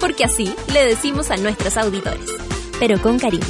[0.00, 2.30] Porque así le decimos a nuestros auditores.
[2.78, 3.44] Pero con cariño.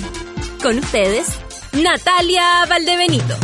[0.63, 1.29] Con ustedes,
[1.73, 3.37] Natalia Valdebenito.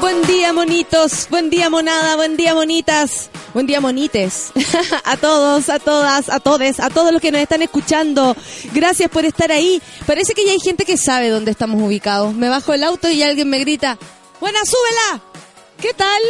[0.00, 1.28] Buen día, monitos.
[1.30, 2.16] Buen día, monada.
[2.16, 3.28] Buen día, monitas.
[3.52, 4.52] Buen día, monites.
[5.04, 8.36] a todos, a todas, a todes, a todos los que nos están escuchando.
[8.72, 9.80] Gracias por estar ahí.
[10.06, 12.34] Parece que ya hay gente que sabe dónde estamos ubicados.
[12.34, 13.98] Me bajo el auto y alguien me grita,
[14.40, 15.22] ¡Buena, súbela!
[15.80, 16.22] ¿Qué tal?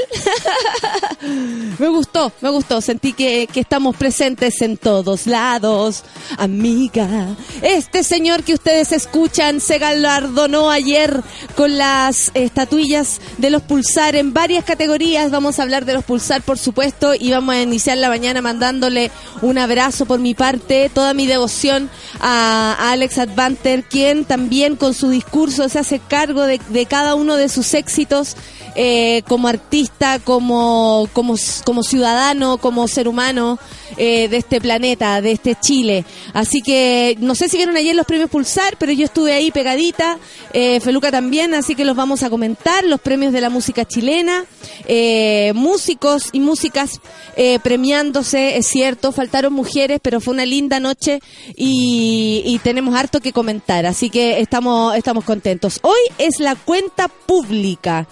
[1.79, 2.81] me gustó, me gustó.
[2.81, 6.03] Sentí que, que, estamos presentes en todos lados.
[6.37, 11.23] Amiga, este señor que ustedes escuchan se galardonó ayer
[11.55, 15.31] con las estatuillas de los Pulsar en varias categorías.
[15.31, 19.13] Vamos a hablar de los Pulsar, por supuesto, y vamos a iniciar la mañana mandándole
[19.43, 21.89] un abrazo por mi parte, toda mi devoción
[22.21, 27.37] a, Alex Advanter, quien también con su discurso se hace cargo de, de cada uno
[27.37, 28.37] de sus éxitos
[28.77, 31.37] eh, como artista, como, como,
[31.83, 33.59] ciudadano, como ser humano
[33.97, 36.05] eh, de este planeta, de este Chile.
[36.35, 40.19] Así que no sé si vieron ayer los premios Pulsar, pero yo estuve ahí pegadita,
[40.53, 44.45] eh, Feluca también, así que los vamos a comentar, los premios de la música chilena,
[44.87, 47.01] eh, músicos y músicas
[47.37, 51.21] eh, premiándose, es cierto, faltaron mujeres, pero fue una linda noche
[51.57, 55.79] y, y tenemos harto que comentar, así que estamos, estamos contentos.
[55.83, 58.07] Hoy es la cuenta pública.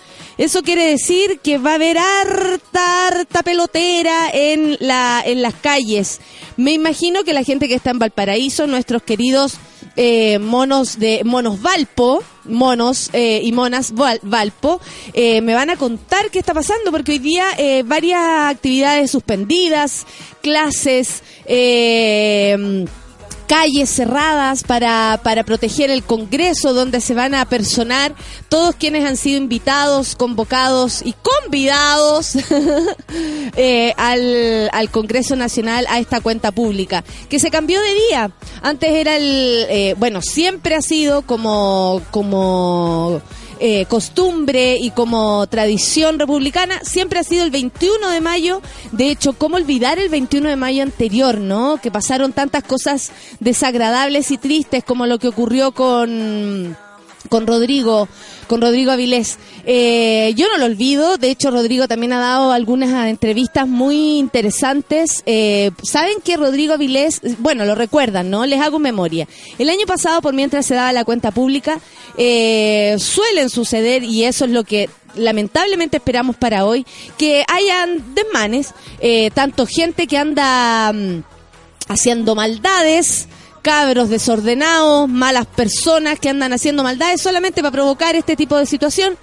[0.54, 6.20] Eso quiere decir que va a haber harta, harta pelotera en, la, en las calles.
[6.56, 9.56] Me imagino que la gente que está en Valparaíso, nuestros queridos
[9.96, 14.80] eh, monos de monos Valpo, monos eh, y monas Val, Valpo,
[15.12, 20.06] eh, me van a contar qué está pasando porque hoy día eh, varias actividades suspendidas,
[20.40, 22.86] clases, eh,
[23.46, 28.14] calles cerradas para, para proteger el Congreso, donde se van a personar
[28.48, 32.36] todos quienes han sido invitados, convocados y convidados
[33.56, 38.30] eh, al, al Congreso Nacional a esta cuenta pública, que se cambió de día.
[38.62, 43.20] Antes era el, eh, bueno, siempre ha sido como, como
[43.60, 48.62] eh, costumbre y como tradición republicana, siempre ha sido el 21 de mayo.
[48.92, 51.78] De hecho, ¿cómo olvidar el 21 de mayo anterior, no?
[51.82, 56.76] Que pasaron tantas cosas desagradables y tristes como lo que ocurrió con
[57.28, 58.08] con Rodrigo,
[58.46, 59.38] con Rodrigo Avilés.
[59.66, 65.22] Eh, yo no lo olvido, de hecho Rodrigo también ha dado algunas entrevistas muy interesantes.
[65.26, 68.46] Eh, Saben que Rodrigo Avilés, bueno, lo recuerdan, ¿no?
[68.46, 69.26] Les hago memoria.
[69.58, 71.80] El año pasado, por mientras se daba la cuenta pública,
[72.16, 76.86] eh, suelen suceder, y eso es lo que lamentablemente esperamos para hoy,
[77.16, 81.22] que hayan desmanes, eh, tanto gente que anda mm,
[81.88, 83.28] haciendo maldades,
[83.64, 89.16] cabros desordenados, malas personas que andan haciendo maldades solamente para provocar este tipo de situación,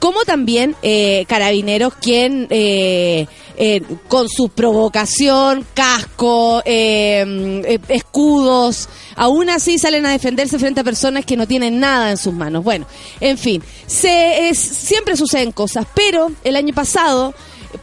[0.00, 9.48] como también eh, carabineros quien eh, eh, con su provocación, casco, eh, eh, escudos, aún
[9.48, 12.64] así salen a defenderse frente a personas que no tienen nada en sus manos.
[12.64, 12.88] Bueno,
[13.20, 17.32] en fin, se, es, siempre suceden cosas, pero el año pasado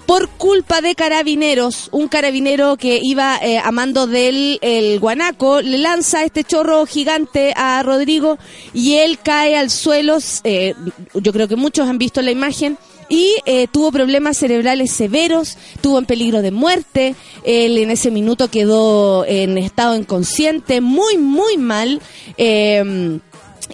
[0.06, 5.78] por culpa de carabineros, un carabinero que iba eh, a mando del el guanaco, le
[5.78, 8.38] lanza este chorro gigante a Rodrigo
[8.74, 10.74] y él cae al suelo, eh,
[11.14, 12.78] yo creo que muchos han visto la imagen,
[13.12, 17.14] y eh, tuvo problemas cerebrales severos, tuvo en peligro de muerte,
[17.44, 22.02] él en ese minuto quedó en estado inconsciente, muy, muy mal.
[22.38, 23.20] Eh,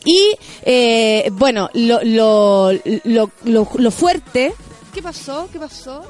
[0.06, 0.22] y
[0.64, 2.72] eh, bueno, lo, lo,
[3.44, 4.54] lo fuerte...
[4.98, 5.48] ¿Qué pasó?
[5.54, 6.02] ¿Qué pasó?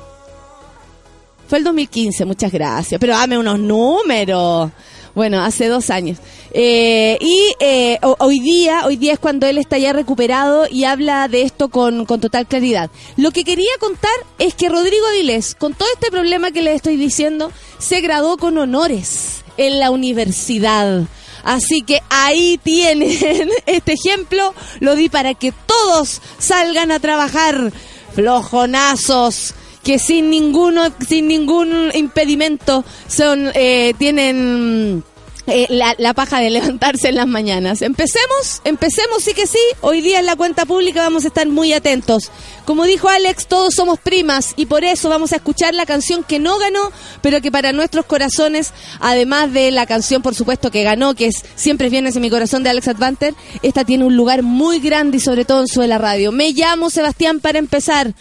[1.50, 2.98] Fue el 2015, muchas gracias.
[3.02, 4.72] Pero dame unos números.
[5.14, 6.20] Bueno, hace dos años.
[6.52, 11.28] Eh, y eh, hoy día, hoy día es cuando él está ya recuperado y habla
[11.28, 12.90] de esto con, con total claridad.
[13.18, 16.96] Lo que quería contar es que Rodrigo Avilés, con todo este problema que le estoy
[16.96, 21.04] diciendo, se graduó con honores en la universidad.
[21.44, 27.74] Así que ahí tienen este ejemplo, lo di para que todos salgan a trabajar
[28.18, 29.54] flojonazos
[29.84, 35.04] que sin ninguno sin ningún impedimento son eh, tienen
[35.48, 37.82] eh, la, la, paja de levantarse en las mañanas.
[37.82, 39.60] Empecemos, empecemos, sí que sí.
[39.82, 42.32] Hoy día en la cuenta pública vamos a estar muy atentos.
[42.66, 46.40] Como dijo Alex, todos somos primas y por eso vamos a escuchar la canción que
[46.40, 46.92] no ganó,
[47.22, 51.44] pero que para nuestros corazones, además de la canción, por supuesto, que ganó, que es
[51.56, 55.20] Siempre vienes en mi corazón de Alex Advanter, esta tiene un lugar muy grande y
[55.20, 56.32] sobre todo en su de la radio.
[56.32, 58.14] Me llamo Sebastián para empezar.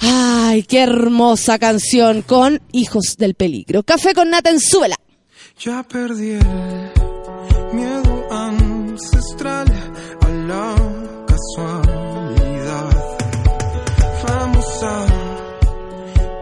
[0.00, 3.82] Ay, qué hermosa canción con Hijos del Peligro.
[3.82, 4.96] Café con nata en suela.
[5.64, 6.90] Ya perdí el
[7.72, 9.68] miedo ancestral
[10.20, 10.74] a la
[11.28, 12.90] casualidad.
[14.26, 15.06] Vamos a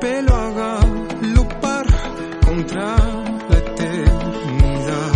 [0.00, 1.86] pelo a galopar
[2.46, 2.96] contra
[3.50, 5.12] la eternidad.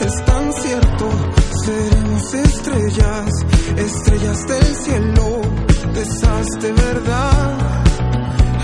[0.00, 1.10] Es tan cierto,
[1.66, 3.30] seremos estrellas,
[3.76, 5.42] estrellas del cielo,
[6.62, 7.84] de verdad.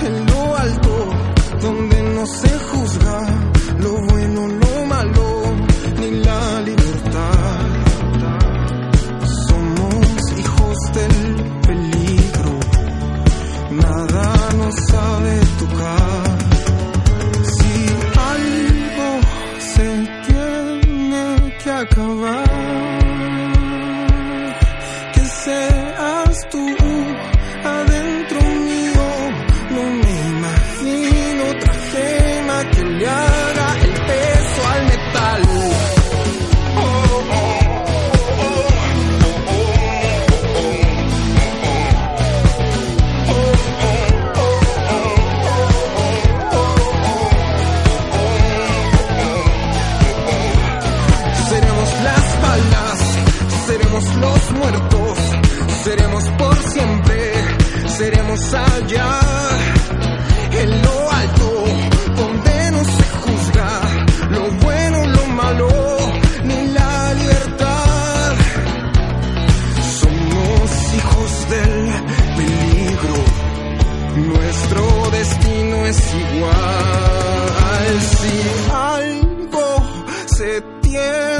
[0.02, 1.11] En lo alto,
[1.61, 3.47] donde no se juzga
[21.80, 22.47] acabar,
[58.54, 59.20] allá,
[60.52, 61.64] en lo alto,
[62.16, 63.70] donde no se juzga
[64.30, 65.68] lo bueno, lo malo,
[66.44, 68.34] ni la libertad.
[70.00, 71.76] Somos hijos del
[72.36, 73.16] peligro,
[74.32, 78.00] nuestro destino es igual.
[78.18, 78.34] Si
[78.72, 79.68] algo
[80.26, 81.38] se tiene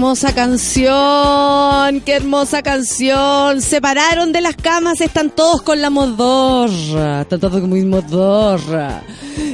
[0.00, 3.60] hermosa canción, qué hermosa canción.
[3.60, 7.20] Se pararon de las camas, están todos con la modorra.
[7.20, 9.02] Están todos muy modorra.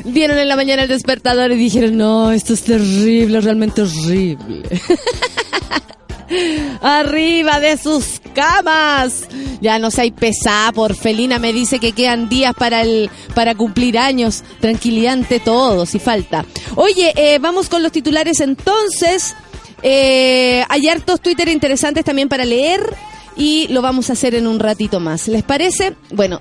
[0.05, 4.63] Vieron en la mañana el despertador y dijeron, no, esto es terrible, realmente horrible.
[6.81, 9.27] Arriba de sus camas.
[9.61, 13.99] Ya no seáis pesada, por Felina me dice que quedan días para el para cumplir
[13.99, 14.45] años.
[14.61, 16.45] Tranquilidad ante todo, si falta.
[16.77, 19.35] Oye, eh, vamos con los titulares entonces.
[19.83, 22.81] Eh, hay hartos Twitter interesantes también para leer
[23.37, 25.29] y lo vamos a hacer en un ratito más.
[25.29, 25.95] ¿Les parece?
[26.11, 26.41] Bueno,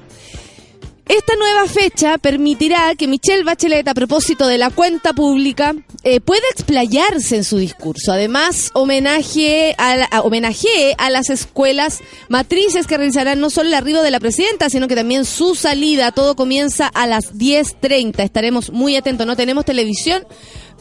[1.08, 6.42] Esta nueva fecha permitirá que Michelle Bachelet, a propósito de la cuenta pública, eh, pueda
[6.50, 8.12] explayarse en su discurso.
[8.12, 14.10] Además, homenaje a, homenajee a las escuelas matrices que realizarán no solo el arribo de
[14.10, 16.12] la presidenta, sino que también su salida.
[16.12, 18.24] Todo comienza a las 10.30.
[18.24, 19.27] Estaremos muy atentos.
[19.27, 20.25] No tenemos televisión,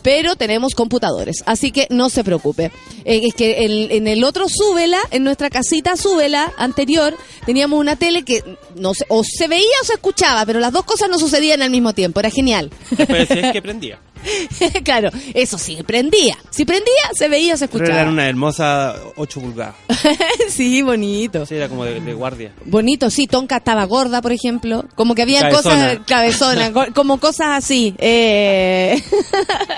[0.05, 2.71] pero tenemos computadores, así que no se preocupe.
[3.07, 7.97] Eh, es que el- en el otro súbela, en nuestra casita súbela anterior, teníamos una
[7.97, 8.45] tele que
[8.77, 11.71] no se, o se veía o se escuchaba, pero las dos cosas no sucedían al
[11.71, 12.71] mismo tiempo, era genial.
[12.91, 13.99] Después que prendía.
[14.85, 16.37] claro, eso sí, prendía.
[16.51, 18.03] Si prendía, se veía o se Pero escuchaba.
[18.03, 19.75] era una hermosa 8 pulgadas.
[20.49, 21.47] sí, bonito.
[21.47, 22.53] Sí, era como de, de guardia.
[22.65, 24.85] Bonito, sí, Tonka estaba gorda, por ejemplo.
[24.95, 25.63] Como que había Cabezona.
[25.63, 27.95] cosas cabezonas, como cosas así.
[27.99, 29.03] Eh,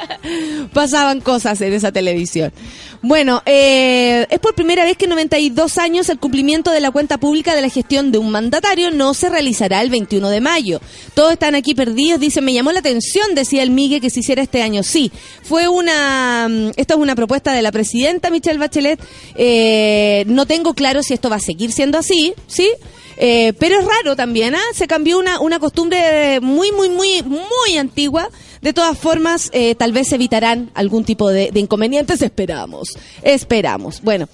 [0.72, 2.52] pasaban cosas en esa televisión.
[3.02, 7.18] Bueno, eh, es por primera vez que en 92 años el cumplimiento de la cuenta
[7.18, 10.80] pública de la gestión de un mandatario no se realizará el 21 de mayo.
[11.14, 14.42] Todos están aquí perdidos, dicen, me llamó la atención, decía el Migue, que se hiciera
[14.42, 14.82] este año.
[14.82, 15.12] Sí,
[15.42, 19.00] fue una, mm, esta es una propuesta de la presidenta Michelle Bachelet.
[19.34, 22.68] Eh, no tengo claro si esto va a seguir siendo así, ¿sí?
[23.18, 24.62] Eh, pero es raro también, ¿ah?
[24.74, 28.28] Se cambió una, una costumbre muy, muy, muy, muy antigua.
[28.62, 32.22] De todas formas, eh, tal vez evitarán algún tipo de, inconvenientes.
[32.22, 32.88] Esperamos,
[33.22, 34.00] esperamos.
[34.02, 34.28] Bueno,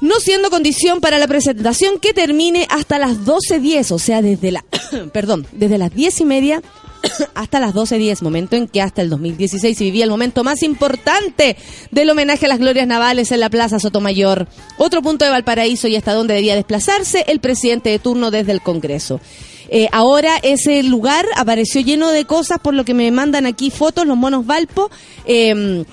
[0.00, 4.64] no siendo condición para la presentación que termine hasta las 12.10, o sea, desde la,
[5.12, 6.62] perdón, desde las 10 y media
[7.34, 11.56] hasta las 12.10, momento en que hasta el 2016 se vivía el momento más importante
[11.90, 14.48] del homenaje a las glorias navales en la Plaza Sotomayor.
[14.78, 18.60] Otro punto de Valparaíso y hasta donde debía desplazarse el presidente de turno desde el
[18.60, 19.20] Congreso.
[19.68, 24.06] Eh, ahora ese lugar apareció lleno de cosas, por lo que me mandan aquí fotos,
[24.06, 24.90] los monos Valpo.
[25.26, 25.84] eh,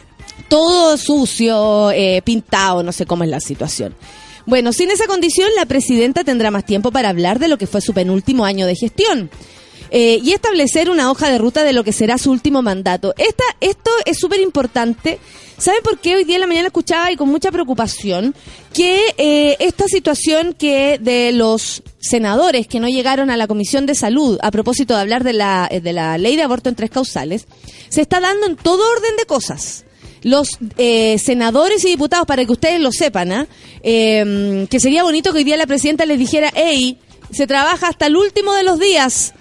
[0.47, 3.95] todo sucio, eh, pintado, no sé cómo es la situación.
[4.45, 7.81] Bueno, sin esa condición, la presidenta tendrá más tiempo para hablar de lo que fue
[7.81, 9.31] su penúltimo año de gestión.
[9.95, 13.13] Eh, y establecer una hoja de ruta de lo que será su último mandato.
[13.15, 15.19] Esta, esto es súper importante.
[15.59, 18.33] ¿Saben por qué hoy día en la mañana escuchaba y con mucha preocupación
[18.73, 23.93] que eh, esta situación que de los senadores que no llegaron a la Comisión de
[23.93, 26.89] Salud a propósito de hablar de la, eh, de la ley de aborto en tres
[26.89, 27.45] causales,
[27.89, 29.85] se está dando en todo orden de cosas
[30.23, 30.47] los
[30.77, 33.47] eh, senadores y diputados, para que ustedes lo sepan.
[33.83, 36.97] Eh, que sería bonito que hoy día la presidenta les dijera, hey,
[37.31, 39.33] se trabaja hasta el último de los días,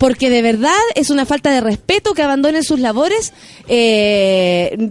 [0.00, 3.32] porque de verdad es una falta de respeto que abandonen sus labores
[3.68, 4.90] eh,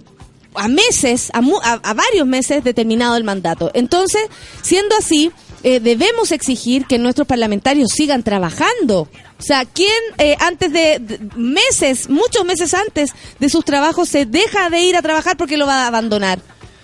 [0.54, 3.72] a meses, a, mu- a- a varios meses determinado el mandato.
[3.74, 4.22] Entonces,
[4.62, 5.32] siendo así,
[5.64, 9.02] eh, debemos exigir que nuestros parlamentarios sigan trabajando.
[9.40, 14.26] O sea, ¿quién eh, antes de, de- meses, muchos meses antes de sus trabajos se
[14.26, 16.40] deja de ir a trabajar porque lo va a abandonar?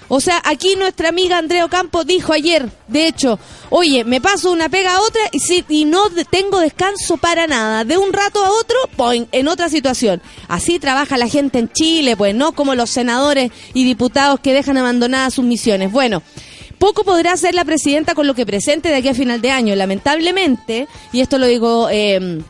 [0.07, 4.69] O sea, aquí nuestra amiga Andrea Ocampo dijo ayer, de hecho, oye, me paso una
[4.69, 7.83] pega a otra y, si, y no tengo descanso para nada.
[7.83, 8.77] De un rato a otro,
[9.31, 10.21] en otra situación.
[10.47, 14.77] Así trabaja la gente en Chile, pues no como los senadores y diputados que dejan
[14.77, 15.91] abandonadas sus misiones.
[15.91, 16.21] Bueno,
[16.77, 19.75] poco podrá hacer la presidenta con lo que presente de aquí a final de año.
[19.75, 21.89] Lamentablemente, y esto lo digo...
[21.91, 22.41] Eh,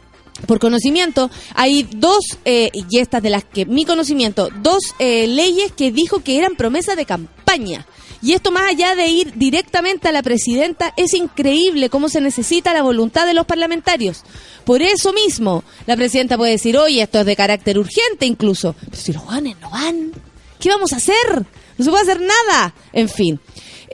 [0.48, 5.72] por conocimiento, hay dos, eh, y estas de las que mi conocimiento, dos eh, leyes
[5.72, 7.86] que dijo que eran promesas de campaña.
[8.22, 12.74] Y esto más allá de ir directamente a la presidenta, es increíble cómo se necesita
[12.74, 14.24] la voluntad de los parlamentarios.
[14.64, 18.76] Por eso mismo, la presidenta puede decir, oye, esto es de carácter urgente incluso.
[18.90, 20.12] Pero si los ganes no van,
[20.60, 21.46] ¿qué vamos a hacer?
[21.78, 22.74] No se puede hacer nada.
[22.94, 23.40] En fin.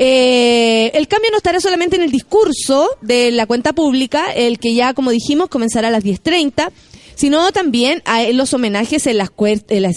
[0.03, 4.73] Eh, el cambio no estará solamente en el discurso de la cuenta pública, el que
[4.73, 6.71] ya, como dijimos, comenzará a las 10.30,
[7.13, 9.29] sino también a- en los homenajes en las,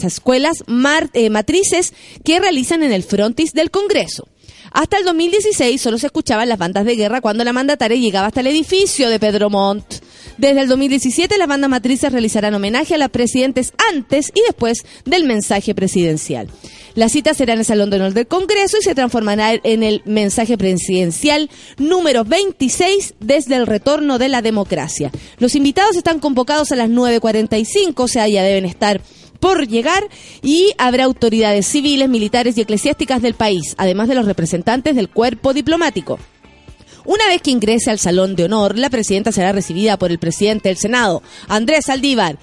[0.04, 0.62] escuelas
[1.14, 4.28] eh, matrices que realizan en el frontis del Congreso.
[4.72, 8.40] Hasta el 2016 solo se escuchaban las bandas de guerra cuando la mandataria llegaba hasta
[8.40, 9.86] el edificio de Pedro Montt.
[10.36, 15.24] Desde el 2017 las bandas matrices realizarán homenaje a las presidentes antes y después del
[15.24, 16.48] mensaje presidencial.
[16.94, 20.02] La cita será en el Salón de Honor del Congreso y se transformará en el
[20.04, 25.10] mensaje presidencial número 26 desde el retorno de la democracia.
[25.38, 29.00] Los invitados están convocados a las 9.45, o sea, ya deben estar
[29.40, 30.08] por llegar
[30.40, 35.52] y habrá autoridades civiles, militares y eclesiásticas del país, además de los representantes del cuerpo
[35.52, 36.20] diplomático.
[37.04, 40.70] Una vez que ingrese al Salón de Honor, la presidenta será recibida por el presidente
[40.70, 42.38] del Senado, Andrés Saldívar,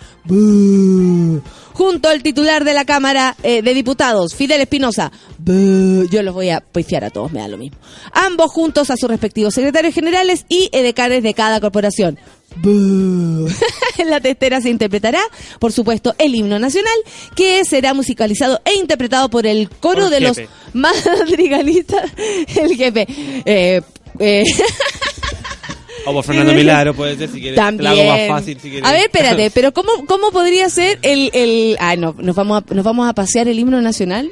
[1.74, 5.12] junto al titular de la Cámara eh, de Diputados, Fidel Espinosa.
[5.44, 7.78] Yo los voy a pifiar a todos, me da lo mismo.
[8.14, 12.20] Ambos juntos a sus respectivos secretarios generales y edecanes de cada corporación.
[14.06, 15.22] La testera se interpretará,
[15.60, 16.94] por supuesto, el himno nacional,
[17.36, 20.38] que será musicalizado e interpretado por el coro de los
[20.74, 22.12] madrigalistas,
[22.56, 23.08] el jefe.
[23.46, 23.82] Eh,
[24.22, 24.44] eh,
[26.06, 27.56] O por Fernando Milagro, puede ser, si quieres.
[27.56, 27.84] Te También.
[27.96, 28.90] la hago más fácil, si quieres.
[28.90, 31.78] A ver, espérate, pero ¿cómo, cómo podría ser el, el...
[31.80, 34.30] Ah, no, nos vamos, a, nos vamos a pasear el himno nacional.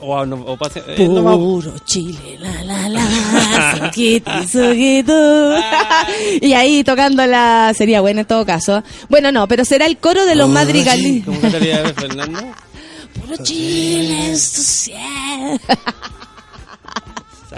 [0.00, 5.56] O, no, o pase- eh, no Puro Chile, la la la, soquito, soquito.
[6.42, 8.82] y ahí tocándola sería bueno en todo caso.
[9.08, 11.26] Bueno, no, pero será el coro de los madrigalistas.
[11.26, 12.40] ¿Cómo cantaría Fernando?
[13.20, 15.60] Puro Chile es tu cielo.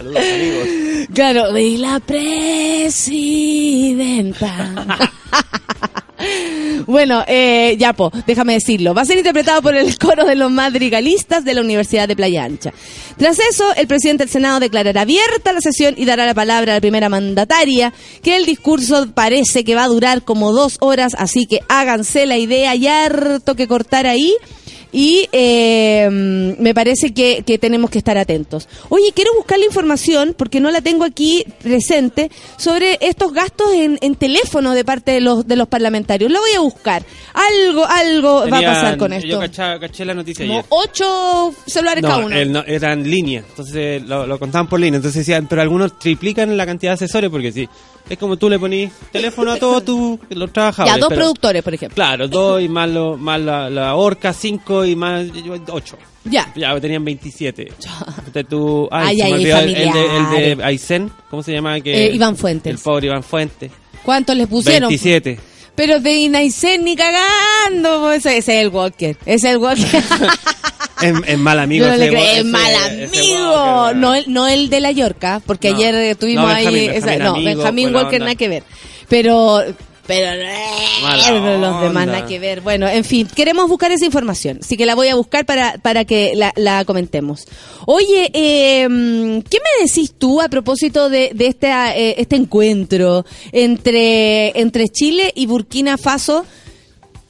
[0.06, 0.68] Saludos, amigos.
[1.12, 2.92] Claro, y la presidenta.
[6.86, 8.94] Bueno, eh, ya po, déjame decirlo.
[8.94, 12.44] Va a ser interpretado por el coro de los madrigalistas de la Universidad de Playa
[12.44, 12.72] Ancha.
[13.16, 16.76] Tras eso, el presidente del Senado declarará abierta la sesión y dará la palabra a
[16.76, 21.46] la primera mandataria, que el discurso parece que va a durar como dos horas, así
[21.46, 24.34] que háganse la idea y harto que cortar ahí.
[24.92, 26.08] Y eh,
[26.58, 28.68] me parece que, que tenemos que estar atentos.
[28.88, 33.98] Oye, quiero buscar la información, porque no la tengo aquí presente, sobre estos gastos en,
[34.00, 36.30] en teléfono de parte de los, de los parlamentarios.
[36.30, 37.04] Lo voy a buscar.
[37.34, 39.38] Algo, algo va a pasar con Yo esto.
[39.40, 40.66] caché, caché la noticia Como ayer.
[40.70, 42.36] ocho celulares cada No, uno.
[42.36, 45.98] el no- era en línea, entonces lo, lo contaban por línea, entonces decían, pero algunos
[45.98, 47.68] triplican la cantidad de asesores porque sí,
[48.08, 50.94] es como tú le ponís teléfono a todos tu- los trabajadores.
[50.94, 51.94] ya, dos pero- productores, por ejemplo.
[51.94, 55.24] Claro, dos y más, lo- más la, la horca, cinco y más
[55.70, 55.96] ocho.
[56.24, 56.52] Ya.
[56.56, 57.68] Ya, tenían 27.
[58.18, 61.80] Entonces tú, Ay, se ay, olvidó el, el de, el de Aysén, ¿cómo se llama?
[61.80, 62.72] Que, Eh, Iván Fuentes.
[62.72, 63.70] El pobre Iván Fuentes.
[64.02, 64.88] ¿Cuántos les pusieron?
[64.88, 65.38] 27.
[65.74, 68.12] Pero de Inaisen ni cagando.
[68.12, 69.16] Ese, ese es el Walker.
[69.26, 69.86] Ese es el Walker.
[71.02, 71.86] Es, es mal amigo.
[71.86, 73.92] No ese es mal ese- amigo.
[73.94, 75.76] No, el, no el de la Yorca, porque No.
[75.76, 76.64] ayer tuvimos No, ahí.
[76.64, 78.62] Benjamín, esa- Benjamín no, Benjamín Walker nada que ver.
[79.06, 79.62] Pero.
[80.06, 80.42] Pero
[81.02, 82.60] Mala los demás nada que ver.
[82.60, 84.60] Bueno, en fin, queremos buscar esa información.
[84.62, 87.46] Así que la voy a buscar para, para que la, la comentemos.
[87.86, 88.86] Oye, eh,
[89.50, 95.32] ¿qué me decís tú a propósito de, de este, eh, este encuentro entre, entre Chile
[95.34, 96.44] y Burkina Faso?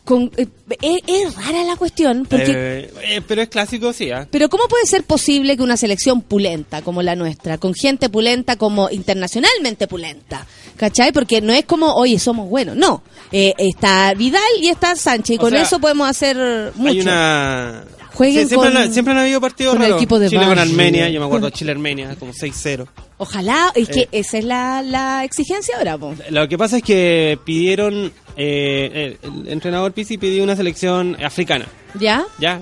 [0.06, 0.46] Con, eh,
[0.80, 4.10] es, es rara la cuestión, porque Eh, eh, pero es clásico, sí.
[4.12, 4.26] ¿ah?
[4.30, 8.56] pero ¿cómo puede ser posible que una selección pulenta como la nuestra, con gente pulenta
[8.56, 11.10] como internacionalmente pulenta, ¿cachai?
[11.12, 13.02] Porque no es como, oye, somos buenos, no.
[13.32, 16.36] Eh, está Vidal y está Sánchez, y O con sea, eso podemos hacer
[16.76, 16.92] mucho.
[16.92, 17.84] Hay una...
[18.16, 20.02] Jueguen Sí, siempre, con- han, siempre han habido partidos con el raros.
[20.02, 20.58] equipo de Chile con.
[20.58, 22.86] Armenia, yo me acuerdo Chile-Armenia, como 6-0.
[23.18, 24.08] Ojalá, es que Eh.
[24.12, 26.14] esa es la, la exigencia ahora, po.
[26.30, 31.66] Lo que pasa es que pidieron, eh, el, el entrenador Pizzi pidió una selección africana,
[31.98, 32.24] ¿Ya?
[32.38, 32.60] ¿ya?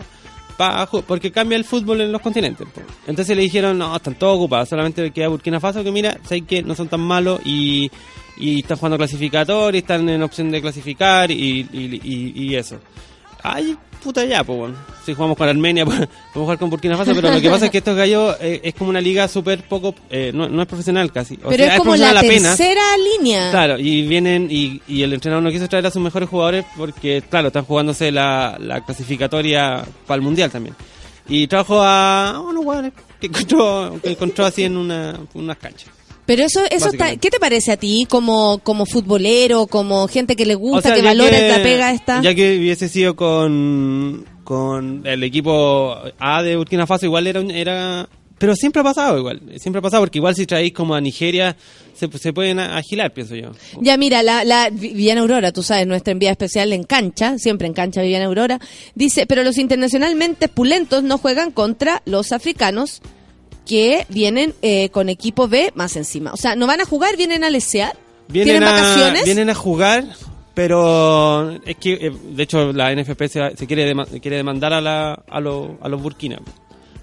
[1.07, 2.67] Porque cambia el fútbol en los continentes.
[3.07, 6.63] Entonces le dijeron, no, están todos ocupados, solamente queda Burkina Faso, que mira, sé que
[6.63, 7.91] no son tan malos y,
[8.37, 12.79] y están jugando clasificatorio, están en opción de clasificar y, y, y- y eso.
[13.47, 14.75] Ay, puta ya, pues bueno.
[15.05, 17.71] Si jugamos con Armenia, pues, podemos jugar con Burkina Faso, pero lo que pasa es
[17.71, 21.13] que estos gallos eh, es como una liga súper poco, eh, no, no es profesional
[21.13, 21.35] casi.
[21.45, 22.57] O Pero sea, es como la profesional apenas.
[22.57, 23.51] tercera línea.
[23.51, 27.23] Claro, y vienen y, y el entrenador no quiso traer a sus mejores jugadores porque,
[27.29, 30.75] claro, están jugándose la, la clasificatoria para el Mundial también.
[31.29, 35.91] Y trajo a unos jugadores que encontró, que encontró así en una, unas canchas.
[36.27, 37.17] Pero eso, eso está.
[37.17, 40.95] ¿qué te parece a ti como, como futbolero, como gente que le gusta, O sea,
[40.95, 42.23] que valora que- la pega esta?
[42.23, 47.51] Ya que hubiese sido con, con el equipo A de Burkina Faso, igual era, un-
[47.51, 48.09] era...
[48.39, 51.57] Pero siempre ha pasado igual, siempre ha pasado porque igual si traéis como a Nigeria
[51.95, 53.53] se, se pueden agilar, pienso yo.
[53.81, 57.75] Ya mira, la, la Viviana Aurora, tú sabes, nuestra enviada especial en cancha, siempre en
[57.75, 58.59] cancha Viviana Aurora,
[58.97, 63.01] dice, pero los internacionalmente pulentos no juegan contra los africanos
[63.67, 66.33] que vienen eh, con equipo B más encima.
[66.33, 67.97] O sea, no van a jugar, vienen a lesear.
[68.29, 69.25] Vienen ¿Tienen a, vacaciones?
[69.25, 70.05] Vienen a jugar,
[70.55, 74.81] pero es que, eh, de hecho, la NFP se, se quiere, dema- quiere demandar a,
[74.81, 76.39] la, a, los a los Burkina.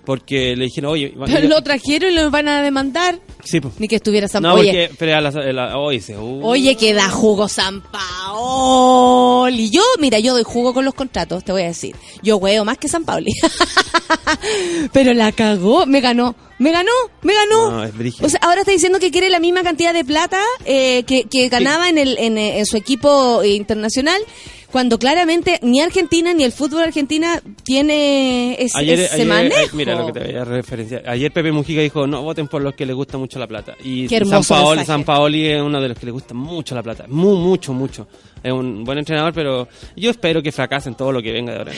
[0.05, 3.19] Porque le dijeron, oye, Pero lo trajeron y lo van a demandar.
[3.43, 3.71] sí, po.
[3.77, 6.43] Ni que estuviera San No, Oye, porque, pero a la, a la- oye, se- uh,
[6.45, 9.69] Oye, que da jugo San Paoli.
[9.69, 11.95] Yo, mira, yo doy jugo con los contratos, te voy a decir.
[12.23, 13.31] Yo hueo más que San Paoli.
[14.93, 17.71] Pero la cagó, me ganó, me ganó, me ganó.
[17.71, 18.25] No, es brígido.
[18.27, 21.49] o sea, ahora está diciendo que quiere la misma cantidad de plata eh, que, que
[21.49, 24.21] ganaba en, el, en, eh, en su equipo internacional,
[24.71, 29.55] cuando claramente ni Argentina ni el fútbol argentina tiene ese, Ayer, ese ayer- manejo.
[29.59, 31.03] ay, mira lo que te voy a referenciar.
[31.07, 33.75] Ayer Pepe Mujica dijo, no voten por los que les gusta mucho la plata.
[33.83, 34.85] Y Qué San Paoli.
[34.85, 37.05] San Paoli es uno de los que le gusta mucho la plata.
[37.07, 38.07] Muy, mucho, mucho.
[38.43, 41.71] Es un buen entrenador, pero yo espero que fracasen todo lo que venga de ahora.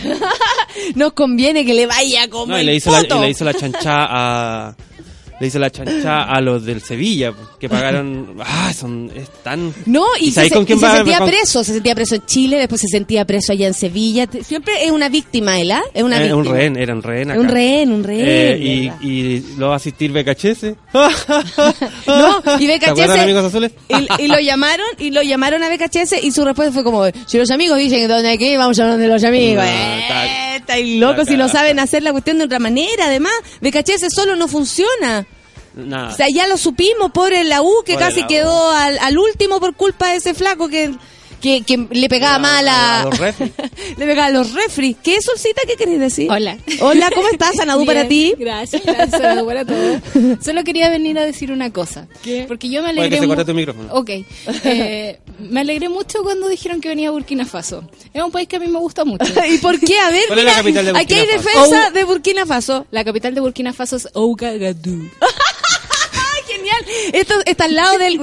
[0.95, 3.43] Nos conviene que le vaya como No, y el le hizo, la, y le hizo
[3.45, 4.75] la chanchá a...
[5.43, 8.37] le hizo la chancha a los del Sevilla, que pagaron.
[8.39, 9.11] Ah, son.
[9.13, 9.73] Es tan.
[9.85, 11.93] No, y, se, sabéis se- con quién y se va- sentía con- preso, se sentía
[11.95, 14.25] preso en Chile, después se sentía preso allá en Sevilla.
[14.41, 15.81] Siempre es una víctima, él, ¿ah?
[15.93, 17.39] Es una Eh, un rehén, era un rehén acá.
[17.41, 18.25] Un rehén, un rehén.
[18.25, 20.75] Eh, y, y lo va a asistir BKHS.
[22.07, 23.71] No, y ¿Te acuerdan, BKHS amigos azules?
[23.89, 27.37] y, y lo llamaron y lo llamaron a BKHS y su respuesta fue como, si
[27.37, 29.63] los amigos dicen que donde aquí vamos a hablar de los amigos.
[29.65, 31.59] No, Eh, está- está ahí loco está si no cagado.
[31.59, 33.07] saben hacer la cuestión de otra manera.
[33.07, 35.25] Además, BKHS solo no funciona.
[35.75, 36.13] Nada.
[36.13, 39.17] O sea, ya lo supimos por el la U que Pobre casi quedó al, al
[39.17, 40.91] último por culpa de ese flaco que,
[41.41, 43.01] que, que le pegaba A- mal a...
[43.01, 43.51] a los refri.
[43.97, 44.95] le pegaba a los refri.
[45.03, 45.61] ¿Qué es, Solcita?
[45.67, 46.31] ¿Qué querés decir?
[46.31, 46.57] Hola.
[46.79, 47.55] Hola, ¿cómo estás?
[47.55, 48.33] Sanadú para ti.
[48.37, 50.01] Gracias, para todos.
[50.43, 52.07] Solo quería venir a decir una cosa.
[52.47, 53.93] Porque yo me alegré que se tu micrófono.
[53.93, 54.09] Ok.
[54.63, 57.83] Eh, me alegré mucho cuando dijeron que venía Burkina Faso.
[58.13, 59.25] Es un país que a mí me gusta mucho.
[59.49, 59.97] ¿Y por qué?
[59.99, 61.59] A ver, ¿Cuál es la capital de aquí hay Burkina Faso?
[61.71, 62.85] defensa de Burkina Faso.
[62.91, 65.09] La capital de Burkina Faso es Ouagadougou.
[66.63, 67.11] ¡Ay, genial!
[67.13, 68.19] Esto está al lado del...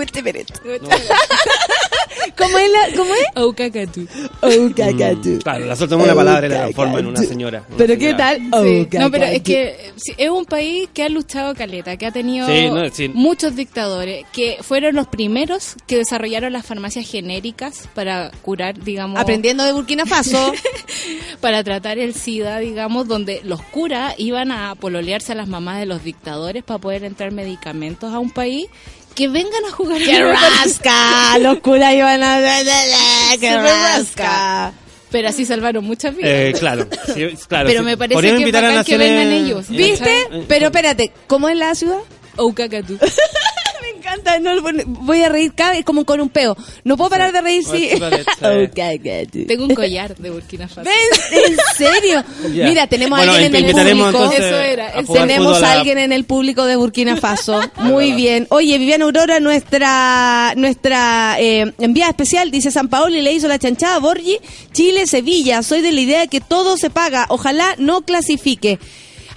[2.36, 2.96] ¿Cómo es la...?
[2.96, 3.26] ¿Cómo es?
[3.36, 4.06] Ouagadougou.
[4.42, 7.64] Mm, Claro, la soltamos una palabra y la transforma en una señora.
[7.68, 8.16] una ¿Pero qué señora.
[8.16, 8.64] tal?
[8.64, 8.88] Sí.
[8.98, 12.46] No, pero es que sí, es un país que ha luchado caleta, que ha tenido
[12.48, 13.08] Sí, no, sí.
[13.12, 19.64] muchos dictadores, que fueron los primeros que desarrollaron las farmacias genéricas para curar, digamos, Aprendiendo
[19.64, 20.52] de Burkina Faso.
[21.40, 25.86] para tratar el SIDA, digamos, donde los curas iban a pololearse a las mamás de
[25.86, 28.66] los dictadores para poder entrar medicamentos a un país
[29.14, 31.38] que vengan a jugar ¡Qué rasca!
[31.38, 32.40] Los curas iban a...
[33.40, 34.72] ¡Qué Súper rasca!
[35.10, 36.30] Pero así salvaron muchas vidas.
[36.32, 37.66] Eh, claro, sí, claro.
[37.68, 37.86] Pero sí.
[37.86, 39.66] me parece Podrían que a que vengan ellos.
[39.68, 40.20] Eh, ¿Viste?
[40.30, 41.98] eh, Pero espérate, ¿cómo es la ciudad?
[42.36, 42.98] Ouagadougou.
[44.12, 44.50] Encanta, no,
[44.86, 46.56] voy a reír cada vez como con un peo.
[46.84, 47.90] No puedo parar de reír si...
[49.32, 49.44] Sí.
[49.46, 50.88] Tengo un collar de Burkina Faso.
[50.90, 52.24] ¿En serio?
[52.48, 54.06] Mira, tenemos Bueno, alguien en el público.
[54.08, 57.60] entonces Eso era, Tenemos a- alguien en el público de Burkina Faso.
[57.76, 58.46] Muy bien.
[58.50, 63.58] Oye, Viviana Aurora, nuestra nuestra eh, enviada especial, dice San Paolo y le hizo la
[63.58, 64.38] chanchada a Borgi,
[64.72, 65.62] Chile, Sevilla.
[65.62, 67.26] Soy de la idea de que todo se paga.
[67.28, 68.78] Ojalá no clasifique.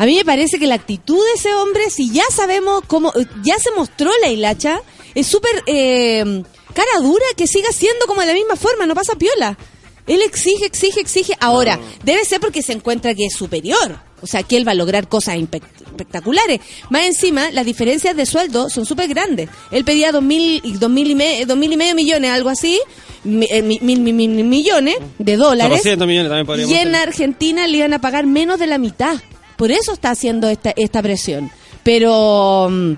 [0.03, 3.57] A mí me parece que la actitud de ese hombre, si ya sabemos cómo, ya
[3.57, 4.81] se mostró la hilacha,
[5.15, 9.15] es súper eh, cara dura que siga siendo como de la misma forma, no pasa
[9.15, 9.57] piola.
[10.05, 11.33] Él exige, exige, exige.
[11.39, 13.97] Ahora, debe ser porque se encuentra que es superior.
[14.21, 16.59] O sea, que él va a lograr cosas espectaculares.
[16.89, 19.49] Más encima, las diferencias de sueldo son súper grandes.
[19.71, 22.49] Él pedía dos mil, y dos mil y, me- dos mil y medio millones, algo
[22.49, 22.79] así,
[23.23, 25.69] mi- eh, mi- mil, mil- mil millones de dólares.
[25.81, 26.95] 400 millones también Y en.
[26.95, 29.15] Argentina le iban a pagar menos de la mitad.
[29.63, 31.49] Por eso está haciendo esta, esta presión.
[31.83, 32.67] Pero...
[32.69, 32.93] mm,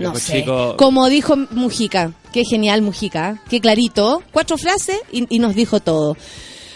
[0.00, 0.40] No, sé.
[0.42, 5.80] chico- Como dijo Mujica, qué genial Mujica, qué clarito, cuatro frases y, y nos dijo
[5.80, 6.16] todo.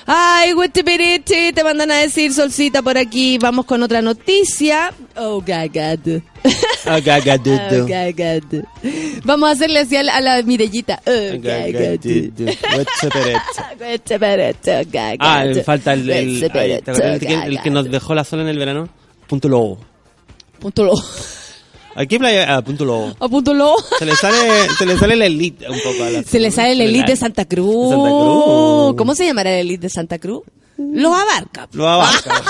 [0.06, 3.38] Ay, Huitipirichi, te mandan a decir solcita por aquí.
[3.38, 4.92] Vamos con otra noticia.
[5.14, 6.00] Oh, gagad.
[6.84, 7.84] Ah, gagadudu.
[7.84, 8.42] Oh, gagad.
[9.24, 11.00] Vamos a hacerle así a la, a la Mirellita.
[11.06, 11.38] Oh.
[11.40, 12.32] Gagadudu.
[15.20, 17.92] Ah, falta el, el, ay, ¿te Huitipirichi, acuerdas el que, el que nos gagad.
[17.92, 18.88] dejó la sola en el verano.
[19.30, 19.78] Punto Lobo.
[20.58, 20.92] Punto lo.
[21.94, 22.56] ¿A qué playa?
[22.56, 23.14] Ah, Punto Lobo.
[23.20, 23.76] A punto lo.
[23.98, 26.72] Se le sale, se le sale la elite un poco a la Se le sale
[26.72, 27.90] el elite de Santa Cruz.
[27.90, 28.94] Santa Cruz.
[28.96, 30.42] ¿Cómo se llamará el elite de Santa Cruz?
[30.78, 31.68] Los abarca.
[31.72, 32.42] Lo abarca.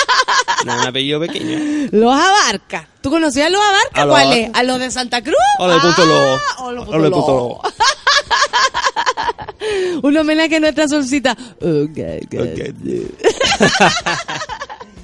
[0.64, 1.88] no, un apellido pequeño.
[1.92, 2.88] Los abarca.
[3.02, 4.02] ¿Tú conocías a los abarca?
[4.02, 4.38] A los ¿Cuáles?
[4.44, 4.58] Abarca.
[4.58, 5.36] ¿A los de Santa Cruz?
[5.58, 6.40] O lo de Punto Ah, Lobo.
[6.68, 7.32] o los O lo de Punto Punto
[10.00, 10.02] Lobo.
[10.08, 11.36] Un homenaje a nuestra solcita.
[11.60, 12.74] Okay, Ok.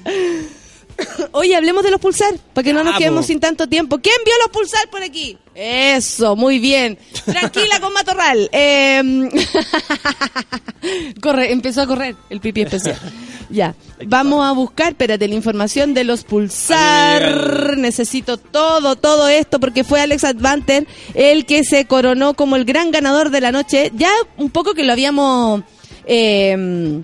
[1.31, 3.99] Oye, hablemos de los pulsar, para que no nos quedemos sin tanto tiempo.
[3.99, 5.37] ¿Quién vio los pulsar por aquí?
[5.55, 6.97] Eso, muy bien.
[7.25, 8.49] Tranquila con Matorral.
[8.51, 9.29] Eh,
[11.21, 12.97] corre, empezó a correr el pipí especial.
[13.51, 13.73] Ya,
[14.05, 17.77] vamos a buscar, espérate, la información de los pulsar.
[17.79, 20.85] Necesito todo, todo esto, porque fue Alex Advanter
[21.15, 23.91] el que se coronó como el gran ganador de la noche.
[23.95, 25.63] Ya un poco que lo habíamos...
[26.05, 27.01] Eh,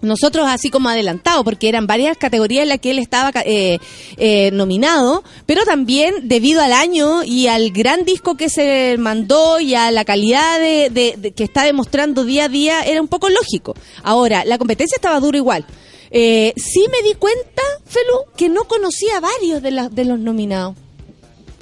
[0.00, 3.78] nosotros así como adelantado, porque eran varias categorías en las que él estaba eh,
[4.16, 9.74] eh, nominado, pero también debido al año y al gran disco que se mandó y
[9.74, 13.28] a la calidad de, de- de- que está demostrando día a día, era un poco
[13.28, 13.74] lógico.
[14.02, 15.64] Ahora, la competencia estaba dura igual.
[16.10, 20.18] Eh, sí me di cuenta, Felu, que no conocía a varios de, la- de los
[20.18, 20.74] nominados.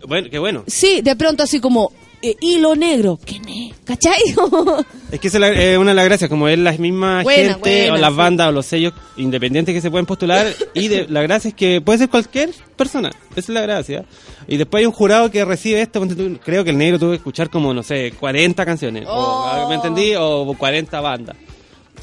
[0.07, 0.63] Bueno, qué bueno.
[0.69, 1.91] Sí, de pronto así como,
[2.23, 3.73] eh, hilo negro, ¿qué ne?
[3.85, 4.15] ¿Cachai?
[5.13, 7.53] Es que esa es la- eh, una de las gracias, como es la misma Buena,
[7.55, 8.17] gente, buena, o las sí.
[8.17, 11.81] bandas, o los sellos independientes que se pueden postular, y de, la gracia es que
[11.81, 14.05] puede ser cualquier persona, esa es la gracia.
[14.49, 16.03] Y después hay un jurado que recibe esto,
[16.45, 19.63] creo que el negro tuvo que escuchar como, no sé, 40 canciones, Oh.
[19.65, 20.15] o, ¿me entendí?
[20.19, 21.37] O 40 bandas.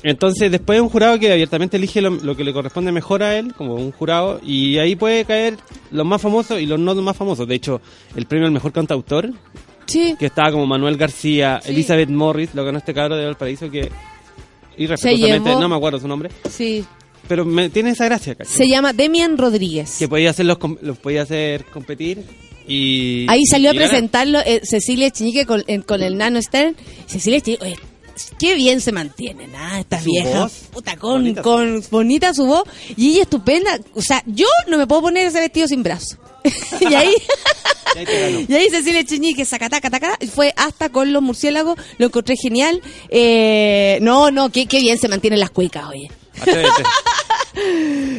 [0.01, 3.37] Entonces después hay un jurado que abiertamente elige lo, lo que le corresponde mejor a
[3.37, 5.57] él, como un jurado, y ahí puede caer
[5.91, 7.47] los más famosos y los no más famosos.
[7.47, 7.79] De hecho,
[8.15, 9.29] el premio al mejor cantautor,
[9.85, 10.15] Sí.
[10.17, 11.71] que estaba como Manuel García, Sí.
[11.71, 13.89] Elizabeth Morris, lo ganó este cabro de Valparaíso que
[14.77, 16.83] irrespetuosamente, no me acuerdo su nombre, Sí.
[17.27, 18.53] pero me, tiene esa gracia, ¿cachai?
[18.55, 19.97] Se llama Demian Rodríguez.
[19.99, 22.23] Que podía com- los podía hacer competir
[22.67, 23.25] y...
[23.29, 26.75] Ahí salió a y presentarlo eh, Cecilia Chiñique con, en- con el Nano Stern.
[27.05, 27.75] Cecilia Chiñique, oye,
[28.39, 30.41] qué bien se mantiene, nada, esta Su vieja.
[30.41, 32.63] voz, Puta, con, bonita su con bonita su voz.
[32.95, 33.79] Y ella estupenda.
[33.93, 36.17] O sea, yo no me puedo poner ese vestido sin brazo.
[36.79, 37.13] y ahí...
[38.47, 42.81] Y ahí Cecilia Chiñique, sacataca, taca, fue hasta con los murciélagos, lo encontré genial.
[43.09, 46.09] Eh, no, no, qué, qué bien se mantienen las cuicas, oye.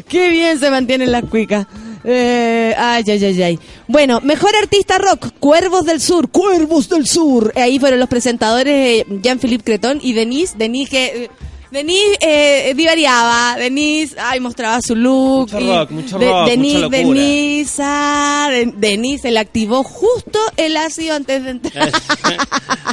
[0.08, 1.66] Qué bien se mantienen las cuicas.
[2.04, 3.58] Eh, ay, ay, ay, ay.
[3.88, 7.52] Bueno, mejor artista rock, Cuervos del Sur, Cuervos del Sur.
[7.56, 10.54] Ahí fueron los presentadores eh, Jean-Philippe Cretón y Denise.
[10.58, 11.04] Denise que...
[11.24, 11.30] eh,
[11.70, 15.50] Denise eh, divariaba, Denise, ay, mostraba su look.
[15.52, 16.88] Mucho y rock, mucho rock, Denise, mucha.
[16.96, 21.90] Denise, ah, Den- Denise, se le activó justo el ácido antes de entrar.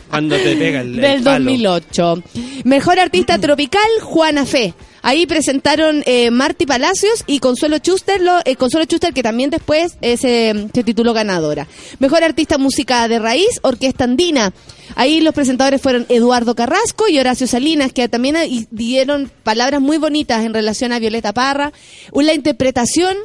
[0.09, 1.45] Cuando te pega el, el del palo.
[1.51, 2.23] 2008.
[2.63, 4.73] Mejor artista tropical, Juana Fe.
[5.01, 9.93] Ahí presentaron eh, Marty Palacios y Consuelo Schuster, lo- eh, Consuelo Schuster que también después
[10.01, 11.67] eh, se, se tituló ganadora.
[11.99, 14.53] Mejor artista música de raíz, Orquesta Andina.
[14.95, 18.35] Ahí los presentadores fueron Eduardo Carrasco y Horacio Salinas, que también
[18.71, 21.71] dieron palabras muy bonitas en relación a Violeta Parra.
[22.13, 23.17] La interpretación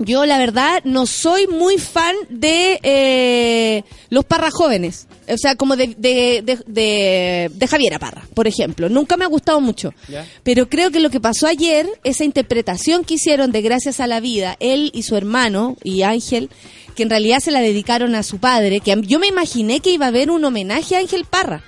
[0.00, 5.06] yo, la verdad, no soy muy fan de eh, los Parra jóvenes.
[5.28, 8.88] O sea, como de, de, de, de- de Javiera Parra, por ejemplo.
[8.88, 9.94] Nunca me ha gustado mucho.
[10.08, 10.26] Ya.
[10.42, 14.18] Pero creo que lo que pasó ayer, esa interpretación que hicieron de Gracias a la
[14.20, 16.50] Vida, él y su hermano, y Ángel,
[16.96, 20.06] que en realidad se la dedicaron a su padre, que yo me imaginé que iba
[20.06, 21.62] a haber un homenaje a Ángel Parra.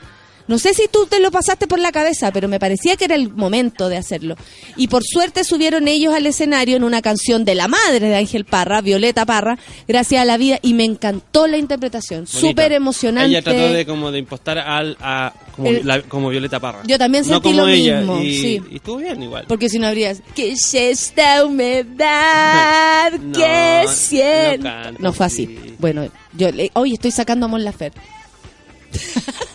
[0.53, 3.15] No sé si tú te lo pasaste por la cabeza, pero me parecía que era
[3.15, 4.37] el momento de hacerlo.
[4.77, 8.45] Y por suerte subieron ellos al escenario en una canción de la madre de Ángel
[8.45, 12.27] Parra, Violeta Parra, Gracias a la Vida, y me encantó la interpretación.
[12.27, 13.31] Súper emocionante.
[13.31, 16.83] Ella trató de como de impostar al, a, como, El- la- como Violeta Parra.
[16.87, 18.61] Yo también no sentí como lo ella, mismo, Y, sí.
[18.73, 19.47] y estuvo bien igual.
[19.49, 20.21] Porque si no habrías.
[20.35, 24.65] ¿Qué es esta humedad No, que no siento?
[24.65, 25.45] canta No, fue así.
[25.59, 25.75] así.
[25.79, 28.01] Bueno, yo le- hoy estoy sacando a Mon Laferte.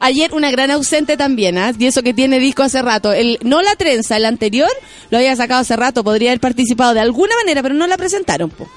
[0.00, 1.72] Ayer una gran ausente también, ¿ah?
[1.78, 3.12] Y eso que tiene disco hace rato.
[3.12, 4.70] El, no la trenza, el anterior
[5.10, 8.50] lo había sacado hace rato, podría haber participado de alguna manera, pero no la presentaron.
[8.50, 8.68] po.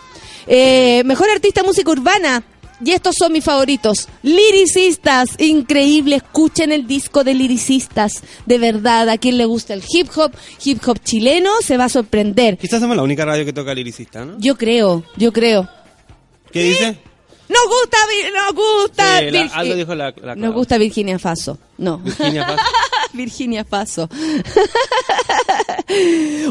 [0.48, 2.44] Eh, mejor artista música urbana.
[2.84, 4.08] Y estos son mis favoritos.
[4.24, 6.16] Liricistas, increíble.
[6.16, 8.24] Escuchen el disco de liricistas.
[8.48, 10.32] De verdad, a quien le gusta el hip hop,
[10.64, 12.58] hip hop chileno, se va a sorprender.
[12.58, 14.36] Quizás somos la única radio que toca liricista, ¿no?
[14.40, 15.70] Yo creo, yo creo.
[16.52, 16.98] ¿Qué dice?
[17.52, 17.98] Nos gusta,
[18.34, 19.20] nos gusta.
[19.20, 21.58] Sí, la- algo dijo la, la Nos gusta Virginia Faso.
[21.82, 21.98] No.
[21.98, 22.60] Virginia Paz.
[23.14, 24.08] Virginia Faso.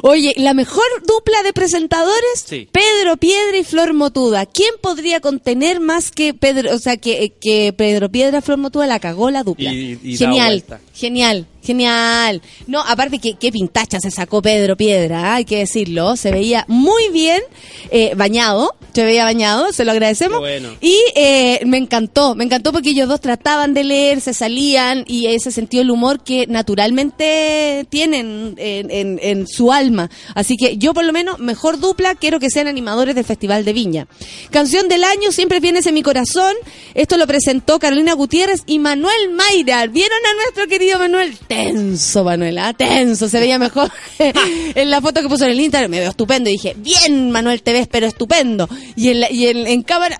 [0.02, 2.68] Oye, la mejor dupla de presentadores, Sí.
[2.70, 4.46] Pedro Piedra y Flor Motuda.
[4.46, 8.98] ¿Quién podría contener más que Pedro, o sea, que, que Pedro Piedra Flor Motuda la
[8.98, 9.72] cagó la dupla?
[9.72, 10.64] Y- y genial,
[10.94, 12.42] genial, genial.
[12.66, 15.34] No, aparte que qué pintacha se sacó Pedro Piedra, ¿ah?
[15.36, 16.16] hay que decirlo.
[16.16, 17.42] Se veía muy bien
[17.90, 20.40] eh, bañado, se veía bañado, se lo agradecemos.
[20.40, 20.70] Bueno.
[20.80, 25.19] Y eh, me encantó, me encantó porque ellos dos trataban de leer, se salían y
[25.26, 30.10] ese sentido del humor que naturalmente tienen en, su alma.
[30.34, 33.72] Así que yo por lo menos, mejor dupla, quiero que sean animadores del Festival de
[33.72, 34.06] Viña.
[34.50, 36.54] Canción del año, siempre vienes en mi corazón.
[36.94, 39.86] Esto lo presentó Carolina Gutiérrez y Manuel Mayra.
[39.86, 41.36] ¿Vieron a nuestro querido Manuel?
[41.46, 42.72] Tenso, Manuel, ¿ah?
[42.72, 45.90] tenso, se veía mejor en la foto que puso en el Instagram.
[45.90, 48.68] Me veo estupendo y dije, bien, Manuel, te ves, pero estupendo.
[48.96, 50.18] Y en, y en, en cámara,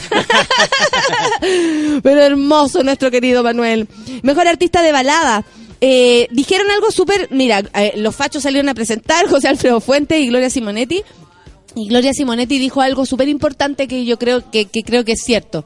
[2.02, 3.88] Pero hermoso nuestro querido Manuel.
[4.22, 5.44] Mejor artista de balada.
[5.80, 7.28] Eh, dijeron algo súper...
[7.30, 11.02] Mira, eh, los fachos salieron a presentar, José Alfredo Fuentes y Gloria Simonetti.
[11.74, 15.22] Y Gloria Simonetti dijo algo súper importante que yo creo que, que creo que es
[15.24, 15.64] cierto.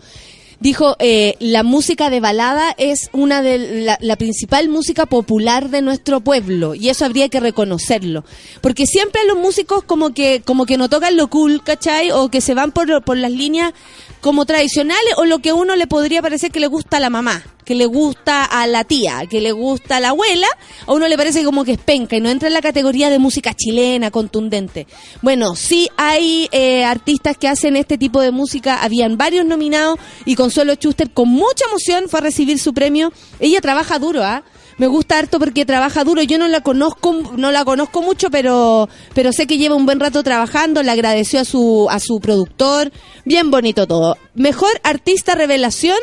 [0.58, 5.82] Dijo, eh, la música de balada es una de la, la principal música popular de
[5.82, 8.24] nuestro pueblo y eso habría que reconocerlo.
[8.62, 12.10] Porque siempre los músicos como que, como que no tocan lo cool, ¿cachai?
[12.10, 13.74] O que se van por, por las líneas
[14.20, 17.44] como tradicionales o lo que uno le podría parecer que le gusta a la mamá,
[17.66, 20.46] que le gusta a la tía, que le gusta a la abuela,
[20.87, 23.18] a uno le parece como que es penca y no entra en la categoría de
[23.18, 24.87] música chilena, contundente.
[25.20, 30.37] Bueno, sí hay eh, artistas que hacen este tipo de música, habían varios nominados y
[30.37, 33.12] Consuelo Schuster con mucha emoción fue a recibir su premio.
[33.40, 34.44] Ella trabaja duro, ¿ah?
[34.79, 36.22] Me gusta harto porque trabaja duro.
[36.22, 40.00] Yo no la conozco, no la conozco mucho, pero, pero sé que lleva un buen
[40.00, 40.83] rato trabajando.
[40.83, 42.92] Le agradeció a su, a su productor.
[43.24, 44.18] Bien bonito todo.
[44.35, 45.96] Mejor artista revelación.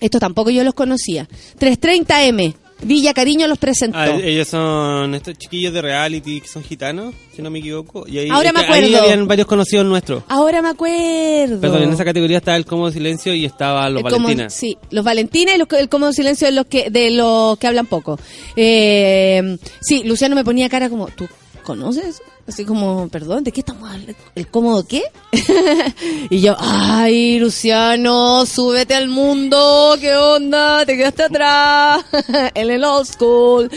[0.00, 1.28] Esto tampoco yo los conocía.
[1.58, 2.54] 330M.
[2.80, 3.98] Villa Cariño los presentó.
[3.98, 8.04] Ah, ellos son estos chiquillos de reality que son gitanos, si no me equivoco.
[8.06, 9.02] Y ahí, Ahora es me que ahí acuerdo.
[9.04, 10.22] habían varios conocidos nuestros.
[10.28, 11.60] Ahora me acuerdo.
[11.60, 14.48] Perdón, en esa categoría estaba el Cómodo Silencio y estaba Los El cómodo- Valentina.
[14.50, 17.86] sí, los Valentina y los, el cómodo silencio de los que de los que hablan
[17.86, 18.16] poco.
[18.54, 21.26] Eh, sí, Luciano me ponía cara como, ¿tú
[21.64, 22.22] conoces?
[22.48, 24.14] Así como, perdón, ¿de qué estamos hablando?
[24.34, 25.02] ¿El cómodo qué?
[26.30, 30.86] y yo, ay, Luciano, súbete al mundo, ¿qué onda?
[30.86, 32.04] Te quedaste atrás
[32.54, 33.70] en el old school.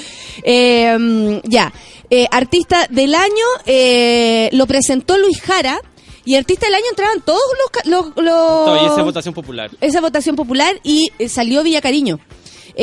[0.43, 1.71] Eh, ya,
[2.13, 5.79] Eh, artista del año eh, lo presentó Luis Jara.
[6.23, 7.41] Y artista del año entraban todos
[7.85, 7.85] los...
[8.15, 9.71] los, los- esa votación popular.
[9.81, 12.19] esa votación popular y eh, salió Villa Cariño.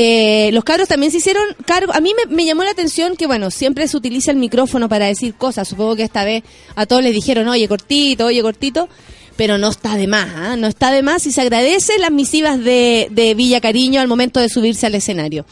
[0.01, 1.93] Eh, los cabros también se hicieron cargo.
[1.93, 5.35] A mí me, llamó la atención que, bueno, siempre se utiliza el micrófono para decir
[5.35, 5.67] cosas.
[5.67, 6.45] Supongo que esta vez
[6.77, 8.89] a todos les dijeron, oye, cortito, oye, cortito.
[9.35, 10.57] Pero no está de más, ¿ah?
[10.57, 14.39] no está de más y se agradece las misivas de, de Villa Cariño al momento
[14.39, 15.45] de subirse al escenario.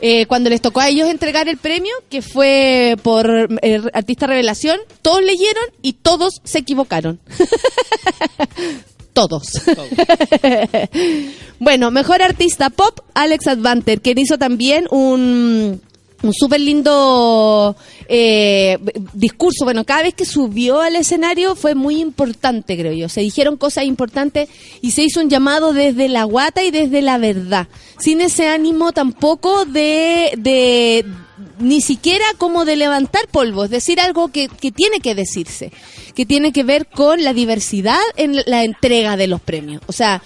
[0.00, 4.78] Eh, cuando les tocó a ellos entregar el premio, que fue por eh, Artista Revelación,
[5.02, 7.18] todos leyeron y todos se equivocaron.
[9.18, 9.48] todos.
[11.58, 15.80] bueno, mejor artista pop, Alex Advanter, quien hizo también un,
[16.22, 17.74] un súper lindo
[18.08, 18.78] eh,
[19.12, 19.64] discurso.
[19.64, 23.08] Bueno, cada vez que subió al escenario fue muy importante, creo yo.
[23.08, 24.48] Se dijeron cosas importantes
[24.82, 27.66] y se hizo un llamado desde la guata y desde la verdad.
[27.98, 31.04] Sin ese ánimo tampoco de, de
[31.58, 35.72] ni siquiera como de levantar polvo, es decir, algo que, que tiene que decirse,
[36.14, 39.82] que tiene que ver con la diversidad en la entrega de los premios.
[39.86, 40.22] O sea,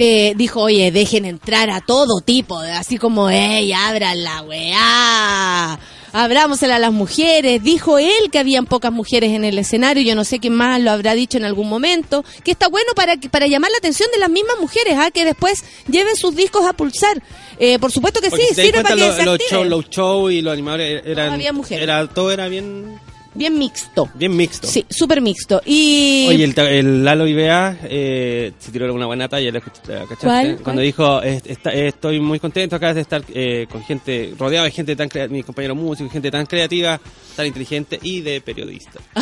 [0.00, 5.78] eh, dijo, oye, dejen entrar a todo tipo, así como, ey, abran la weá,
[6.12, 7.62] abrámosela a las mujeres.
[7.62, 10.90] Dijo él que habían pocas mujeres en el escenario, yo no sé quién más lo
[10.90, 14.30] habrá dicho en algún momento, que está bueno para, para llamar la atención de las
[14.30, 15.10] mismas mujeres, ¿ah?
[15.10, 15.58] que después
[15.90, 17.22] lleven sus discos a pulsar.
[17.58, 20.52] Eh, por supuesto que Porque sí, si sirve para que lo- los, shows, y los
[20.52, 21.32] animadores eran.
[21.32, 21.82] había mujeres.
[21.82, 23.00] Era, todo era bien,
[23.38, 24.08] Bien mixto.
[24.14, 24.66] bien mixto.
[24.66, 25.62] Sí, súper mixto.
[25.64, 26.26] Y...
[26.28, 29.60] Oye, el, el Lalo Ibea eh, se tiró una buena talla, ¿la.
[29.60, 30.78] Cuando ¿Cuál?
[30.80, 34.70] dijo, "Est- está- eh, estoy muy contento acá de estar eh, con gente, rodeado de
[34.72, 37.00] gente tan creativa, mis compañeros músicos, gente tan creativa,
[37.36, 39.00] tan inteligente y de periodista.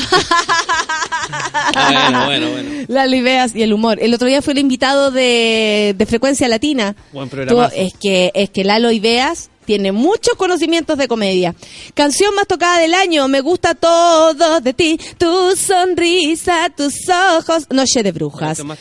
[1.28, 2.84] Ah, bueno, bueno, bueno.
[2.88, 3.98] Las ideas y el humor.
[4.00, 6.94] El otro día fue el invitado de, de Frecuencia Latina.
[7.12, 7.70] Buen programazo.
[7.74, 11.54] Tuvo- es que es que Lalo Ibeas tiene muchos conocimientos de comedia.
[11.94, 16.94] Canción más tocada del año, me gusta todo de ti, tu sonrisa, tus
[17.36, 18.64] ojos, Noche de Brujas.
[18.64, 18.78] Más.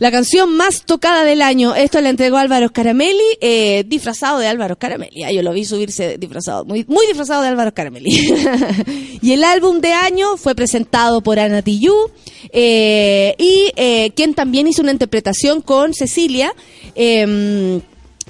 [0.00, 4.76] La canción más tocada del año, esto la entregó Álvaro Scaramelli, eh, disfrazado de Álvaro
[4.76, 5.24] Scaramelli.
[5.24, 8.10] Ah, yo lo vi subirse disfrazado, muy, muy disfrazado de Álvaro Scaramelli.
[9.20, 12.10] y el álbum de año fue presentado por Ana Tijoux,
[12.50, 16.54] eh, y eh, quien también hizo una interpretación con Cecilia.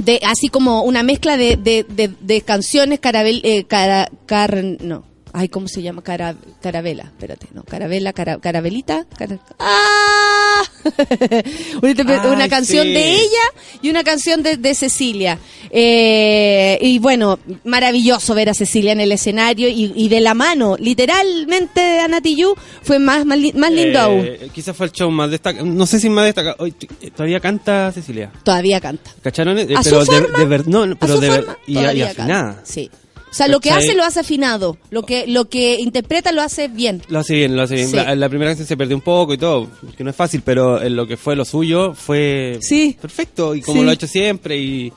[0.04, 5.04] De, así como una mezcla de, de, de, de canciones carabel, eh, cara, car- no,
[5.32, 6.02] ay, ¿cómo se llama?
[6.02, 10.62] Cara, carabela, espérate, no, carabela, cara, carabelita, cara- ¡ah!
[11.82, 12.92] una, interpre- Ay, una canción sí.
[12.92, 13.44] de ella
[13.82, 15.38] y una canción de, de Cecilia.
[15.70, 20.76] Eh, y bueno, maravilloso ver a Cecilia en el escenario y, y de la mano,
[20.78, 24.24] literalmente de Ana Tijoux, fue más, más, más lindo aún.
[24.26, 25.64] Eh, quizás fue el show más destacado.
[25.66, 26.56] No sé si más destacado.
[26.58, 28.30] Hoy, eh, todavía canta Cecilia.
[28.42, 29.10] Todavía canta.
[29.22, 29.58] ¿Cacharon?
[29.58, 31.78] Eh, A pero su de, forma, de ver- no, a pero su de forma, y,
[31.78, 32.60] y afinada.
[32.64, 32.90] Sí.
[33.30, 34.76] O sea, lo que hace lo hace afinado.
[34.90, 37.00] Lo que, lo que interpreta lo hace bien.
[37.08, 37.88] Lo hace bien, lo hace bien.
[37.88, 37.96] Sí.
[37.96, 40.82] La, la primera canción se perdió un poco y todo, que no es fácil, pero
[40.82, 42.96] en lo que fue lo suyo fue Sí.
[43.00, 43.84] perfecto y como Sí.
[43.84, 44.92] lo ha hecho siempre y,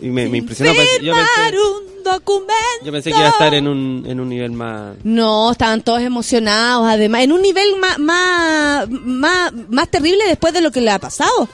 [0.00, 0.72] y me, me impresionó.
[0.72, 2.54] Pensé- Yo pensé, un documento.
[2.84, 4.96] yo pensé que iba a estar en un, en un nivel más...
[5.04, 10.60] No, estaban todos emocionados, además, en un nivel más, más, más, más terrible después de
[10.62, 11.48] lo que le ha pasado.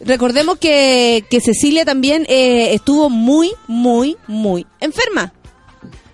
[0.00, 5.32] Recordemos que, que Cecilia también eh, estuvo muy, muy, muy enferma.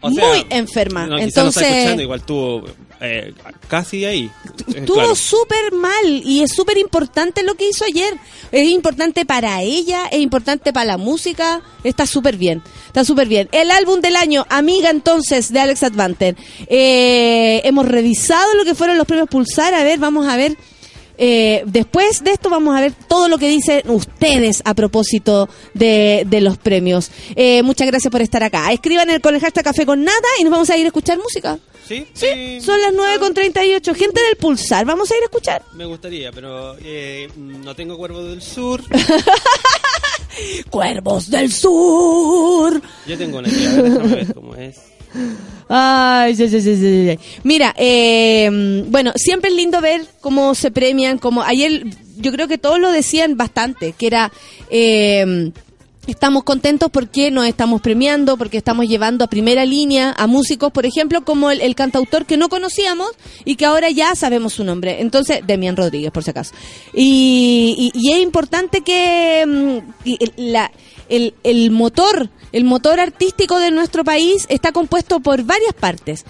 [0.05, 1.07] O sea, muy enferma.
[1.07, 2.65] no, no está Entonces, escuchando, igual estuvo
[3.01, 3.35] eh,
[3.69, 4.25] casi ahí.
[4.25, 5.15] Eh, estuvo claro.
[5.15, 8.15] súper mal y es súper importante lo que hizo ayer.
[8.53, 13.49] Es importante para ella, es importante para la música, está súper bien, está súper bien.
[13.53, 16.37] El álbum del año, Amiga entonces, de Alex Advanter.
[16.69, 20.57] Eh, hemos revisado lo que fueron los premios Pulsar, a ver, vamos a ver.
[21.19, 26.25] Eh, después de esto vamos a ver todo lo que dicen ustedes a propósito de,
[26.27, 27.11] de los premios.
[27.37, 28.73] Eh, muchas gracias por estar acá.
[28.73, 31.19] Escriban el, con el hashtag Café con Nada y nos vamos a ir a escuchar
[31.19, 31.59] música.
[31.87, 32.07] ¿Sí?
[32.15, 33.95] Sí, son las 9 con 38.
[33.95, 35.63] Gente del Pulsar, vamos a ir a escuchar.
[35.75, 38.83] Me gustaría, pero eh, no tengo cuervo del sur.
[40.71, 42.81] Cuervos del Sur.
[43.07, 44.81] Yo tengo una idea, a ver, déjame ver cómo es.
[45.69, 47.19] Ay, sí, sí, sí, sí, sí.
[47.45, 51.85] Mira, eh, bueno, siempre es lindo ver cómo se premian, como ayer
[52.17, 54.33] yo creo que todos lo decían bastante, que era
[54.71, 55.53] eh,
[56.07, 60.85] Estamos contentos porque nos estamos premiando, porque estamos llevando a primera línea a músicos, por
[60.85, 63.09] ejemplo, como el, el cantautor que no conocíamos
[63.47, 65.01] y que ahora ya sabemos su nombre.
[65.01, 66.55] Entonces, Demian Rodríguez, por si acaso.
[66.93, 70.71] Y, y- y es importante que mm, la,
[71.09, 76.25] el, el motor, el motor artístico de nuestro país está compuesto por varias partes.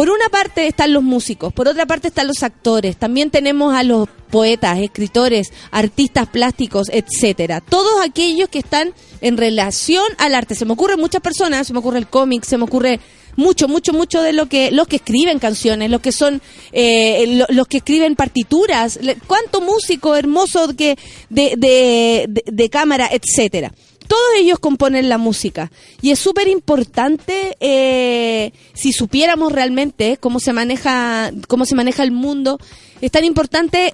[0.00, 3.82] Por una parte están los músicos, por otra parte están los actores, también tenemos a
[3.82, 7.60] los poetas, escritores, artistas plásticos, etcétera.
[7.60, 10.54] Todos aquellos que están en relación al arte.
[10.54, 12.98] Se me ocurren muchas personas, se me ocurre el cómic, se me ocurre
[13.36, 16.40] mucho, mucho, mucho de lo que los que escriben canciones, los que son
[16.72, 20.96] eh, lo- los que escriben partituras, cuánto músico hermoso que
[21.28, 23.70] de, de, de, de cámara, etcétera.
[24.10, 25.70] Todos ellos componen la música
[26.02, 32.10] y es súper importante eh, si supiéramos realmente cómo se maneja cómo se maneja el
[32.10, 32.58] mundo.
[33.00, 33.92] Es tan importante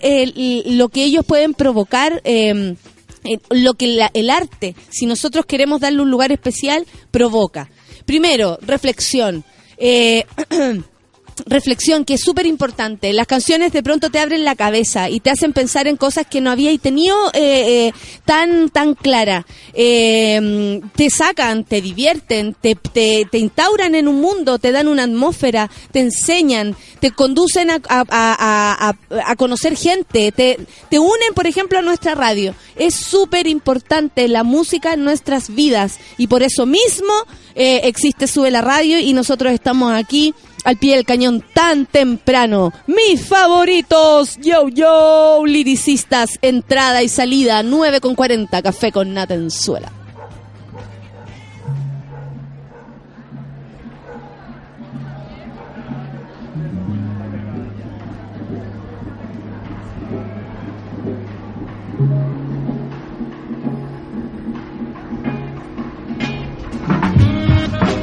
[0.68, 2.22] lo que ellos pueden provocar.
[2.24, 2.76] eh,
[3.24, 7.68] eh, lo que el arte, si nosotros queremos darle un lugar especial, provoca.
[8.06, 9.44] Primero, reflexión.
[11.44, 13.12] Reflexión que es súper importante.
[13.12, 16.40] Las canciones de pronto te abren la cabeza y te hacen pensar en cosas que
[16.40, 17.92] no habíais tenido eh, eh,
[18.24, 19.46] tan tan clara.
[19.74, 25.70] Eh, te sacan, te divierten, te, te, instauran en un mundo, te dan una atmósfera,
[25.92, 30.58] te enseñan, te conducen a, a, a- conocer gente, te,
[30.88, 32.54] te unen, por ejemplo, a nuestra radio.
[32.76, 37.12] Es súper importante la música en nuestras vidas y por eso mismo
[37.54, 40.34] existe Sube la Radio y nosotros estamos aquí
[40.66, 42.72] al pie del cañón tan temprano.
[42.88, 49.92] Mis favoritos, yo, yo, liricistas, entrada y salida, 9 con 40, café con Natenzuela.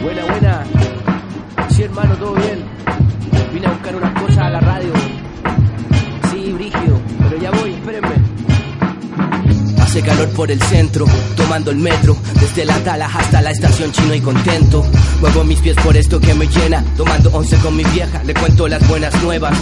[0.02, 0.83] Buena, buena.
[1.76, 2.60] Sí, hermano, todo bien.
[3.52, 5.13] Vine a buscar unas cosas a la radio.
[9.94, 11.06] Hace calor por el centro,
[11.38, 14.84] tomando el metro, desde la tala hasta la estación chino y contento.
[15.22, 18.68] Muevo mis pies por esto que me llena, tomando once con mi vieja, le cuento
[18.68, 19.56] las buenas nuevas.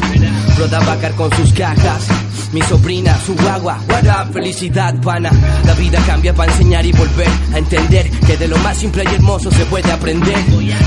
[0.58, 2.08] Roda Bacar con sus cajas,
[2.54, 5.32] mi sobrina, su guagua, what felicidad pana.
[5.66, 9.14] La vida cambia para enseñar y volver a entender que de lo más simple y
[9.14, 10.38] hermoso se puede aprender.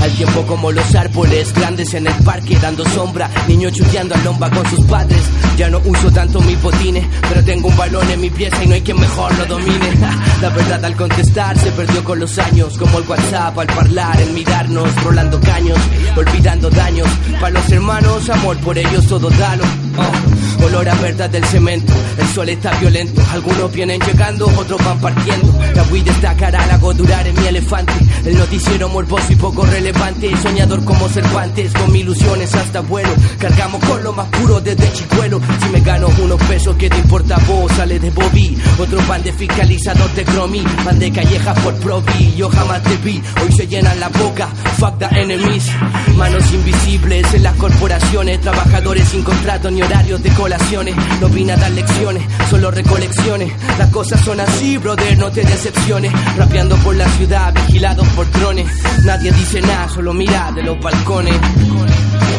[0.01, 4.49] Al tiempo como los árboles grandes en el parque dando sombra, niños chuteando a lomba
[4.49, 5.21] con sus padres.
[5.55, 8.73] Ya no uso tanto mis botines, pero tengo un balón en mi pieza y no
[8.73, 9.89] hay quien mejor lo domine.
[10.41, 14.31] La verdad al contestar se perdió con los años, como el WhatsApp al hablar, el
[14.31, 15.79] mirarnos, rolando caños,
[16.15, 17.07] olvidando daños.
[17.39, 19.63] Para los hermanos, amor por ellos todo dalo.
[19.97, 23.21] Oh, olor a verdad del cemento, el sol está violento.
[23.31, 25.53] Algunos vienen llegando, otros van partiendo.
[25.73, 27.93] La destacará, la hago durar en mi elefante.
[28.25, 30.35] El noticiero morboso y poco relevante.
[30.37, 33.09] Soñador como Cervantes, con mis ilusiones hasta vuelo.
[33.39, 35.39] Cargamos con lo más puro desde chicuelo.
[35.61, 37.71] Si me gano unos pesos, ¿qué te importa vos?
[37.71, 38.57] Sale de Bobby.
[38.77, 40.63] Otro pan de fiscalizador de Cromi.
[40.83, 42.35] Pan de calleja por Provi.
[42.37, 44.47] Yo jamás te vi, hoy se llenan la boca.
[44.77, 45.67] Fuck the enemies.
[46.15, 48.39] Manos invisibles en las corporaciones.
[48.41, 50.95] Trabajadores sin contrato ni horarios de colaciones.
[51.19, 53.51] No vine a dar lecciones, solo recolecciones.
[53.79, 56.13] Las cosas son así, brother, no te decepciones.
[56.37, 58.67] Rapeando por la ciudad, vigilados por drones.
[59.03, 61.35] Nadie dice nada, solo mira de los balcones.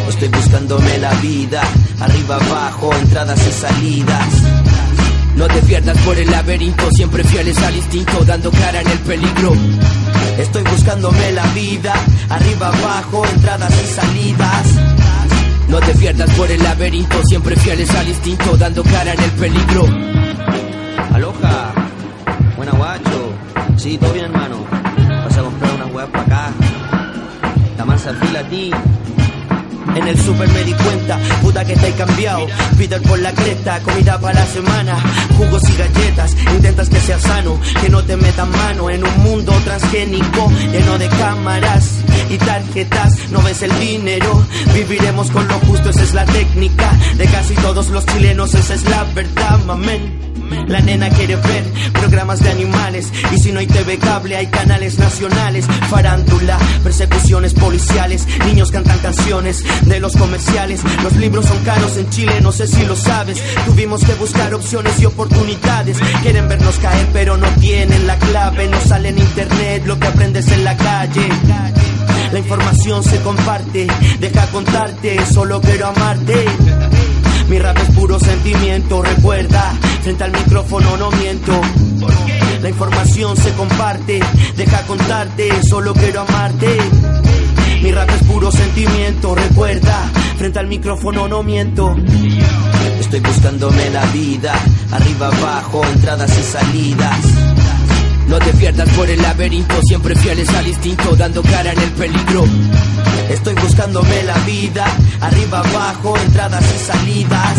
[0.09, 1.63] Estoy buscándome la vida,
[2.01, 4.86] arriba abajo, entradas y salidas.
[5.37, 9.53] No te pierdas por el laberinto, siempre fieles al instinto, dando cara en el peligro.
[10.39, 11.95] Estoy buscándome la vida,
[12.31, 14.67] arriba abajo, entradas y salidas.
[15.69, 19.85] No te pierdas por el laberinto, siempre fieles al instinto, dando cara en el peligro.
[21.13, 21.73] Aloha,
[22.57, 23.33] buena guacho.
[23.77, 24.65] Sí, todo bien, hermano.
[25.25, 26.53] Vas a comprar unas weas para acá.
[27.77, 28.71] La mansa fila a ti.
[29.97, 32.47] En el super me di cuenta, puta que estáis cambiado.
[32.77, 34.97] Peter por la cresta, comida para la semana,
[35.39, 36.37] jugos y galletas.
[36.55, 41.09] Intentas que sea sano, que no te metan mano en un mundo transgénico lleno de
[41.09, 43.31] cámaras y tarjetas.
[43.31, 47.89] No ves el dinero, viviremos con lo justo, esa es la técnica de casi todos
[47.89, 50.26] los chilenos, esa es la verdad, mamen.
[50.69, 53.13] La nena quiere ver programas de animales.
[53.35, 59.65] Y si no hay TV cable hay canales nacionales, farándula, persecuciones policiales, niños cantan canciones
[59.83, 64.05] de los comerciales, los libros son caros en Chile, no sé si lo sabes, tuvimos
[64.05, 69.11] que buscar opciones y oportunidades, quieren vernos caer pero no tienen la clave, no sale
[69.11, 71.29] en internet lo que aprendes en la calle.
[72.33, 73.87] La información se comparte,
[74.19, 76.45] deja contarte, solo quiero amarte.
[77.49, 79.73] Mi rap es puro sentimiento, recuerda,
[80.03, 81.53] frente al micrófono no miento.
[82.61, 84.21] La información se comparte,
[84.57, 86.77] deja contarte, solo quiero amarte.
[87.83, 91.95] Mi rap es puro sentimiento, recuerda, frente al micrófono no miento.
[92.99, 94.55] Estoy buscándome la vida,
[94.91, 97.46] arriba abajo, entradas y salidas.
[98.29, 102.45] No te pierdas por el laberinto, siempre fieles al instinto, dando cara en el peligro.
[103.31, 104.85] Estoy buscándome la vida,
[105.21, 107.59] arriba abajo, entradas y salidas.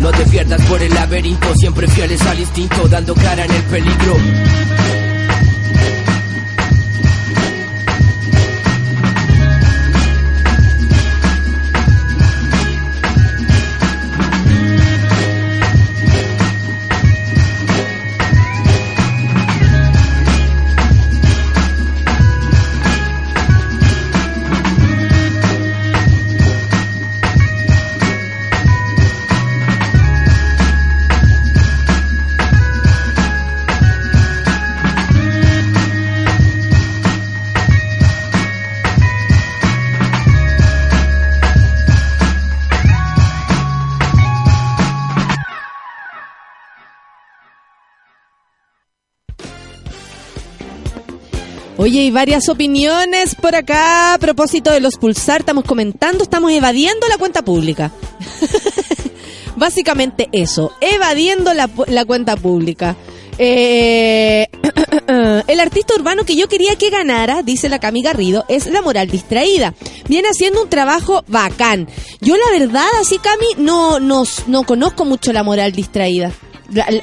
[0.00, 4.16] No te pierdas por el laberinto, siempre fieles al instinto, dando cara en el peligro.
[51.96, 55.40] Oye, hay varias opiniones por acá a propósito de los pulsar.
[55.40, 57.90] Estamos comentando, estamos evadiendo la cuenta pública.
[59.56, 62.96] Básicamente eso, evadiendo la, cuenta pública.
[63.38, 64.46] Eh,
[65.46, 69.08] el artista urbano que yo quería que ganara, dice la Cami Garrido, es La Moral
[69.08, 69.72] Distraída.
[70.06, 71.88] Viene haciendo un trabajo bacán.
[72.20, 76.30] Yo la verdad, así Cami, no, no, no conozco mucho La Moral Distraída.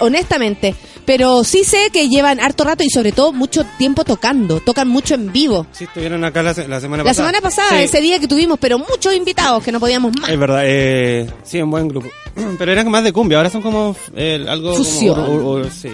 [0.01, 0.75] Honestamente.
[1.05, 4.59] Pero sí sé que llevan harto rato y sobre todo mucho tiempo tocando.
[4.61, 5.67] Tocan mucho en vivo.
[5.71, 7.27] Sí, estuvieron acá la, se- la semana La pasada.
[7.29, 7.83] semana pasada, Sí.
[7.85, 10.29] ese día que tuvimos, pero muchos invitados que no podíamos más.
[10.29, 12.07] Es verdad, eh, sí, un buen grupo.
[12.57, 14.71] Pero eran más de cumbia, ahora son como eh, algo...
[14.71, 15.19] como- Fusión.
[15.19, 15.89] o- o- sí.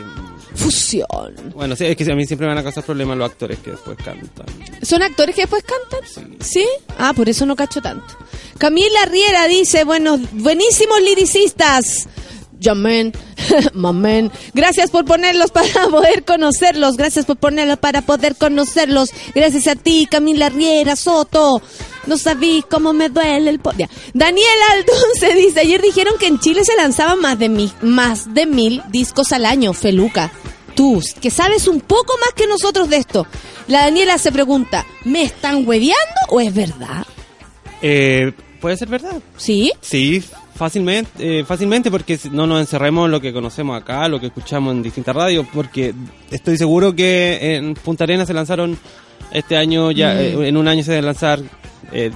[0.55, 1.51] Fusión.
[1.55, 3.71] Bueno, sí, es que a mí siempre me van a causar problemas los actores que
[3.71, 4.45] después cantan.
[4.81, 6.35] ¿Son actores que después cantan?
[6.41, 6.65] Sí.
[6.97, 8.05] Ah, por eso no cacho tanto.
[8.57, 12.07] Camila Riera dice, bueno, buenísimos liricistas.
[12.59, 13.13] Yamen,
[13.73, 14.31] mamen.
[14.53, 16.97] Gracias por ponerlos para poder conocerlos.
[16.97, 19.11] Gracias por ponerlos para poder conocerlos.
[19.33, 21.61] Gracias a ti, Camila Riera Soto.
[22.07, 23.89] No sabí cómo me duele el po- Ya.
[24.13, 28.45] Daniel Aldonce dice, ayer dijeron que en Chile se lanzaban más de, mil, más de
[28.45, 30.31] mil discos al año, Feluca.
[30.75, 33.27] Tú, que sabes un poco más que nosotros de esto.
[33.67, 35.95] La Daniela se pregunta, ¿me están hueveando
[36.29, 37.05] o es verdad?
[37.81, 38.31] Eh,
[38.61, 39.17] ¿Puede ser verdad?
[39.37, 39.71] ¿Sí?
[39.81, 40.23] Sí,
[40.59, 44.73] fácilmente, eh, fácilmente porque no nos encerremos en lo que conocemos acá, lo que escuchamos
[44.75, 45.93] en distintas radios, porque
[46.29, 48.77] estoy seguro que en Punta Arenas se lanzaron
[49.31, 50.17] este año, ya Mm.
[50.17, 51.39] eh, en un año se deben lanzar
[51.93, 52.11] eh,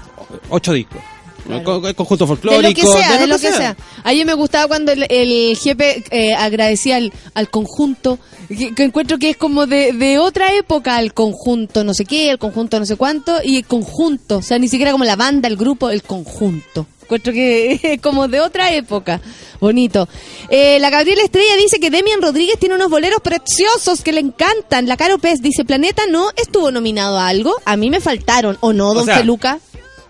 [0.50, 1.00] ocho discos.
[1.46, 1.64] Claro.
[1.64, 3.76] Co- co- conjunto De folclórico, lo que sea, de lo que sea.
[4.04, 8.18] Ayer me gustaba cuando el, el jefe eh, agradecía al, al conjunto,
[8.48, 12.30] que, que encuentro que es como de, de otra época, el conjunto no sé qué,
[12.32, 15.48] el conjunto no sé cuánto, y el conjunto, o sea, ni siquiera como la banda,
[15.48, 16.88] el grupo, el conjunto.
[17.14, 19.22] Encuentro que es como de otra época.
[19.60, 20.10] Bonito.
[20.50, 24.88] Eh, la Gabriela Estrella dice que Demian Rodríguez tiene unos boleros preciosos que le encantan.
[24.88, 27.54] La Caro Pez dice, Planeta no estuvo nominado a algo.
[27.66, 29.60] A mí me faltaron, ¿o no, don sea, Feluca?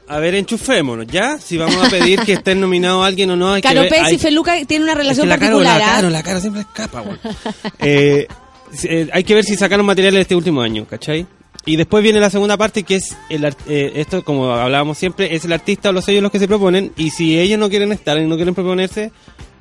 [0.07, 1.37] A ver, enchufémonos, ¿ya?
[1.39, 3.89] Si vamos a pedir que estén nominados alguien o no, hay que Caro ver...
[3.89, 5.79] Pez hay- y Feluca tienen una Es que relación Caro, particular.
[5.79, 5.85] la.
[5.85, 7.17] Caro, la Caro siempre escapa, güey.
[7.79, 8.27] Eh,
[8.85, 11.25] eh, hay que ver si sacaron material este último año, ¿cachai?
[11.65, 15.45] Y después viene la segunda parte que es el eh, esto como hablábamos siempre es
[15.45, 18.17] el artista o los sellos los que se proponen y si ellos no quieren estar
[18.17, 19.11] y no quieren proponerse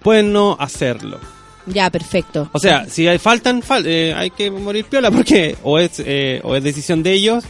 [0.03, 1.21] pueden no hacerlo
[1.67, 2.49] Ya, perfecto.
[2.53, 6.41] o sea si hay, faltan fal- eh, hay que morir piola porque o es eh,
[6.43, 7.45] o es decisión de ellos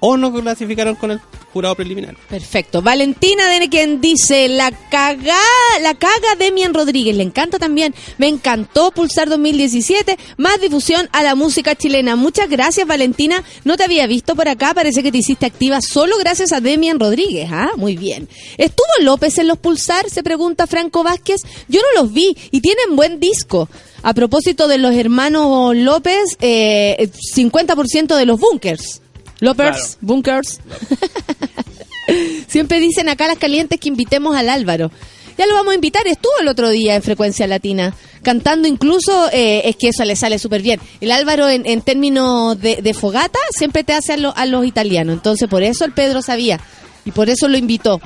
[0.00, 1.20] o no clasificaron con el
[1.52, 2.80] jurado preliminar Perfecto.
[2.80, 5.36] Valentina de quien dice la caga,
[5.80, 7.16] la caga Demian Rodríguez.
[7.16, 7.94] Le encanta también.
[8.18, 10.16] Me encantó Pulsar 2017.
[10.36, 12.16] Más difusión a la música chilena.
[12.16, 13.42] Muchas gracias, Valentina.
[13.64, 14.74] No te había visto por acá.
[14.74, 17.48] Parece que te hiciste activa solo gracias a Demian Rodríguez.
[17.52, 18.28] Ah, muy bien.
[18.56, 20.08] ¿Estuvo López en los Pulsar?
[20.08, 21.42] Se pregunta Franco Vázquez.
[21.68, 23.68] Yo no los vi y tienen buen disco.
[24.02, 29.02] A propósito de los hermanos López, eh, 50% de los bunkers.
[29.40, 29.96] Claro.
[30.00, 30.60] bunkers.
[32.48, 34.90] Siempre dicen acá las calientes que invitemos al Álvaro.
[35.38, 39.62] Ya lo vamos a invitar, estuvo el otro día en Frecuencia Latina, cantando incluso, eh,
[39.64, 40.80] es que eso le sale súper bien.
[41.00, 44.66] El Álvaro en, en términos de, de fogata siempre te hace a, lo- a los
[44.66, 46.60] italianos, entonces por eso el Pedro sabía
[47.06, 48.00] y por eso lo invitó.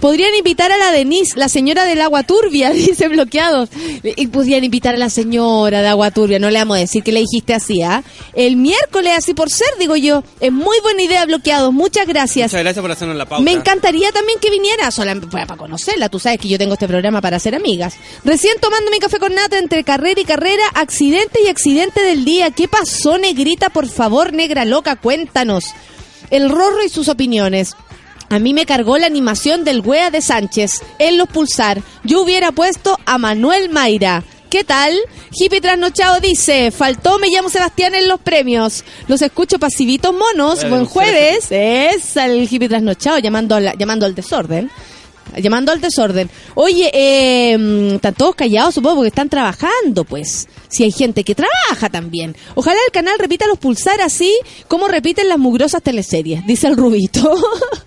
[0.00, 3.70] Podrían invitar a la Denise, la señora del agua turbia, dice bloqueados.
[4.02, 7.12] Y podrían invitar a la señora de agua turbia, no le vamos a decir que
[7.12, 8.02] le dijiste así, ¿ah?
[8.34, 10.22] El miércoles, así por ser, digo yo.
[10.40, 11.72] Es muy buena idea, bloqueados.
[11.72, 12.52] Muchas gracias.
[12.52, 13.42] Muchas gracias por hacernos la pauta.
[13.42, 16.08] Me encantaría también que viniera, solamente para, para conocerla.
[16.08, 17.94] Tú sabes que yo tengo este programa para hacer amigas.
[18.24, 22.50] Recién tomando mi café con nata entre carrera y carrera, accidente y accidente del día.
[22.50, 23.70] ¿Qué pasó, negrita?
[23.70, 25.74] Por favor, negra loca, cuéntanos.
[26.30, 27.76] El Rorro y sus opiniones.
[28.28, 31.80] A mí me cargó la animación del Wea de Sánchez en los pulsar.
[32.04, 34.24] Yo hubiera puesto a Manuel Mayra.
[34.50, 34.96] ¿Qué tal?
[35.32, 38.84] Hippie Trasnochado dice, faltó Me llamo Sebastián en los premios.
[39.08, 40.56] Los escucho pasivitos monos.
[40.60, 41.46] Bueno, Buen jueves.
[41.50, 44.70] Es el Hippie Trasnochado llamando, la- llamando al desorden.
[45.36, 46.30] Llamando al desorden.
[46.54, 50.48] Oye, eh, mm, están todos callados, supongo, porque están trabajando, pues.
[50.68, 52.36] Si hay gente que trabaja también.
[52.54, 54.32] Ojalá el canal repita los pulsar así
[54.68, 57.34] como repiten las mugrosas teleseries, dice el Rubito.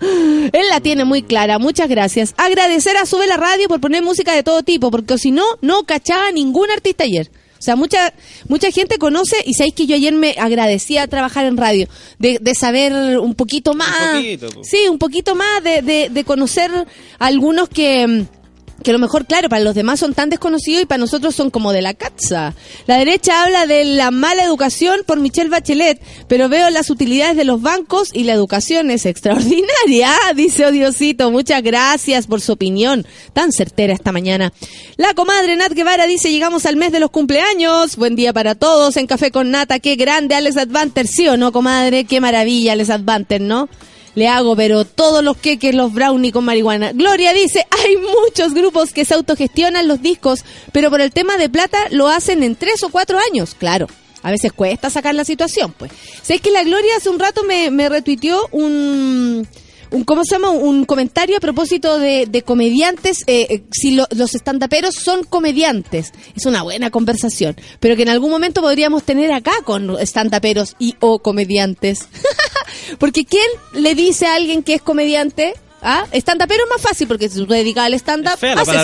[0.00, 2.34] Él la tiene muy clara, muchas gracias.
[2.36, 5.84] Agradecer a Sube la Radio por poner música de todo tipo, porque si no, no
[5.84, 7.30] cachaba ningún artista ayer.
[7.60, 8.14] O sea, mucha
[8.48, 11.88] mucha gente conoce y sabéis que yo ayer me agradecía trabajar en radio,
[12.18, 14.16] de, de saber un poquito más.
[14.16, 14.64] poquito, po.
[14.64, 16.70] Sí, un poquito más de, de, de conocer
[17.18, 18.39] a algunos que, mm,
[18.82, 21.50] que a lo mejor, claro, para los demás son tan desconocidos y para nosotros son
[21.50, 22.54] como de la casa.
[22.86, 27.44] La derecha habla de la mala educación por Michelle Bachelet, pero veo las utilidades de
[27.44, 31.30] los bancos y la educación es extraordinaria, dice Odiosito.
[31.30, 34.52] Muchas gracias por su opinión tan certera esta mañana.
[34.96, 37.96] La comadre Nat Guevara dice, llegamos al mes de los cumpleaños.
[37.96, 39.78] Buen día para todos en Café con Nata.
[39.78, 42.04] Qué grande Alex Advanter, ¿sí o no, comadre?
[42.04, 43.68] Qué maravilla Alex Advanter, ¿no?
[44.14, 46.92] Le hago, pero todos los queques, los brownie con marihuana.
[46.92, 51.48] Gloria dice, hay muchos grupos que se autogestionan los discos, pero por el tema de
[51.48, 53.54] plata lo hacen en tres o cuatro años.
[53.58, 53.86] Claro,
[54.22, 55.92] a veces cuesta sacar la situación, pues.
[56.22, 59.46] Sé que la Gloria hace un rato me, me retuiteó un,
[59.90, 60.50] un, ¿cómo se llama?
[60.50, 66.12] Un comentario a propósito de, de comediantes, eh, eh, si lo- los estandaperos son comediantes.
[66.36, 70.94] Es una buena conversación, pero que en algún momento podríamos tener acá con estandaperos y
[71.00, 72.08] o comediantes.
[72.98, 75.54] Porque ¿quién le dice a alguien que es comediante?
[75.82, 76.04] ¿Ah?
[76.12, 78.32] Stand-upero es más fácil porque si tú dedicas al stand-up,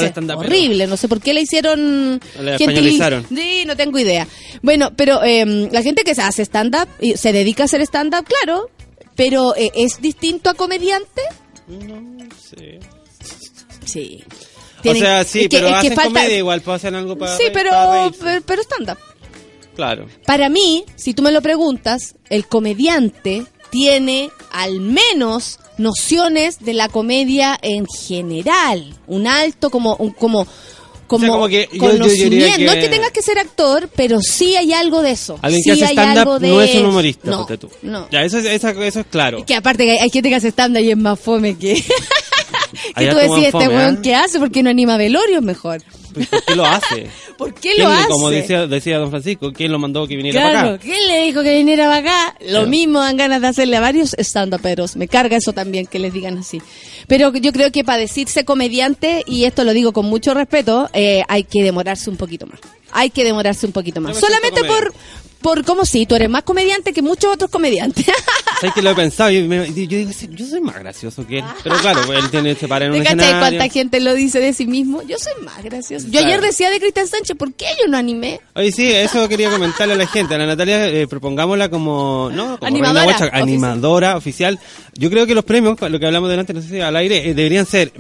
[0.07, 0.39] stand-upero.
[0.39, 0.87] horrible.
[0.87, 2.19] No sé por qué le hicieron...
[2.39, 3.27] Gentili- españolizaron.
[3.29, 4.27] Sí, no tengo idea.
[4.63, 8.25] Bueno, pero eh, la gente que se hace stand-up y se dedica a hacer stand-up,
[8.25, 8.71] claro,
[9.17, 11.23] pero eh, ¿es distinto a comediante?
[11.69, 12.79] Sí.
[13.85, 14.25] Sí.
[14.79, 16.95] O Tienen- sea, sí, es que- pero es que hacen falta- comedia igual, pues hacen
[16.95, 18.99] algo para Sí, reír- pero, para pero, pero stand-up.
[19.75, 20.07] Claro.
[20.25, 26.89] Para mí, si tú me lo preguntas, el comediante tiene al menos nociones de la
[26.89, 30.47] comedia en general, un alto como un como
[31.07, 32.31] como, O sea, como que yo- yo conocimiento.
[32.37, 35.39] diría que- No es que tengas que ser actor, pero sí hay algo de eso.
[35.43, 37.71] Alguien Sí que hace stand-up de no es un humorista, No, tú.
[37.83, 38.09] no.
[38.11, 39.45] Ya, eso es, esa- eso es claro.
[39.47, 41.75] Que aparte que hay, hay gente que hace stand-up y es más fome que...
[42.97, 43.99] que tú decís, este fome, weón, ¿eh?
[44.03, 44.39] ¿qué hace?
[44.39, 45.83] ¿Por qué no anima velorios mejor?
[46.17, 47.11] Pues, ¿Por qué lo hace?
[47.39, 48.09] ¿Por qué ¿Quién lo hace?
[48.09, 50.83] Como decía, decía don Francisco, ¿quién lo mandó que viniera para Claro, acá?
[50.83, 52.37] ¿quién le dijo que viniera para acá?
[52.41, 52.67] Lo Claro.
[52.69, 54.97] mismo dan ganas de hacerle a varios stand-uperos.
[54.97, 56.61] Me carga eso también, que les digan así.
[57.07, 61.23] Pero yo creo que para decirse comediante, y esto lo digo con mucho respeto, eh,
[61.29, 62.59] hay que demorarse un poquito más.
[62.93, 64.19] Hay que demorarse un poquito más.
[64.19, 64.95] Solamente por,
[65.47, 66.07] por, ¿cómo sí?
[66.07, 68.05] Tú eres más comediante que muchos otros comediantes.
[68.61, 69.30] ¿Sabes que lo he pensado?
[69.30, 71.44] Yo, me- yo digo, yo soy más gracioso que él.
[71.62, 73.59] Pero claro, él tiene, se para en un ¿Te cachai escenario.
[73.59, 75.03] cuánta gente lo dice de sí mismo?
[75.03, 76.07] Yo soy más gracioso.
[76.07, 76.26] Yo Claro.
[76.26, 78.40] ayer decía de Cristian Sánchez, ¿por qué yo no animé?
[78.55, 80.34] Oye, sí, eso quería comentarle a la gente.
[80.34, 82.59] A la Natalia eh, propongámosla como, ¿no?
[82.59, 83.42] Como Animadora guacha, oficial.
[83.42, 84.59] animadora oficial.
[84.94, 87.34] Yo creo que los premios, lo que hablamos delante, no sé si al aire, eh,
[87.34, 87.92] deberían ser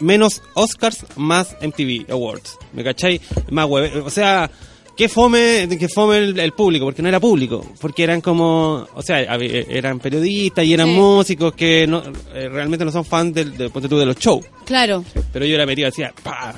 [0.00, 2.58] menos Oscars, más MTV Awards.
[2.72, 3.20] ¿Me cachai?
[3.50, 4.02] Más web.
[4.04, 4.50] O sea,
[4.96, 7.64] que fome, que fome el, el público, porque no era público.
[7.80, 10.92] Porque eran como, o sea, eran periodistas y eran Sí.
[10.94, 12.02] músicos que no,
[12.34, 14.44] eh, realmente no son fans del, de, ponte tú, de los shows.
[14.64, 15.04] Claro.
[15.32, 16.54] Pero yo era metido, decía, pa,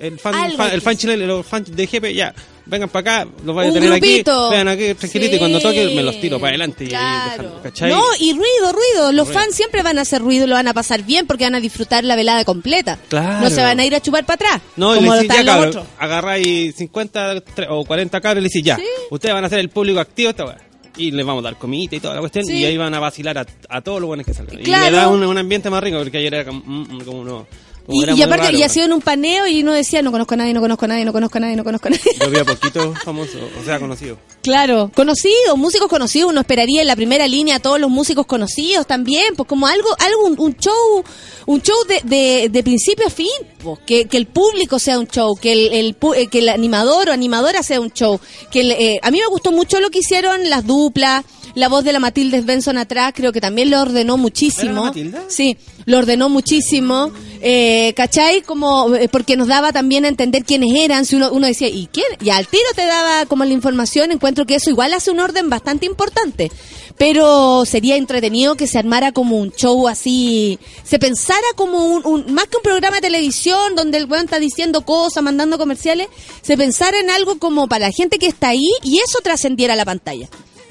[0.00, 2.32] el fan, fan- el fan chileno, los fans de GP, ya,
[2.68, 4.46] vengan para acá, los voy a tener grupito.
[4.46, 7.30] aquí, vean aquí tranquilito y cuando toque me los tiro para adelante y Claro.
[7.42, 7.90] dejando, ¿cachai?
[7.90, 9.12] No, y ruido, ruido.
[9.12, 9.40] Los Ruido.
[9.40, 12.04] fans siempre van a hacer ruido, lo van a pasar bien porque van a disfrutar
[12.04, 12.98] la velada completa.
[13.08, 13.40] Claro.
[13.44, 14.62] No se van a ir a chupar para atrás.
[14.76, 15.86] No, y como le lo decís, ya otros.
[15.98, 18.82] agarráis 50 tre- o 40 cabros y le decís, ya, Sí.
[19.10, 20.58] ustedes van a ser el público activo esta weá.
[20.96, 22.54] Y les vamos a dar comida y toda la cuestión Sí.
[22.56, 24.56] y ahí van a vacilar a, a todos los buenos que salgan.
[24.62, 24.86] Claro.
[24.88, 27.24] Y le da un, un ambiente más rico porque ayer era como, mm, mm, como
[27.24, 27.46] no.
[27.90, 30.36] Y, aparte, raro, y ha sido en un paneo y uno decía, no conozco a
[30.36, 32.12] nadie, no conozco a nadie, no conozco a nadie, no conozco a nadie.
[32.20, 34.18] Yo vi a poquitos famosos, o sea, conocidos.
[34.40, 38.86] Claro, conocidos, músicos conocidos, uno esperaría en la primera línea a todos los músicos conocidos
[38.86, 41.04] también, pues como algo, algo un, un show,
[41.44, 43.28] un show de, de, de principio a fin,
[43.62, 47.10] pues, que, que el público sea un show, que el, el eh, que el animador
[47.10, 48.20] o animadora sea un show,
[48.50, 51.24] que el, eh, a mí me gustó mucho lo que hicieron las duplas,
[51.54, 54.70] la voz de la Matilde Benson atrás, creo que también lo ordenó muchísimo.
[54.70, 55.22] ¿Era la Matilda?
[55.28, 57.10] Sí, lo ordenó muchísimo.
[57.40, 58.42] Eh, ¿Cachai?
[58.42, 61.04] Como, eh, porque nos daba también a entender quiénes eran.
[61.04, 62.06] Si uno, uno decía, ¿y quién?
[62.20, 64.10] Y al tiro te daba como la información.
[64.12, 66.50] Encuentro que eso igual hace un orden bastante importante.
[66.96, 72.32] Pero sería entretenido que se armara como un show así, se pensara como un, un-
[72.32, 76.08] más que un programa de televisión donde el weón está diciendo cosas, mandando comerciales,
[76.42, 79.76] se pensara en algo como para la gente que está ahí y eso trascendiera a
[79.76, 80.28] la pantalla.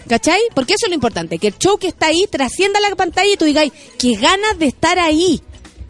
[0.08, 0.40] ¿Cachai?
[0.54, 3.38] Porque eso es lo importante, que el show que está ahí trascienda la pantalla y
[3.38, 5.42] tú digáis, qué ganas de estar ahí.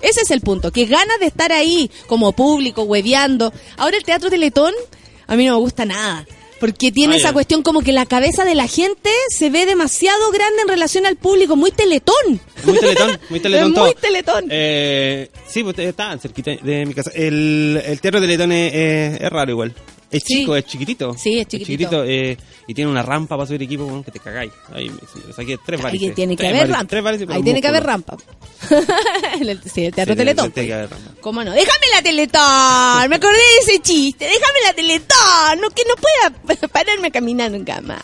[0.01, 3.51] Ese es el punto, que ganas de estar ahí como público, hueveando.
[3.78, 4.74] Ahora el teatro Teletón,
[5.28, 6.26] a mí no me gusta nada.
[6.59, 10.32] Porque tiene Ah, esa cuestión como que la cabeza de la gente se ve demasiado
[10.32, 12.15] grande en relación al público, muy teletón.
[12.63, 13.86] Muy teletón, muy teletón Es todo.
[13.86, 14.45] muy teletón.
[14.49, 17.11] Eh, sí, pues estaban cerquita de mi casa.
[17.13, 19.76] El, el teatro teletón es, es- es raro igual.
[20.10, 20.38] Es Sí.
[20.39, 21.14] chico, es chiquitito.
[21.18, 22.03] Sí, es chiquitito.
[22.05, 24.51] eh, y tiene una rampa para subir equipo bueno, que te cagáis.
[24.74, 26.16] Ahí me saqué tres Ahí varices.
[26.16, 26.97] tiene que haber rampa.
[27.34, 28.18] Ahí tiene que haber rampa.
[29.39, 30.51] En el- sí, el teatro Sí, Teletón.
[30.51, 31.12] tiene que haber rampa.
[31.22, 31.51] ¿Cómo no?
[31.51, 33.10] Déjame la Teletón.
[33.10, 34.26] Me acordé de ese chiste.
[34.26, 35.62] Déjame la Teletón.
[35.62, 38.01] No, que no pueda pararme a caminar nunca más.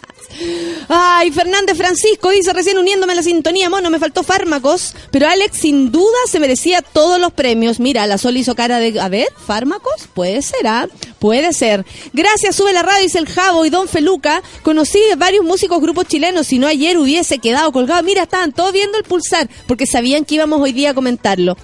[0.90, 5.58] Ay, Fernández Francisco dice recién uniéndome a la sintonía, mono, me faltó fármacos, pero Alex
[5.58, 7.80] sin duda se merecía todos los premios.
[7.80, 10.88] Mira, la Sol hizo cara de, a ver, fármacos, puede ser, ¿ah?
[11.20, 11.86] Puede ser.
[12.14, 14.42] Gracias, sube la radio, dice el Javo y Don Feluca.
[14.64, 18.04] Conocí varios músicos grupos chilenos, si no ayer hubiese quedado colgado.
[18.04, 21.58] Mira, estaban todos viendo el pulsar, porque sabían que íbamos hoy día a comentarlo.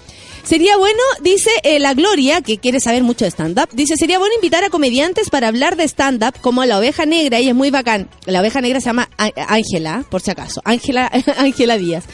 [0.44, 4.34] Sería bueno, dice eh, la Gloria, que quiere saber mucho de stand-up, dice, sería bueno
[4.34, 7.70] invitar a comediantes para hablar de stand-up, como a la oveja negra, ella es muy
[7.70, 8.10] bacán.
[8.26, 12.06] La oveja negra se llama Ángela, por si acaso, Ángela Ángela Díaz.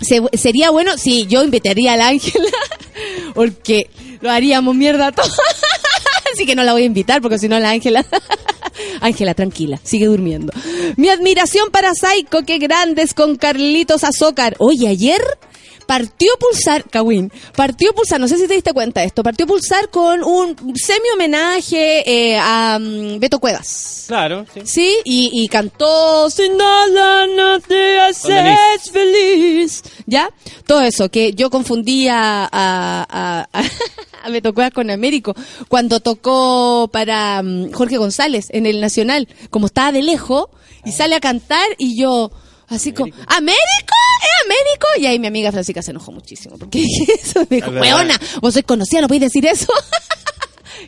[0.00, 2.48] Se- sería bueno, sí, yo invitaría a la Ángela,
[3.34, 3.88] porque
[4.20, 5.26] lo haríamos mierda todo.
[6.32, 8.04] Así que no la voy a invitar, porque si no la Ángela...
[9.00, 10.52] Ángela, tranquila, sigue durmiendo.
[10.96, 14.56] Mi admiración para Psycho, qué grandes con Carlitos Azócar.
[14.58, 15.20] Oye, ayer
[15.86, 19.90] partió Pulsar, Kawin, partió Pulsar, no sé si te diste cuenta de esto, partió Pulsar
[19.90, 24.04] con un semi-homenaje eh, a mm, Beto Cuevas.
[24.08, 24.60] Claro, sí.
[24.64, 29.82] Sí, y, y cantó Sin nada no te haces feliz.
[30.06, 30.30] ¿Ya?
[30.66, 33.48] Todo eso, que yo confundía a, a,
[34.24, 35.34] a, Beto Cuevas con Américo
[35.68, 40.46] cuando tocó para mm, Jorge González en el Nacional, como estaba de lejos,
[40.84, 42.30] y sale a cantar y yo...
[42.72, 43.94] Así como, ¿Américo?
[44.22, 44.86] ¿Es Américo?
[44.98, 46.58] Y ahí mi amiga Francisca se enojó muchísimo.
[46.58, 46.82] Porque
[47.22, 47.46] eso.
[47.50, 49.72] Me dijo, weona, vos sois conocida, no podéis decir eso.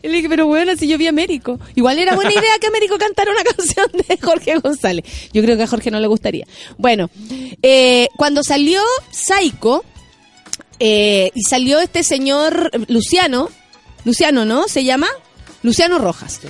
[0.02, 1.58] Y le dije, pero bueno, si yo vi a Américo.
[1.76, 5.04] Igual era buena idea que Américo cantara una canción de Jorge González.
[5.32, 6.46] Yo creo que a Jorge no le gustaría.
[6.76, 7.08] Bueno,
[7.62, 9.82] eh, cuando salió Psycho,
[10.78, 13.48] eh, y salió este señor Luciano,
[14.04, 14.68] Luciano, ¿no?
[14.68, 15.08] ¿Se llama?
[15.62, 16.40] Luciano Rojas.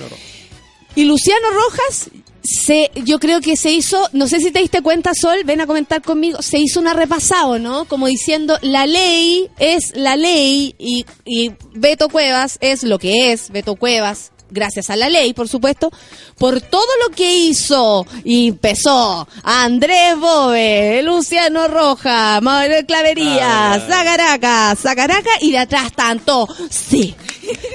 [0.95, 2.09] Y Luciano Rojas,
[2.45, 5.67] se, yo creo que se hizo, no sé si te diste cuenta, Sol, ven a
[5.67, 7.85] comentar conmigo, se hizo una repasado, ¿no?
[7.85, 13.49] Como diciendo, la ley es la ley y, y Beto Cuevas es lo que es,
[13.49, 15.91] Beto Cuevas, gracias a la ley, por supuesto,
[16.37, 25.31] por todo lo que hizo y empezó Andrés Bove, Luciano Roja, Manuel Clavería, Zacaraca, Zacaraca
[25.41, 27.15] y de atrás tanto, sí,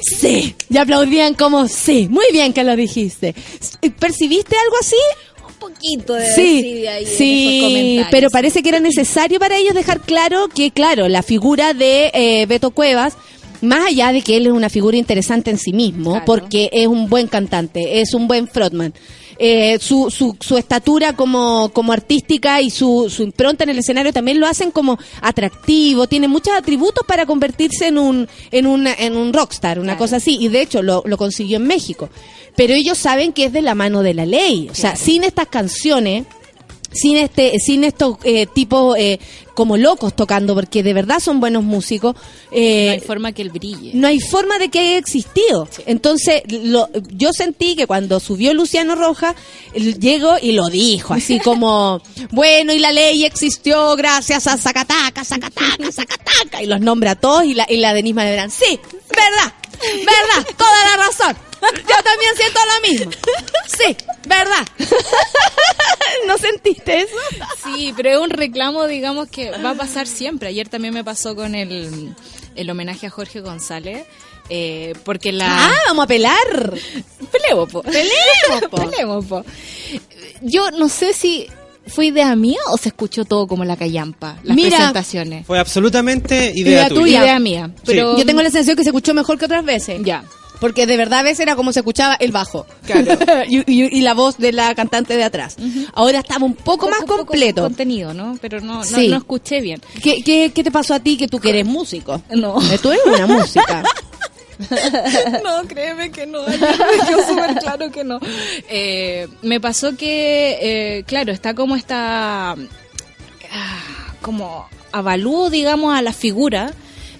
[0.03, 3.35] sí, y aplaudían como, sí, muy bien que lo dijiste.
[3.99, 4.97] ¿Percibiste algo así?
[5.47, 10.49] Un poquito de Sí, ahí sí, pero parece que era necesario para ellos dejar claro
[10.49, 13.15] que, claro, la figura de eh, Beto Cuevas,
[13.63, 16.25] más allá de que él es una figura interesante en sí mismo, Claro.
[16.27, 18.93] porque es un buen cantante, es un buen frontman.
[19.43, 24.13] eh, su, su, su estatura como, como artística y su, su impronta en el escenario
[24.13, 29.17] también lo hacen como atractivo, tiene muchos atributos para convertirse en un, en un, en
[29.17, 29.99] un rockstar, una Claro.
[29.99, 32.11] cosa así, y de hecho lo, lo consiguió en México.
[32.55, 35.05] Pero ellos saben que es de la mano de la ley, o sea, Claro.
[35.07, 36.27] sin estas canciones,
[36.93, 39.21] sin este sin estos eh, tipos eh,
[39.61, 42.17] como locos tocando porque de verdad son buenos músicos
[42.51, 43.91] eh, no hay forma que él brille.
[43.93, 45.69] no hay forma de que haya existido.
[45.85, 49.35] Entonces, lo- yo sentí que cuando subió Luciano Roja,
[49.75, 52.01] él llegó y lo dijo, así como,
[52.31, 57.45] bueno, y la ley existió gracias a Zacataca, Zacataca, Zacataca, y los nombra a todos,
[57.45, 58.81] y la, y la Denise Manebrán, sí,
[59.11, 59.53] verdad,
[59.83, 61.50] verdad, toda la razón.
[61.77, 63.11] Yo también siento lo mismo.
[63.79, 63.97] Sí,
[64.27, 64.67] verdad.
[66.27, 67.15] ¿No sentiste eso?
[67.65, 70.49] Sí, pero es un reclamo, digamos, que va a pasar siempre.
[70.49, 72.15] Ayer también me pasó con el,
[72.57, 74.05] el homenaje a Jorge González.
[74.49, 75.67] eh, porque la...
[75.69, 76.75] Ah, vamos a pelar.
[77.31, 77.83] Pelemos, po.
[77.83, 78.77] Pelemos, po.
[78.91, 79.45] Pelemos, po.
[80.43, 81.47] Yo no sé si
[81.87, 85.47] fue idea mía o se escuchó todo como la callampa, las Mira, presentaciones.
[85.47, 87.01] Fue absolutamente Idea idea, tuya.
[87.01, 87.23] tuya.
[87.25, 87.71] Idea mía.
[87.85, 90.01] Pero Yo tengo la sensación que se escuchó mejor que otras veces.
[90.05, 90.25] Ya.
[90.61, 92.67] Porque de verdad a veces era como se escuchaba el bajo.
[93.49, 95.57] y, y- y la voz de la cantante de atrás.
[95.95, 97.63] Ahora estaba un poco más Poco- poco completo.
[97.63, 98.37] contenido, ¿no?
[98.41, 99.09] Pero no, no, Sí.
[99.09, 99.81] no escuché bien.
[100.03, 102.23] ¿Qué, qué, qué te pasó a ti que tú que eres músico?
[102.31, 102.61] No.
[102.73, 103.83] Eh, Tú eres una música.
[105.43, 106.45] No, créeme que no.
[106.45, 108.21] quedó súper claro que no.
[108.69, 110.59] Eh, me pasó que,
[110.99, 112.51] eh, claro, está como esta.
[112.53, 113.79] ah,
[114.21, 116.73] como avalúo, digamos, a la figura.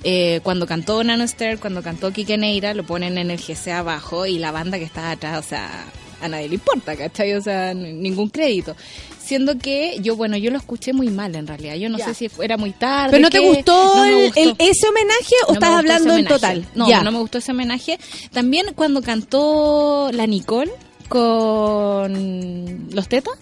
[0.03, 4.39] Eh, cuando cantó Nanoster, cuando cantó Kike Neira, lo ponen en el GC abajo y
[4.39, 5.85] la banda que está atrás, o sea,
[6.23, 7.35] a nadie le importa, ¿cachai?
[7.35, 8.75] O sea, ningún crédito.
[9.23, 11.75] Siendo que yo, bueno, yo lo escuché muy mal en realidad.
[11.77, 12.07] Yo no Ya.
[12.07, 13.11] sé si era muy tarde.
[13.13, 14.41] ¿Pero no te gustó, no me el- gustó.
[14.41, 16.67] el- ese homenaje o No estás hablando en total?
[16.75, 17.03] No, Ya.
[17.05, 17.99] no me gustó ese homenaje.
[18.33, 20.73] También cuando cantó la Nicole
[21.09, 23.35] con los tetas.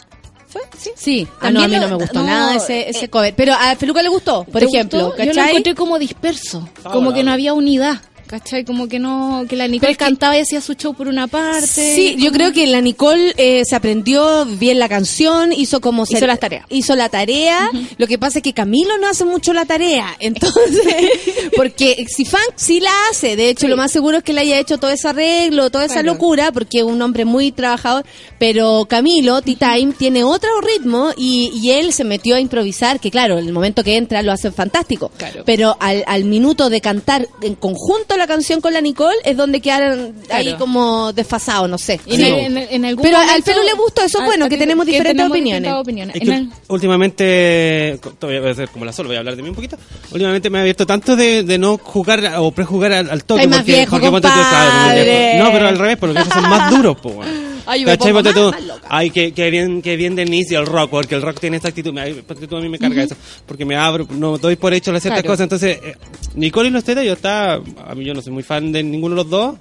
[0.59, 0.79] ¿Fue?
[0.79, 0.91] Sí.
[0.97, 3.35] Sí, ah, no, a mí no me gustó no, nada ese, eh, ese cover.
[3.35, 5.25] Pero a Feluca le gustó, por ¿Te ejemplo, gustó?
[5.25, 6.69] Yo lo encontré como disperso.
[6.83, 8.01] Como que no había unidad.
[8.29, 8.65] ¿Cachai?
[8.65, 11.67] Como que no, que la Nicole cantaba y hacía su show por una parte.
[11.67, 16.19] Sí, yo creo que la Nicole eh, se aprendió bien la canción, hizo como Hizo
[16.19, 16.67] se- las tareas.
[16.69, 17.71] Hizo la tarea.
[17.97, 20.85] Lo que pasa es que Camilo no hace mucho la tarea, entonces,
[21.57, 23.69] porque si Funk sí la hace, de hecho Sí.
[23.69, 26.79] lo más seguro es que le haya hecho todo ese arreglo, toda esa locura, porque
[26.79, 28.05] es un hombre muy trabajador,
[28.39, 33.39] pero Camilo, T-Time, tiene otro ritmo y, y él se metió a improvisar, que claro,
[33.39, 35.45] el momento que entra lo hace fantástico, Claro.
[35.47, 39.61] pero al, al minuto de cantar en conjunto la canción con la Nicole es donde
[39.61, 40.59] quedaron ahí Claro.
[40.59, 42.01] como desfasados, no sé.
[42.07, 42.27] En, Sí.
[42.27, 44.57] en el- en algún Pero al momento- Felu le gustó, eso es bueno, a que
[44.59, 45.37] tenemos diferentes tenemos
[45.81, 46.17] opiniones.
[46.17, 49.43] Es En que el- últimamente, voy a ser como la sol, voy a hablar de
[49.43, 49.77] mí un poquito.
[50.11, 53.47] Últimamente me ha abierto tanto de, de no jugar o prejugar al, al toque.
[53.49, 55.45] Porque, viejo, porque viejo.
[55.45, 57.48] No, pero al revés, porque esos son más duros, po, weón.
[57.69, 58.13] Ay, yo me ¿Cachai?
[58.13, 58.87] pongo más- tú, más loca.
[58.91, 61.69] Ay, que, que bien, que bien Denise y el rock, porque el rock tiene esta
[61.69, 61.97] actitud.
[61.99, 63.15] Ay, tú, a mí me carga eso.
[63.47, 65.33] Porque me abro, no doy por hecho las ciertas Claro.
[65.35, 65.45] cosas.
[65.45, 65.95] Entonces, eh,
[66.35, 69.15] Nicole y los tetas, yo estaba, a mí yo no soy muy fan de ninguno
[69.15, 69.55] de los dos.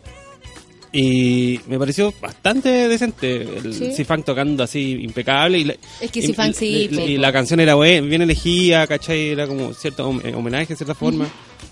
[0.93, 3.91] Y me pareció bastante decente el Sí.
[3.93, 5.59] C-Funk tocando así impecable.
[5.59, 9.29] Y la, Es que y- sí, y- la canción era bien elegida, ¿cachai?
[9.29, 11.27] Era como cierto eh, homenaje de cierta forma.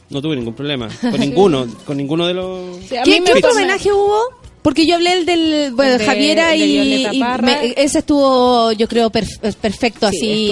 [0.10, 0.90] No tuve ningún problema.
[1.02, 2.76] Con ninguno, con ninguno de los...
[2.88, 4.20] Sí, ¿Qué, qué otro homenaje hubo?
[4.66, 8.88] Porque yo hablé el del bueno, de- Javiera de y, y me- ese estuvo, yo
[8.88, 10.46] creo, perf- perfecto, Sí, así,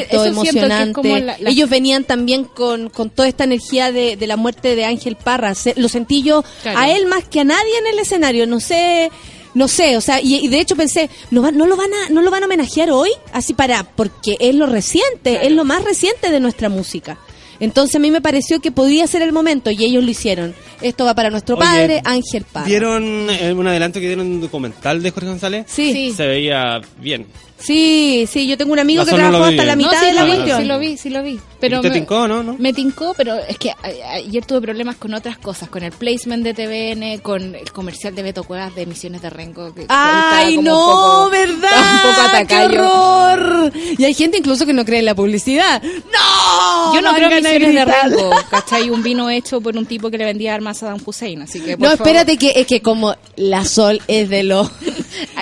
[0.00, 0.92] que que es emocionante.
[0.94, 4.74] como la- la- Ellos venían también con, con toda esta energía de, de la muerte
[4.74, 5.54] de Ángel Parra.
[5.54, 6.78] Se- lo sentí yo Claro.
[6.78, 8.46] a él más que a nadie en el escenario.
[8.46, 9.10] No sé,
[9.52, 12.08] no sé, o sea, y, y de hecho pensé, ¿no, va- no lo van a,
[12.10, 15.84] no lo van a homenajear hoy, así para, porque es lo reciente, es lo más
[15.84, 17.18] reciente de nuestra música.
[17.60, 20.54] Entonces a mí me pareció que podía ser el momento y ellos lo hicieron.
[20.82, 22.66] Esto va para nuestro Oye, padre, Ángel Parra.
[22.66, 25.66] ¿Vieron eh, un adelanto que dieron un documental de Jorge González?
[25.68, 26.12] Sí, Sí.
[26.12, 27.26] Se veía bien.
[27.58, 29.88] Sí, sí, yo tengo un amigo La que no trabajó vi hasta la bien.
[29.88, 30.58] mitad sí, de la lo vi, cuestión.
[30.60, 31.40] sí lo vi, sí lo vi.
[31.58, 32.42] Pero ¿Te me- tincó, no?
[32.42, 32.56] no?
[32.58, 33.76] Me tincó, pero es que a-
[34.14, 38.22] ayer tuve problemas con otras cosas, con el placement de TVN, con el comercial de
[38.22, 39.74] Beto Cuevas de Emisiones de Rengo.
[39.74, 40.86] que estaba Ay, como no, un
[41.24, 41.70] poco- ¿verdad?
[42.04, 43.72] un poco ¡Qué horror!
[43.98, 45.82] Y hay gente incluso que no cree en la publicidad.
[45.82, 46.94] ¡No!
[46.94, 47.84] Yo no creo en Misiones de.
[47.84, 48.90] Rengo, ¿cachai?
[48.90, 51.76] Un vino hecho por un tipo que le vendía armas a Saddam Hussein, así que
[51.76, 52.06] por No, favor.
[52.06, 54.70] espérate, que es que como la Sol es de los...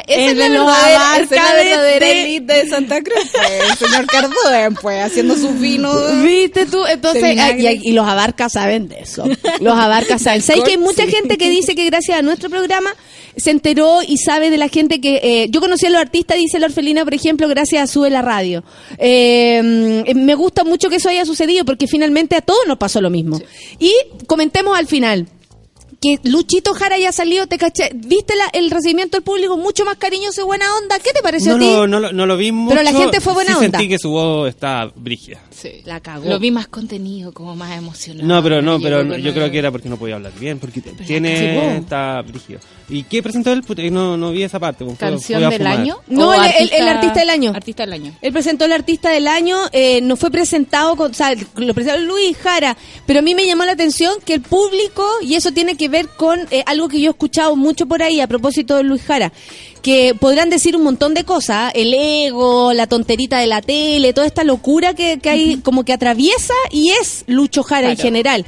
[0.06, 3.24] Esa es, de la los es la abarca de- verdadera de- elite de Santa Cruz,
[3.32, 5.96] pues, el señor Cardúen, pues, haciendo sus vinos.
[6.22, 6.84] ¿Viste tú?
[6.86, 9.24] Entonces, De y, y los abarcas saben de eso.
[9.60, 10.42] Los abarcas saben.
[10.42, 11.10] ¿Sabes que hay mucha Sí.
[11.10, 12.90] gente que dice que gracias a nuestro programa
[13.36, 15.20] se enteró y sabe de la gente que...
[15.22, 18.22] eh, yo conocí a los artistas, dice la orfelina, por ejemplo, gracias a Sube la
[18.22, 18.62] Radio.
[18.98, 19.60] Eh,
[20.14, 23.10] mm, me gusta mucho que eso haya sucedido porque finalmente a todos nos pasó lo
[23.10, 23.40] mismo.
[23.78, 23.92] Y
[24.26, 25.26] comentemos al final
[26.04, 29.96] que Luchito Jara haya salido, te caché, viste la- el recibimiento del público mucho más
[29.96, 30.98] cariñoso y buena onda.
[30.98, 31.90] ¿Qué te pareció No a ti?
[31.90, 32.82] no, lo, no lo vi mucho.
[32.82, 33.78] la gente fue buena sí onda.
[33.78, 35.40] sentí que su voz está brígida.
[35.50, 35.80] Sí.
[35.86, 36.28] La cagó.
[36.28, 38.26] Lo vi más contenido, como más emocionado.
[38.28, 40.80] No, pero no, pero no, yo creo que era porque no podía hablar bien, porque
[40.82, 42.60] Sí, tiene está brígido.
[42.90, 43.64] ¿Y qué presentó él?
[43.90, 44.84] No, no vi esa parte.
[44.84, 46.00] fue- ¿Canción fue del año?
[46.08, 47.52] No, ¿O el- el- el artista del año.
[47.54, 48.14] Artista del año.
[48.20, 51.98] Él presentó el artista del año, eh, no fue presentado, con, o sea, lo presentó
[52.00, 52.76] Luis Jara,
[53.06, 55.93] pero a mí me llamó la atención que el público, y eso tiene que ver
[56.16, 59.32] con eh, algo que yo he escuchado mucho por ahí a propósito de Luis Jara,
[59.82, 64.26] que podrán decir un montón de cosas, el ego, la tonterita de la tele, toda
[64.26, 68.44] esta locura que, que hay, como que atraviesa y es Lucho Jara en general.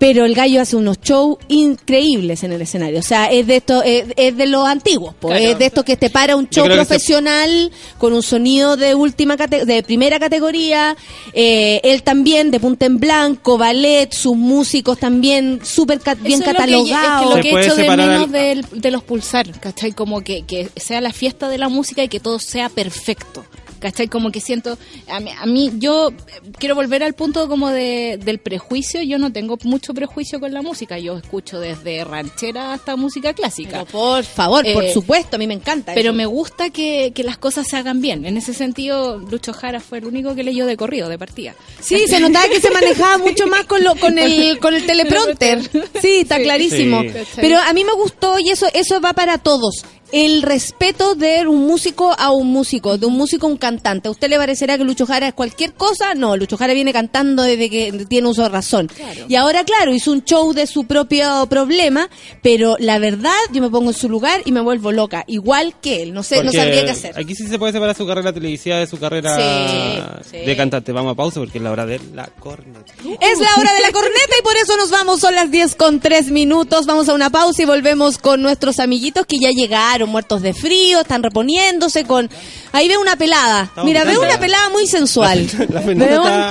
[0.00, 2.98] Pero el gallo hace unos shows increíbles en el escenario.
[2.98, 5.14] O sea, es de esto, es, es de los antiguos.
[5.20, 5.36] Claro.
[5.36, 9.36] es de esto que te para un show se- profesional con un sonido de última
[9.36, 10.96] cate- de primera categoría.
[11.34, 16.46] Eh, él también de punta en blanco, ballet, sus músicos también súper ca- bien lo
[16.46, 17.22] que- catalogados.
[17.22, 19.92] Es que Se lo que puede echo de menos al- del- de los pulsar, ¿cachai?
[19.92, 23.44] Como que, que sea la fiesta de la música y que todo sea perfecto.
[23.80, 24.08] ¿Cachai?
[24.08, 24.78] Como que siento,
[25.08, 26.10] a mí, a mí, yo
[26.58, 30.62] quiero volver al punto como de, del prejuicio, yo no tengo mucho prejuicio con la
[30.62, 33.70] música, yo escucho desde ranchera hasta música clásica.
[33.70, 35.94] Pero por favor, por Eh, supuesto, a mí me encanta.
[35.94, 36.16] Pero eso.
[36.16, 38.24] me gusta que, que las cosas se hagan bien.
[38.26, 41.54] En ese sentido, Lucho Jara fue el único que leyó de corrido, de partida.
[41.80, 45.62] Sí, se notaba que se manejaba mucho más con, lo, con, el, con el teleprompter.
[46.02, 46.42] Sí, está Sí.
[46.42, 47.02] clarísimo.
[47.02, 47.08] Sí.
[47.36, 49.76] Pero a mí me gustó y eso, eso va para todos.
[50.12, 53.69] El respeto de un músico a un músico, de un músico a un cantante.
[54.08, 56.14] ¿A usted le parecerá que Lucho Jara es cualquier cosa?
[56.14, 58.90] No, Lucho Jara viene cantando desde que tiene uso de razón.
[59.28, 62.08] Y ahora, claro, hizo un show de su propio problema,
[62.42, 65.24] pero la verdad, yo me pongo en su lugar y me vuelvo loca.
[65.26, 67.18] Igual que él, no sé, no sabría qué hacer.
[67.18, 70.36] Aquí sí se puede separar su carrera televisiva de su carrera Sí, sí.
[70.44, 70.92] de cantante.
[70.92, 72.92] Vamos a pausa porque es la hora de la corneta.
[73.20, 75.20] Es la hora de la corneta y por eso nos vamos.
[75.20, 76.86] Son las 10 con 3 minutos.
[76.86, 81.00] Vamos a una pausa y volvemos con nuestros amiguitos que ya llegaron, muertos de frío,
[81.00, 82.30] están reponiéndose con...
[82.72, 83.59] Ahí veo una pelada.
[83.64, 85.46] Estamos Mira, veo una pelada muy sensual.
[85.68, 86.50] La Fernanda Veo un- está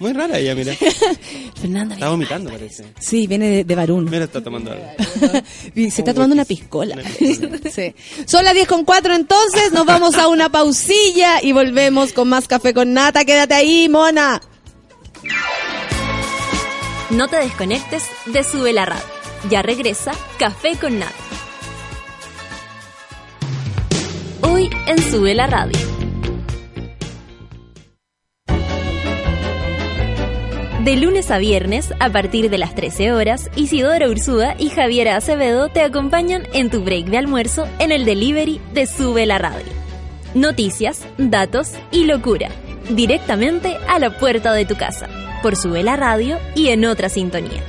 [0.00, 0.74] muy rara ella, mira.
[1.60, 2.92] Fernanda, Está vomitando, parece.
[3.00, 4.04] Sí, viene de, de Barún.
[4.04, 4.84] Mira, está tomando algo.
[5.74, 6.54] Y se está Un tomando una whisky.
[6.56, 6.94] piscola.
[6.94, 7.58] Una piscola.
[7.74, 7.94] Sí.
[8.26, 12.46] Son las 10 con 4 entonces, nos vamos a una pausilla y volvemos con más
[12.46, 13.24] café con nata.
[13.24, 14.40] Quédate ahí, mona.
[17.10, 19.04] No te desconectes de Sube la Radio.
[19.50, 21.14] Ya regresa Café con Nata.
[24.42, 25.78] Hoy en Sube la Radio.
[30.88, 35.68] De lunes a viernes, a partir de las 13 horas, Isidora Ursúa y Javiera Acevedo
[35.68, 39.70] te acompañan en tu break de almuerzo en el delivery de Sube la Radio.
[40.32, 42.48] Noticias, datos y locura.
[42.88, 45.10] Directamente a la puerta de tu casa.
[45.42, 47.62] Por Sube la Radio y en otra sintonía.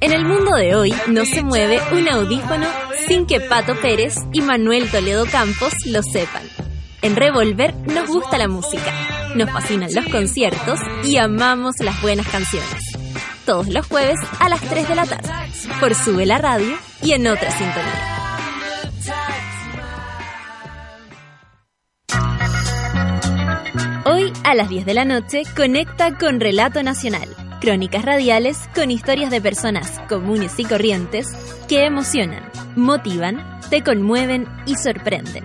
[0.00, 2.68] En el mundo de hoy no se mueve un audífono
[3.08, 6.59] sin que Pato Pérez y Manuel Toledo Campos lo sepan.
[7.02, 8.92] En Revolver nos gusta la música,
[9.34, 12.92] nos fascinan los conciertos y amamos las buenas canciones.
[13.46, 15.30] Todos los jueves a las 3 de la tarde,
[15.80, 18.16] por Sube la Radio y en otra sintonía.
[24.04, 27.28] Hoy a las 10 de la noche conecta con Relato Nacional,
[27.62, 31.28] crónicas radiales con historias de personas comunes y corrientes
[31.66, 32.42] que emocionan,
[32.76, 35.44] motivan, te conmueven y sorprenden.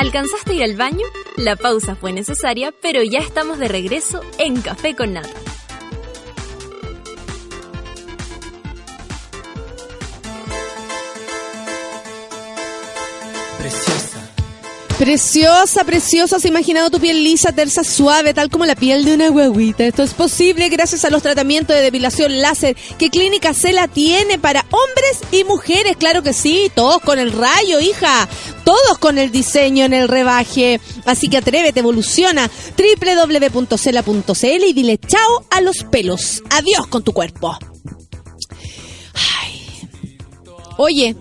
[0.00, 1.04] ¿Alcanzaste ir al baño?
[1.36, 5.28] La pausa fue necesaria, pero ya estamos de regreso en Café con Nata.
[15.00, 16.36] Preciosa, preciosa.
[16.36, 19.86] ¿Has imaginado tu piel lisa, tersa, suave, tal como la piel de una guaguita?
[19.86, 24.66] Esto es posible gracias a los tratamientos de depilación láser que Clínica Cela tiene para
[24.70, 25.96] hombres y mujeres.
[25.96, 28.28] Claro que sí, todos con el rayo, hija.
[28.62, 30.82] Todos con el diseño en el rebaje.
[31.06, 32.50] Así que atrévete, evoluciona.
[32.76, 36.42] www.cela.cl y dile chao a los pelos.
[36.50, 37.58] Adiós con tu cuerpo.
[39.14, 39.88] Ay.
[40.76, 41.16] Oye,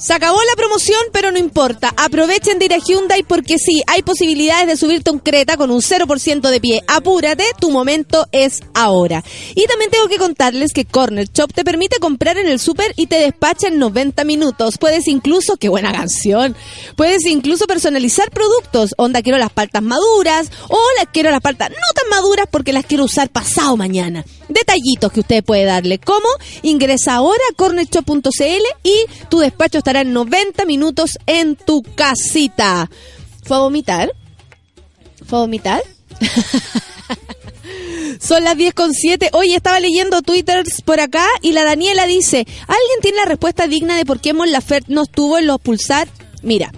[0.00, 1.92] se acabó la promoción, pero no importa.
[1.94, 5.82] Aprovechen de ir a Hyundai porque sí, hay posibilidades de subirte un Creta con un
[5.82, 6.82] 0% de pie.
[6.86, 9.22] Apúrate, tu momento es ahora.
[9.54, 13.08] Y también tengo que contarles que Corner Shop te permite comprar en el súper y
[13.08, 14.78] te despacha en 90 minutos.
[14.78, 16.56] Puedes incluso, qué buena canción,
[16.96, 18.94] puedes incluso personalizar productos.
[18.96, 22.86] Onda, quiero las paltas maduras o las quiero las paltas no tan maduras porque las
[22.86, 24.24] quiero usar pasado mañana.
[24.50, 25.98] Detallitos que usted puede darle.
[25.98, 26.28] ¿Cómo?
[26.62, 32.90] Ingresa ahora a cornershop.cl y tu despacho estará en 90 minutos en tu casita.
[33.44, 34.12] ¿Fue a vomitar?
[35.26, 35.82] ¿Fue a vomitar?
[38.20, 39.30] Son las 10 con 7.
[39.32, 43.96] Oye, estaba leyendo twitters por acá y la Daniela dice, ¿alguien tiene la respuesta digna
[43.96, 46.08] de por qué Mon Laferte no estuvo en los pulsar?
[46.42, 46.72] Mira,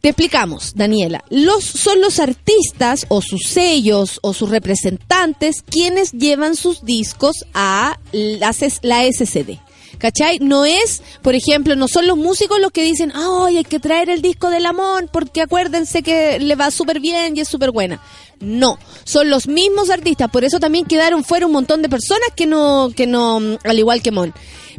[0.00, 1.24] Te explicamos, Daniela.
[1.28, 7.98] Los, son los artistas o sus sellos o sus representantes quienes llevan sus discos a
[8.12, 9.58] la, la SCD.
[9.98, 10.38] ¿Cachai?
[10.38, 14.08] No es, por ejemplo, no son los músicos los que dicen, ay, hay que traer
[14.10, 18.00] el disco de Lamón porque acuérdense que le va súper bien y es súper buena.
[18.38, 22.46] No, son los mismos artistas, por eso también quedaron fuera un montón de personas que
[22.46, 24.32] no, que no, mm, al igual que Mon.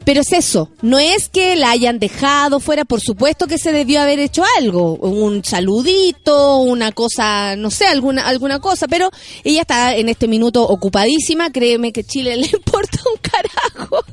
[0.09, 4.01] Pero es eso, no es que la hayan dejado fuera, por supuesto que se debió
[4.01, 9.11] haber hecho algo, un saludito, una cosa, no sé, alguna, alguna cosa, pero
[9.43, 14.03] ella está en este minuto ocupadísima, créeme que Chile le importa un carajo.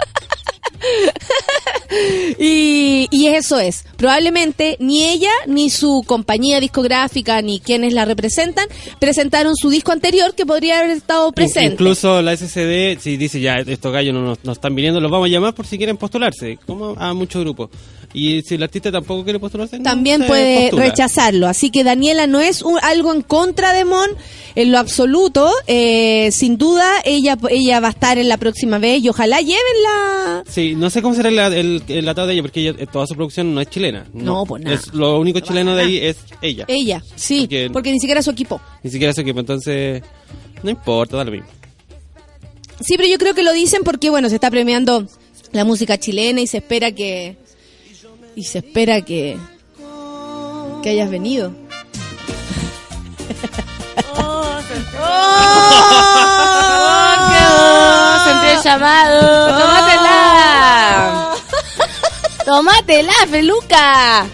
[2.39, 3.85] y, y eso es.
[3.97, 8.67] Probablemente ni ella, ni su compañía discográfica, ni quienes la representan,
[8.99, 11.73] presentaron su disco anterior que podría haber estado presente.
[11.73, 15.27] Incluso la SCD, si dice ya, estos gallos no nos, nos están viniendo, los vamos
[15.27, 17.71] a llamar por si quieren postularse, como a muchos grupos.
[18.15, 20.85] Y si el artista tampoco quiere postularse, no También puede postula.
[20.87, 21.47] rechazarlo.
[21.49, 24.09] Así que Daniela no es un- algo en contra de Mon
[24.55, 25.51] en lo absoluto.
[25.67, 29.59] Eh, sin duda, ella, ella va a estar en la próxima vez y ojalá lleven
[29.83, 30.45] la...
[30.75, 33.15] No sé cómo será el, el, el atado de ella, porque ella, eh, toda su
[33.15, 34.07] producción no es chilena.
[34.13, 34.75] No, pues nada.
[34.77, 36.65] Es, lo único chileno de ahí es ella.
[36.69, 38.61] Ella, sí, Porque- porque ni siquiera su equipo.
[38.83, 40.03] Ni siquiera su equipo, entonces
[40.63, 41.47] no importa, da lo mismo.
[42.81, 45.07] Sí, pero yo creo que lo dicen porque, bueno, se está premiando
[45.53, 47.37] la música chilena y se espera que...
[48.35, 49.39] Y se espera que...
[50.83, 51.53] Que hayas venido.
[54.19, 54.45] ¡Oh!
[58.25, 59.76] Sentí el llamado.
[62.57, 63.13] ¡Tómatela!
[63.13, 64.27] ¡Tómatela, peluca!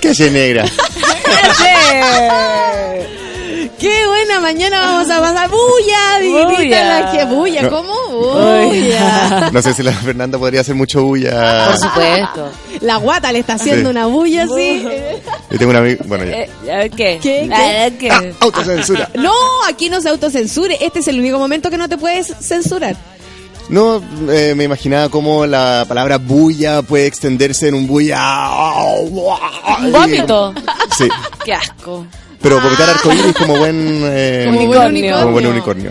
[0.00, 0.64] Calle negra.
[3.78, 4.40] ¡Qué buena!
[4.40, 7.00] Mañana vamos a pasar bulla, Bulla.
[7.00, 7.70] la que bulla, No.
[7.70, 7.94] ¿cómo?
[8.10, 9.50] Bulla.
[9.52, 11.66] No sé si la Fernanda podría hacer mucho bulla.
[11.68, 12.50] Por supuesto.
[12.80, 13.90] La guata le está haciendo Sí.
[13.90, 14.84] una bulla así.
[15.50, 16.02] Yo tengo una amiga.
[16.06, 16.82] Bueno, ya.
[16.84, 17.18] Eh, ¿Qué?
[17.22, 17.48] ¿Qué?
[17.52, 18.34] A ver, ¿qué?
[18.40, 19.10] Autocensura.
[19.14, 19.32] No,
[19.68, 20.78] aquí no se autocensure.
[20.80, 22.96] Este es el único momento que no te puedes censurar.
[23.68, 28.18] No, eh, me imaginaba cómo la palabra bulla puede extenderse en un bulla.
[29.02, 30.54] ¿Un vómito?
[30.96, 31.06] Sí,
[31.44, 32.06] ¡Qué asco!
[32.40, 34.00] pero vomitar arcoíris como buen.
[34.04, 35.18] eh, Como buen unicornio.
[35.20, 35.90] como buen unicornio.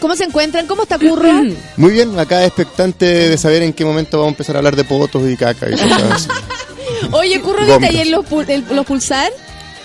[0.00, 0.66] ¿Cómo se encuentran?
[0.66, 1.28] ¿Cómo está Curro?
[1.76, 4.84] Muy bien, acá expectante de saber en qué momento vamos a empezar a hablar de
[4.84, 6.28] potos y caca y cosas así.
[7.12, 9.30] Oye, Curro, ¿viste ayer los, pul- el- los pulsar?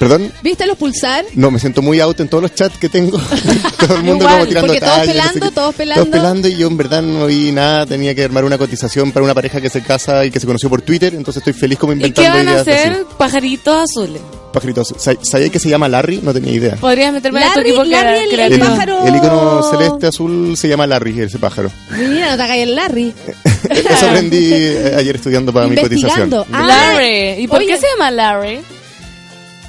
[0.02, 0.32] ¿Perdón?
[0.42, 1.26] ¿Viste los pulsar?
[1.36, 3.20] No, me siento muy out en todos los chats que tengo.
[3.80, 5.56] Todo el mundo Igual, como tirando porque todos tallas, no sé pelando, qué.
[5.56, 6.04] todos pelando.
[6.06, 7.86] Todos pelando y yo en verdad no vi nada.
[7.86, 10.70] Tenía que armar una cotización para una pareja que se casa y que se conoció
[10.70, 11.14] por Twitter.
[11.14, 12.92] Entonces estoy feliz como ¿Y qué inventando van a ideas hacer?
[12.94, 13.04] así.
[13.18, 14.22] Pajaritos azules.
[14.52, 14.94] Pajaritos.
[14.98, 16.20] Sa- ¿Sabía que se llama Larry?
[16.24, 16.76] No tenía idea.
[16.78, 19.06] Podrías meterme Larry- equipo que Larry, era el- el pájaro.
[19.06, 21.72] el icono celeste azul se llama Larry, ese pájaro.
[21.96, 23.14] Mira, no te hagas el Larry.
[23.70, 26.34] Eso aprendí eh, ayer estudiando para mi cotización.
[26.52, 27.44] Ah, Larry.
[27.44, 27.68] ¿Y por oye.
[27.68, 28.60] qué se llama Larry?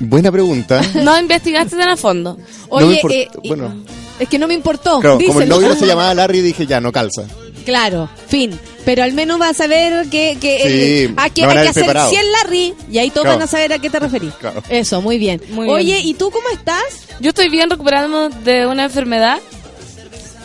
[0.05, 0.81] Buena pregunta.
[0.95, 2.37] No investigaste tan a fondo.
[2.71, 3.75] No me Oye, import- eh, bueno.
[4.19, 5.01] es que no me importó.
[5.01, 7.25] Claro, como el novio se llamaba Larry, dije ya, no calza.
[7.65, 8.59] Claro, fin.
[8.85, 11.71] Pero al menos vas a saber que, que Sí, aquí me van hay a que
[11.71, 12.11] hacer preparado.
[12.11, 13.39] 100 Larry y ahí todos Claro.
[13.39, 14.35] van a saber a qué te referís.
[14.35, 14.61] Claro.
[14.69, 15.41] Eso, muy bien.
[15.51, 16.07] Muy Oye, bien.
[16.07, 16.83] ¿y tú cómo estás?
[17.21, 19.39] Yo estoy bien recuperando de una enfermedad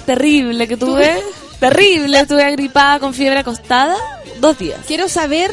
[0.05, 1.17] terrible que tuve.
[1.59, 3.95] Terrible, estuve agripada con fiebre acostada
[4.39, 4.79] dos días.
[4.85, 5.49] Quiero saber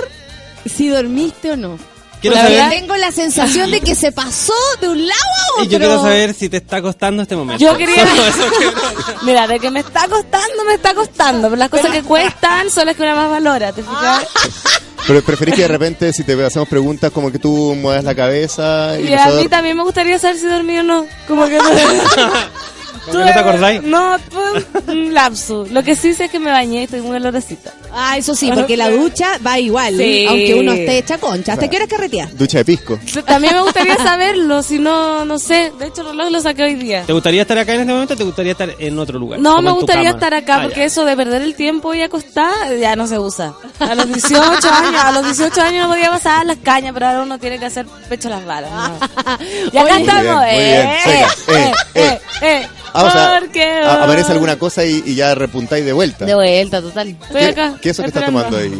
[0.67, 1.79] si dormiste o no.
[2.25, 5.53] Quiero La saber, verdad- Tengo la sensación de que se pasó de un lado a
[5.53, 5.64] otro.
[5.64, 7.62] y yo quiero saber si te está costando este momento.
[7.62, 8.03] Yo quería-
[9.25, 11.49] Mira, de que me está costando, me está costando.
[11.51, 14.25] Pero las cosas que cuestan son las que una más valora, ¿te fijas?
[15.07, 18.99] Pero preferís que de repente, si te hacemos preguntas, como que tú muevas la cabeza
[18.99, 21.07] y, Y a mí también me gustaría saber si dormí o no.
[21.29, 21.59] Como que
[22.95, 23.12] no.
[23.12, 23.82] ¿Cómo que no te acordáis?
[23.82, 25.70] No, fue un lapsus.
[25.70, 27.72] Lo que sí sé es que me bañé y estoy muy olorosita.
[27.97, 30.26] Ah, eso sí, porque la ducha va igual, Sí.
[30.28, 31.53] aunque uno esté hecha concha.
[31.53, 32.36] ¿Hasta qué hora carreteas?
[32.36, 32.99] Ducha de pisco.
[33.26, 35.72] También me gustaría saberlo, si no, no sé.
[35.78, 37.05] De hecho, el reloj lo saqué hoy día.
[37.07, 39.38] ¿Te gustaría estar acá en este momento o te gustaría estar en otro lugar?
[39.38, 40.16] No, Como me en tu gustaría cama.
[40.16, 40.86] estar acá Ah, porque ya.
[40.86, 43.55] eso de perder el tiempo y acostar ya no se usa.
[43.78, 47.22] A los 18 años, a los 18 años no podía pasar las cañas, pero ahora
[47.22, 48.70] uno tiene que hacer pecho a las balas.
[48.72, 48.99] ¿no?
[49.72, 50.88] Y acá estamos, Muy bien, muy bien.
[50.88, 51.34] eh, Seca.
[51.49, 55.34] eh, Eh, eh, eh, Ah, o sea, porque a- aparece alguna cosa y, y ya
[55.34, 56.24] repuntáis de vuelta.
[56.24, 57.09] de vuelta, total.
[57.09, 57.74] Estoy ¿Qué, acá.
[57.82, 58.72] ¿Qué es eso que estás tomando ahí,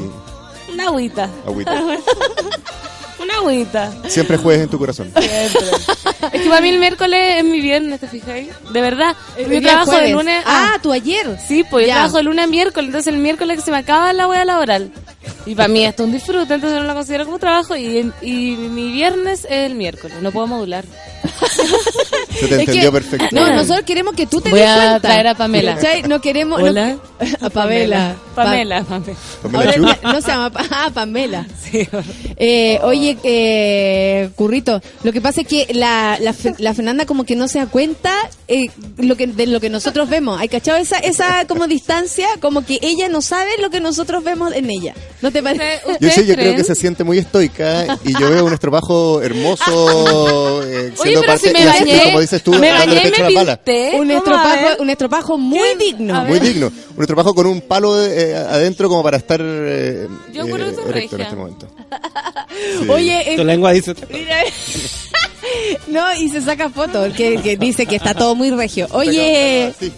[0.73, 1.29] Una agüita.
[1.47, 1.83] agüita?
[3.21, 3.91] Una agüita.
[4.09, 5.11] Siempre juegues en tu corazón.
[5.17, 8.49] Es que para mí el miércoles es mi viernes, ¿te fijáis?
[8.71, 9.17] De verdad.
[9.37, 10.13] El Yo trabajo de jueves.
[10.13, 10.79] lunes Ah, a...
[10.83, 11.39] tú ayer.
[11.47, 11.95] Sí, pues yo Ya.
[11.95, 14.93] trabajo de lunes a miércoles, entonces el miércoles que se me acaba la hueá laboral.
[15.47, 18.57] Y para mí esto es un disfrute, entonces no lo considero como trabajo y, y
[18.57, 20.85] mi viernes es el miércoles, no puedo modular.
[22.39, 23.27] Se te Es entendió que- perfecto.
[23.33, 25.01] No, nosotros queremos que tú te Voy des a cuenta.
[25.01, 25.75] traer a Pamela.
[25.77, 26.03] ¿Cachai?
[26.03, 26.61] No queremos...
[26.61, 26.97] no- Hola.
[27.41, 28.17] a Pamela.
[28.35, 29.17] Pamela, Pamela.
[29.53, 30.51] Ahora no se llama...
[30.51, 31.47] Pa- Ah, Pamela.
[32.37, 37.25] Eh, oye, eh, Currito, lo que pasa es que la, la, Fe- la Fernanda como
[37.25, 38.13] que no se da cuenta
[38.49, 38.67] eh,
[38.99, 40.41] lo que, de lo que nosotros vemos.
[40.41, 42.27] ¿Hay cachado esa, esa como distancia?
[42.41, 44.95] Como que ella no sabe lo que nosotros vemos en ella.
[45.23, 45.81] ¿No te parece?
[46.01, 50.63] Yo sí, yo creo que se siente muy estoica y yo veo un estropajo hermoso.
[50.65, 53.25] eh, Oye, siendo pero parte- si me bañé, dices tú, me dándole bañé y pecho
[53.31, 53.93] me a la pinté.
[53.97, 56.25] Un estropajo, un estropajo muy digno.
[56.25, 56.73] Muy digno.
[56.97, 60.75] Un estropajo con un palo eh, adentro como para estar eh, Yo eh, creo que
[60.75, 61.69] soy erecto en este momento.
[62.89, 63.95] Oye, eh, Tu lengua dice.
[64.11, 64.37] Mira,
[65.89, 68.87] no, y se saca foto, que, que dice que está todo muy regio.
[68.93, 69.93] Oye, Sí.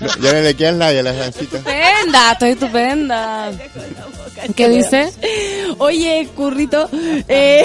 [0.00, 1.60] No, ya no le quedan labia a las gancitas.
[1.60, 3.52] Estupenda, estoy estupenda.
[4.56, 5.12] ¿Qué dice?
[5.78, 6.88] oye, Currito,
[7.28, 7.64] eh,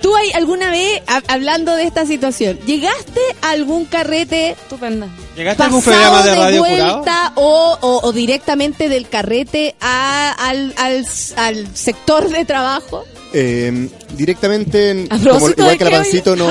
[0.00, 5.08] ¿tú hay alguna vez, ha- hablando de esta situación, llegaste a algún carrete Estupenda.
[5.36, 6.94] ¿Llegaste a algún pasado programa de de radio curado?
[6.96, 13.04] vuelta o, o- o directamente del carrete a- al, al, al sector de trabajo?
[13.34, 16.46] Eh, directamente, en- ¿A como, igual que la pancito no...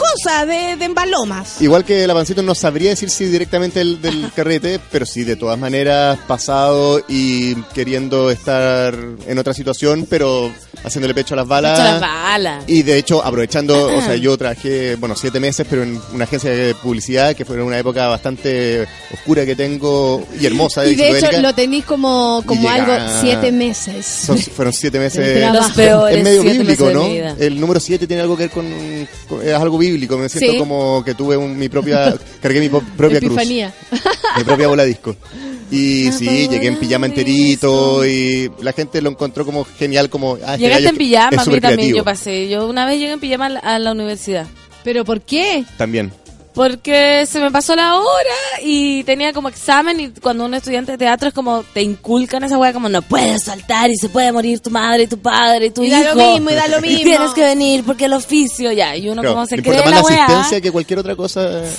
[0.00, 1.60] A propósito de cosas, de, de embalomas.
[1.60, 5.36] Igual que la pancito no sabría decir si directamente del, del carrete, pero sí de
[5.36, 8.94] todas maneras pasado y queriendo estar
[9.26, 10.50] en otra situación, pero
[10.84, 11.72] haciéndole pecho a las balas.
[11.78, 12.64] Pecho a las balas.
[12.66, 16.50] Y de hecho, aprovechando, o sea, yo trabajé, bueno, siete meses, pero en una agencia
[16.50, 20.86] de publicidad que fue una época bastante oscura que tengo y hermosa.
[20.86, 24.06] Y de hecho lo tenéis como, como algo siete meses.
[24.06, 25.52] Son- fueron siete De meses.
[25.52, 27.04] Los peores Es medio siete bíblico, de ¿no?
[27.38, 28.66] El número 7 tiene algo que ver con,
[29.28, 29.89] con- Es algo bíblico.
[29.98, 30.58] Me siento Sí.
[30.58, 32.14] como que tuve un- mi propia.
[32.42, 33.72] cargué mi po- propia Epifanía.
[33.90, 34.00] cruz.
[34.38, 35.16] Mi propia bola disco.
[35.72, 40.36] Y sí, llegué en pijama enterito y la gente lo encontró como genial, como...
[40.44, 41.96] Ah, Llegaste en pijama, es a mí también creativo.
[41.98, 42.48] yo pasé.
[42.48, 44.48] Yo una vez llegué en pijama a la, a la universidad.
[44.82, 45.64] ¿Pero por qué?
[45.76, 46.10] También.
[46.52, 50.98] Porque se me pasó la hora y tenía como examen y cuando un estudiante de
[50.98, 54.58] teatro es como te inculcan esa weá como no puedes saltar y se puede morir
[54.58, 55.96] tu madre, tu padre, y tu Y hijo.
[56.02, 57.04] da lo mismo, y da lo mismo.
[57.04, 58.96] tienes que venir porque el oficio ya.
[58.96, 60.24] Y uno Claro, como se cree importa más la la weá.
[60.24, 61.64] asistencia que cualquier otra cosa.
[61.64, 61.70] eh.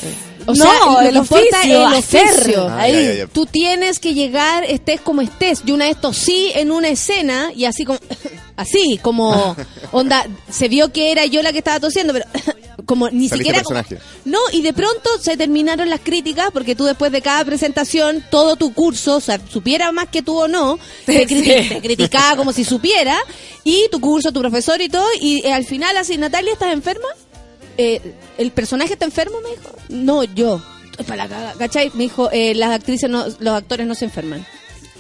[0.48, 2.68] O No, sea, el importa oficio, es el oficio.
[2.70, 3.28] Ah, Ahí, ya, ya, ya.
[3.28, 5.64] tú tienes que llegar, estés como estés.
[5.66, 8.00] Yo una vez tosí en una escena y así como,
[8.56, 9.56] así como,
[9.92, 12.26] onda, se vio que era yo la que estaba tosiendo, pero
[12.86, 13.82] como ni Saliste siquiera como-
[14.26, 18.56] no, y de pronto se terminaron las críticas porque tú después de cada presentación, todo
[18.56, 21.36] tu curso, o sea, supiera más que tú o no, te, Sí.
[21.36, 23.18] criti- te criticaba como si supiera,
[23.64, 27.08] y tu curso, tu profesor y todo, y eh, al final así, Natalia, ¿estás enferma?
[27.78, 28.02] Eh,
[28.38, 29.38] ¿El personaje está enfermo?
[29.42, 29.70] Me dijo.
[29.90, 30.62] No, yo.
[31.08, 31.90] Para la ¿cachai?
[31.96, 34.46] Me dijo, eh, las actrices, no, los actores no se enferman.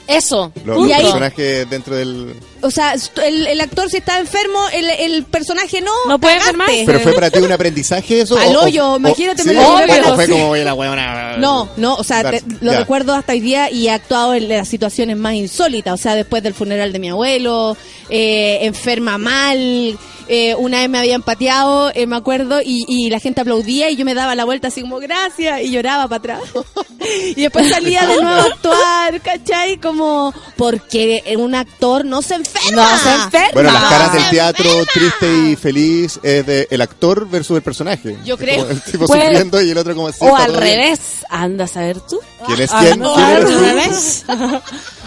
[0.07, 0.51] Eso.
[0.65, 2.35] Los, Y los ahí- personajes dentro del.
[2.63, 5.91] O sea, el, el actor si está enfermo, el, el personaje no.
[6.07, 6.51] No puede cagaste.
[6.51, 6.83] enfermarse.
[6.85, 8.37] ¿Pero fue para ti un aprendizaje eso?
[8.37, 9.49] Al hoyo, imagínate, ¿sí?
[9.49, 10.31] me lo ¿O llevé fue- fue sí.
[10.31, 11.37] como la huevona?
[11.37, 12.79] No, no, o sea, te- lo Ya.
[12.79, 16.43] recuerdo hasta hoy día y he actuado en las situaciones más insólitas, o sea, después
[16.43, 17.75] del funeral de mi abuelo,
[18.09, 19.97] eh, enferma mal,
[20.33, 23.97] eh, una vez me habían pateado, eh, me acuerdo, y, y la gente aplaudía y
[23.97, 26.41] yo me daba la vuelta así como gracias y lloraba para atrás.
[27.35, 29.77] y después salía de nuevo a actuar, ¿cachai?
[29.77, 32.71] Como porque un actor no se enferma.
[32.71, 33.49] No se enferma.
[33.53, 33.89] Bueno, las No.
[33.89, 38.17] caras del teatro triste y feliz es de el actor versus el personaje.
[38.23, 38.59] Yo creo.
[38.59, 40.19] Como el tipo Puede- sufriendo y el otro como así.
[40.21, 40.77] O al todo bien.
[40.79, 40.99] revés.
[41.29, 42.19] Anda a saber tú.
[42.45, 42.99] ¿Quién es Ah, quién?
[42.99, 43.59] ¿Quién al eres tú?
[43.59, 44.25] revés.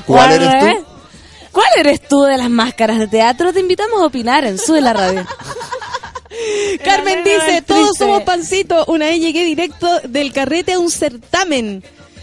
[0.06, 0.84] ¿Cuál eres tú?
[1.54, 3.52] ¿Cuál eres tú de las máscaras de teatro?
[3.52, 5.24] Te invitamos a opinar en Sube la Radio.
[6.84, 8.84] Carmen dice, todos somos pancito.
[8.86, 11.82] Una vez llegué directo del carrete a un certamen.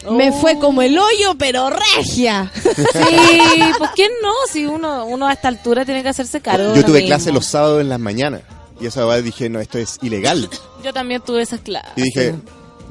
[0.09, 0.33] Me Oh.
[0.33, 2.51] fue como el hoyo, pero regia.
[2.55, 6.73] Sí, pues quién no, si uno, uno a esta altura tiene que hacerse cargo.
[6.75, 7.07] Yo tuve mismo.
[7.15, 8.41] clase los sábados en las mañanas.
[8.79, 10.49] Y esa vez dije, no, esto es ilegal.
[10.83, 11.91] Yo también tuve esas clases.
[11.95, 12.33] Y dije,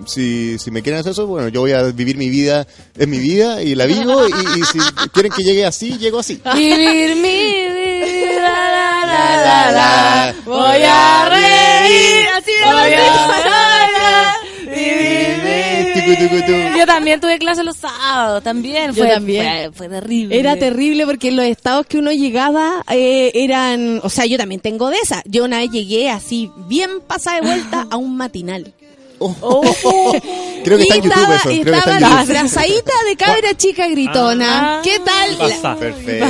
[0.07, 2.67] si, si me quieren hacer eso, bueno, yo voy a vivir mi vida,
[2.97, 4.27] es mi vida y la vivo.
[4.29, 4.79] Y, y si
[5.13, 6.41] quieren que llegue así, llego así.
[6.55, 10.35] Vivir mi vida, la, la, la, la.
[10.45, 13.11] voy a reír, así me voy a.
[16.79, 18.93] Yo también tuve clase los sábados, también.
[18.93, 19.73] Yo Fue, también.
[19.73, 20.39] Fue, fue terrible.
[20.39, 24.91] Era terrible porque los estados que uno llegaba eh, eran, o sea, yo también tengo
[24.91, 25.23] de esa.
[25.27, 28.73] Yo una vez llegué así bien pasada de vuelta a un matinal.
[29.23, 29.61] Oh.
[30.65, 31.51] Creo que y está en YouTube estaba, eso.
[31.51, 32.29] y Creo que está estaba YouTube.
[32.33, 34.79] disfrazadita de cabra chica gritona.
[34.79, 34.81] Ah.
[34.83, 35.37] ¿Qué tal?
[35.37, 35.77] Pasa.
[35.77, 36.27] Perfecto.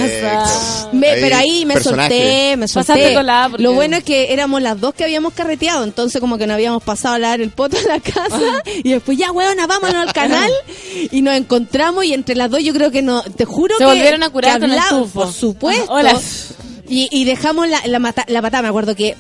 [0.93, 2.09] Me- pero ahí me personaje.
[2.11, 3.15] solté, me solté.
[3.15, 6.55] Porque- Lo bueno es que éramos las dos que habíamos carreteado, entonces como que nos
[6.55, 10.13] habíamos pasado a lavar el poto en la casa y después ya, weona, vámonos al
[10.13, 10.51] canal
[11.11, 13.87] y nos encontramos y entre las dos yo creo que no, te juro Se que
[13.87, 15.21] volvieron a curar que con el hablamos, tufo.
[15.23, 15.93] Por supuesto.
[15.93, 16.21] Hola.
[16.89, 19.17] Y, y dejamos la, la, mata- la patada, me acuerdo que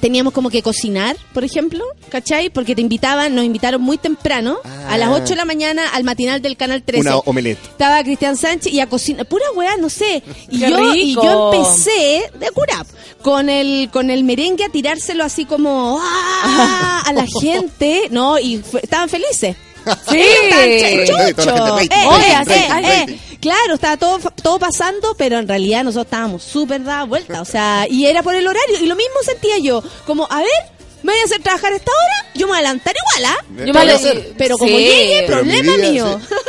[0.00, 2.50] teníamos como que cocinar, por ejemplo, ¿cachai?
[2.50, 4.58] Porque te invitaban, nos invitaron muy temprano,
[4.88, 7.00] a las 8 de la mañana, al matinal del Canal 13.
[7.08, 7.58] Una omelette.
[7.64, 10.22] Estaba Cristian Sánchez y a cocinar, pura weá, no sé.
[10.50, 12.86] Y Qué yo, y yo empecé de curap
[13.22, 17.02] con el con el merengue a tirárselo así como ¡ah!
[17.06, 18.38] a la gente, ¿no?
[18.38, 19.56] Y fue- estaban felices.
[20.10, 20.20] Sí.
[21.06, 21.46] Chuchos.
[21.46, 23.20] rating, Eh, eh, eh, eh.
[23.44, 27.42] Claro, estaba todo, todo pasando, pero en realidad nosotros estábamos súper dadas vuelta.
[27.42, 28.78] O sea, y era por el horario.
[28.80, 29.82] Y lo mismo sentía yo.
[30.06, 30.48] Como, a ver,
[31.02, 32.30] ¿me voy a hacer trabajar a esta hora?
[32.34, 33.44] Yo me voy a adelantar igual, ¿ah?
[33.50, 34.32] Yo Yo me me voy a lo- hacer.
[34.38, 34.78] Pero como Sí.
[34.84, 36.20] llegue, Pero mi problema vida, mío.
[36.26, 36.34] sí.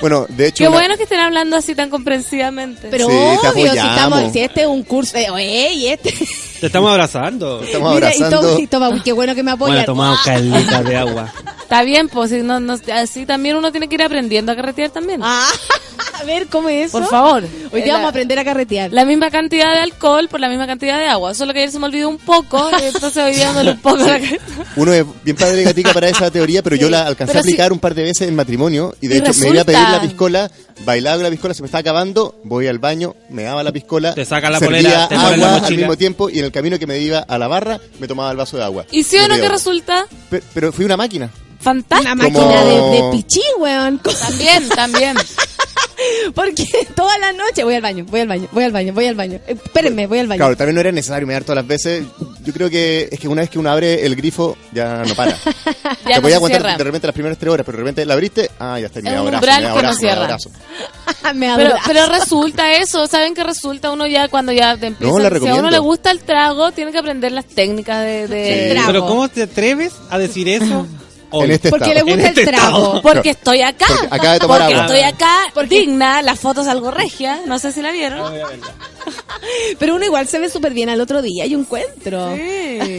[0.00, 2.88] Bueno, de hecho, Qué una- bueno que estén hablando así tan comprensivamente.
[2.90, 6.12] Pero Sí, obvio, si, estamos, si este es un curso, eh, oye, y este.
[6.60, 7.62] Te estamos abrazando.
[7.62, 8.48] estamos Mira, y abrazando.
[8.50, 9.74] toma, y toma, qué bueno que me apoyan.
[9.76, 11.32] Bueno, tomado calita de agua.
[11.62, 14.90] Está bien, pues si no, no- así también uno tiene que ir aprendiendo a carretear
[14.90, 15.20] también.
[15.22, 15.48] Ah,
[16.20, 16.98] a ver, ¿cómo es eso?
[16.98, 17.44] Por favor.
[17.44, 18.92] Hoy Eh, día la- vamos a aprender a carretear.
[18.92, 21.32] La misma cantidad de alcohol por la misma cantidad de agua.
[21.32, 23.98] Solo que ayer se me olvidó un poco, y entonces hoy día dándole un poco
[23.98, 24.20] la.
[24.76, 27.72] Uno es bien padre gatica para esa teoría, pero yo la alcancé Pero a aplicar
[27.72, 29.96] un par de veces en matrimonio y de Y hecho me iba a pedir resulta-
[29.96, 30.50] la piscola,
[30.84, 34.12] bailaba con la piscola, se me estaba acabando, voy al baño, me daba la piscola,
[34.14, 36.78] Te saca la polera, te pone la agua al mismo tiempo y en el camino
[36.78, 38.86] que me iba a la barra me tomaba el vaso de agua.
[38.90, 40.06] ¿Y sí o no que resulta?
[40.28, 41.30] Pe- Pero fui una máquina.
[41.60, 42.10] Fantástico.
[42.12, 43.98] Una máquina de, de pichí, weón.
[43.98, 45.16] También, también.
[46.34, 49.14] Porque toda la noche voy al baño, voy al baño, voy al baño, voy al
[49.14, 49.38] baño.
[49.46, 50.38] Espérenme, voy al baño.
[50.38, 52.04] Claro, también no era necesario me dar todas las veces.
[52.44, 55.36] Yo creo que es que una vez que uno abre el grifo ya no para.
[56.06, 56.78] Ya Te no voy se a aguantar cierra.
[56.78, 59.10] de repente las primeras tres horas, pero de repente la abriste, ah, ya está, me
[59.10, 60.24] abrazo, me que no abrazo, me cierra.
[60.24, 60.50] abrazo.
[61.34, 63.90] me Pero, pero resulta eso, ¿saben qué resulta?
[63.90, 66.72] Uno ya cuando ya te empieza, No, la si a uno le gusta el trago,
[66.72, 68.26] tiene que aprender las técnicas de...
[68.28, 68.72] de- Sí.
[68.72, 68.86] Trago.
[68.86, 70.86] Pero ¿cómo te atreves a decir eso
[71.30, 71.44] hoy?
[71.46, 72.06] En este Porque estado.
[72.06, 72.76] le gusta En este el trago.
[72.78, 73.02] estado.
[73.02, 73.86] Porque estoy acá.
[73.88, 74.86] Porque acaba de tomar Porque agua.
[74.86, 75.36] estoy acá
[75.68, 78.32] digna, las fotos algo regia, no sé si la vieron.
[79.78, 82.34] Pero uno igual se ve súper bien al otro día, hay un encuentro.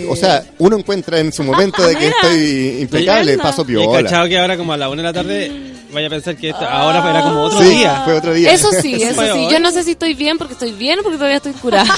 [0.09, 2.15] O sea, uno encuentra en su momento de que Mira.
[2.21, 4.03] estoy impecable, paso Y piola.
[4.03, 5.51] cachado que ahora como a la una de la tarde
[5.91, 8.01] vaya a pensar que esta- ahora era como otro Sí, día.
[8.03, 8.51] fue otro día.
[8.51, 9.47] Eso sí, eso sí.
[9.51, 11.93] Yo no sé si estoy bien porque estoy bien o porque todavía estoy curada.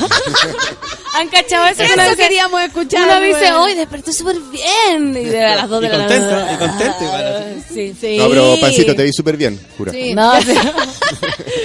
[1.16, 1.78] ¿Han cachado eso?
[1.84, 3.04] que uno Eso dice- queríamos escuchar.
[3.08, 5.16] Uno dice, hoy desperté súper bien.
[5.16, 6.54] Y de a las 2 de Y la tarde.
[6.54, 7.64] y contento así.
[7.74, 7.94] Sí.
[8.02, 8.18] Sí.
[8.18, 9.92] No, pero Pancito, te vi súper bien, jura.
[10.04, 10.14] Sí.
[10.16, 10.54] No, sí.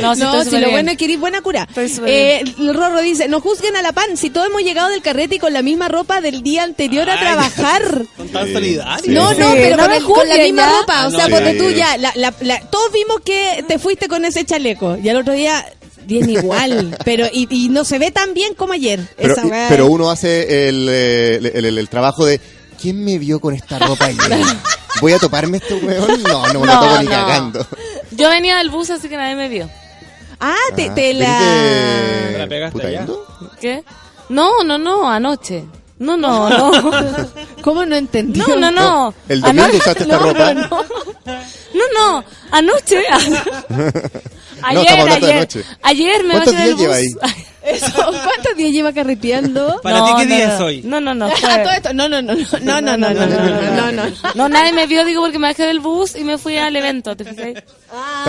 [0.02, 0.70] No, sí, No, si lo bien.
[0.70, 1.66] bueno es que eres buena cura.
[2.06, 5.36] Eh, el Rorro dice, no juzguen a la pan, si todos hemos llegado del carrete
[5.36, 8.02] y con la misma ropa del día anterior a trabajar.
[8.16, 9.02] Son tan solidarios.
[9.04, 9.10] sí.
[9.10, 9.36] No, Sí.
[9.38, 10.80] no, pero no con, me el- con la misma ¿ya?
[10.80, 11.06] ropa.
[11.06, 14.24] O Ah, sea, porque tú ya, la- la- la- todos vimos que te fuiste con
[14.24, 15.64] ese chaleco y al otro día
[16.04, 19.00] bien igual, pero y, y no se ve tan bien como ayer.
[19.16, 19.66] Pero, Esa weá.
[19.68, 22.40] pero uno hace el, eh, el, el- el trabajo de
[22.80, 24.38] ¿quién me vio con esta ropa ayer?
[25.00, 26.22] ¿Voy a toparme este weón?
[26.24, 27.10] No, no me lo No, topo ni no.
[27.10, 27.66] cagando.
[28.12, 29.68] Yo venía del bus, así que nadie me vio.
[30.40, 31.38] Ah, te, Ah, te la...
[31.40, 33.26] ¿veniste ¿Te la pegaste putayendo?
[33.60, 33.84] ¿Qué?
[34.28, 35.64] No, no, no, anoche.
[35.98, 36.72] No, no, no.
[37.62, 38.38] ¿Cómo no entendí?
[38.40, 39.14] No, no, no.
[39.28, 40.54] El domingo Anoche- usaste esta no, ropa.
[40.54, 40.84] No, no.
[41.74, 42.24] No,
[44.62, 44.74] Anoche.
[44.74, 45.36] No, Ayer, estamos hablando de ayer.
[45.36, 45.64] anoche.
[45.82, 46.98] Ayer me ¿Cuántos bajé del días bus.
[47.12, 47.38] lleva ahí?
[47.68, 49.80] Eso, ¿Cuántos días lleva carreteando?
[49.82, 50.54] ¿Para No, ti qué no, día no.
[50.54, 50.82] es hoy?
[50.84, 51.26] No, no, no.
[51.26, 51.92] Ah, fue- todo esto.
[51.92, 54.12] No, no, no, no, no, no, no, no, no, no, no.
[54.34, 57.14] No, nadie me vio, digo, porque me bajé del bus y me fui al evento,
[57.14, 57.46] ¿te fijas?
[57.48, 57.64] Está,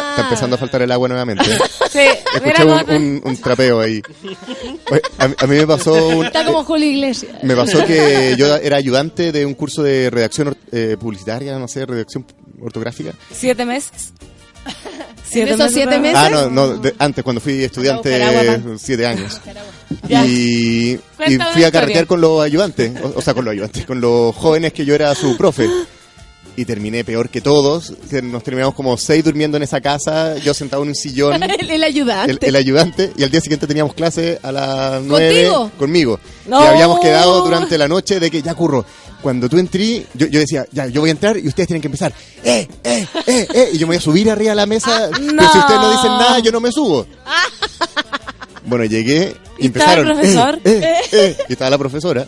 [0.10, 1.46] está empezando a faltar el agua nuevamente.
[1.90, 2.00] Sí,
[2.36, 4.02] Escuché un, un- un trapeo ahí.
[5.20, 7.32] A, mí- a mí me pasó un- Está como Julio Iglesias.
[7.44, 11.86] me pasó que yo era ayudante de un curso de redacción eh, publicitaria, no sé,
[11.86, 12.26] redacción
[12.62, 13.14] ortográfica.
[13.32, 14.12] Siete meses.
[15.32, 16.18] ¿En esos siete meses?
[16.18, 19.40] Ah, no, no, de- antes, cuando fui estudiante, agua, siete años.
[20.10, 22.06] Y, fui a carretear historia.
[22.06, 25.14] con los ayudantes, o, o sea, con los ayudantes, con los jóvenes que yo era
[25.16, 25.68] su profe.
[26.56, 30.54] Y terminé peor que todos, que nos terminamos como seis durmiendo en esa casa, yo
[30.54, 32.32] sentado en un sillón, El, el ayudante.
[32.34, 35.72] el, el ayudante, y al día siguiente teníamos clase a las nueve ¿Contigo?
[35.78, 36.20] conmigo.
[36.48, 36.62] No.
[36.62, 38.84] Y habíamos quedado durante la noche de que ya curro.
[39.22, 41.88] Cuando tú entrí, yo, yo decía, ya, yo voy a entrar y ustedes tienen que
[41.90, 42.14] empezar.
[42.44, 43.70] ¡Eh, eh, eh, eh!
[43.74, 45.10] Y yo me voy a subir arriba de la mesa.
[45.12, 45.52] Pero no.
[45.52, 47.06] si ustedes no dicen nada, yo no me subo.
[48.66, 50.60] Bueno, llegué y, ¿Y estaba el empezaron.
[50.60, 50.60] profesor?
[50.64, 52.26] "Eh, eh, eh", y estaba la profesora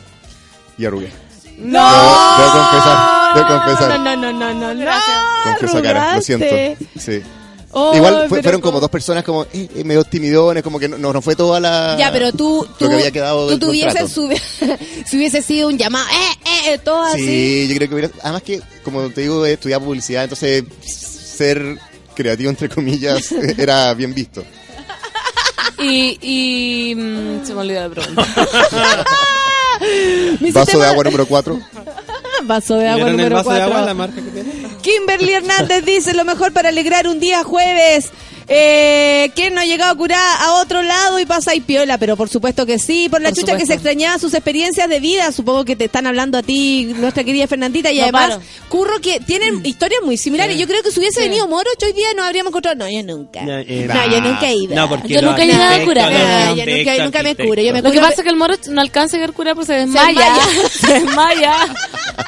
[0.77, 1.11] y arrugué.
[1.59, 1.79] ¡No!
[1.79, 3.99] Debo, debo confesar, debo confesar.
[3.99, 4.91] No, no, no, no, no.
[5.43, 6.45] Confieso cara, lo siento.
[6.97, 7.21] Sí.
[7.73, 8.71] Oh, Igual fue- fueron ¿cómo?
[8.73, 11.95] como dos personas como eh, eh, medio timidones, como que no, no, fue toda la...
[11.97, 14.11] Ya, pero tú, tú, que había quedado tú del tuvieses
[15.05, 17.25] si hubiese sido un llamado, eh, eh, todo así.
[17.25, 18.11] Sí, yo creo que hubiera...
[18.23, 21.77] Además que, como te digo, he estudiado publicidad, entonces ser
[22.13, 24.43] creativo, entre comillas, era bien visto.
[25.79, 28.25] Y, y mm, se me olvidó la pregunta.
[30.41, 31.59] Vaso sistema- de agua número 4.
[32.43, 33.85] Vaso de agua ¿Vieron el número vaso de agua, 4.
[33.87, 34.50] la marca que tiene?
[34.81, 38.11] Kimberly Hernández dice lo mejor para alegrar un día jueves.
[38.47, 41.97] Eh, ¿Quién no ha llegado a curar a otro lado y pasa y piola?
[41.97, 43.07] Pero por supuesto que sí.
[43.09, 45.31] Por la Por chucha que se extrañaba sus experiencias de vida.
[45.31, 47.91] Supongo que te están hablando a ti, nuestra querida Fernandita.
[47.91, 48.41] Y No además, paro.
[48.69, 50.57] Curro, que tienen historias muy similares.
[50.57, 52.75] Yo creo que si hubiese venido Morocho hoy día no habríamos encontrado.
[52.77, 53.41] No, yo nunca.
[53.45, 54.75] Eh, No, yo nunca he ido.
[54.75, 56.11] No, porque Yo nunca he llegado a curar.
[56.55, 57.61] yo nunca, nunca me curo.
[57.61, 59.67] Yo me Lo que pasa es que el moro no alcanza a llegar cura porque
[59.67, 60.35] se desmaya.
[60.71, 61.55] Se desmaya.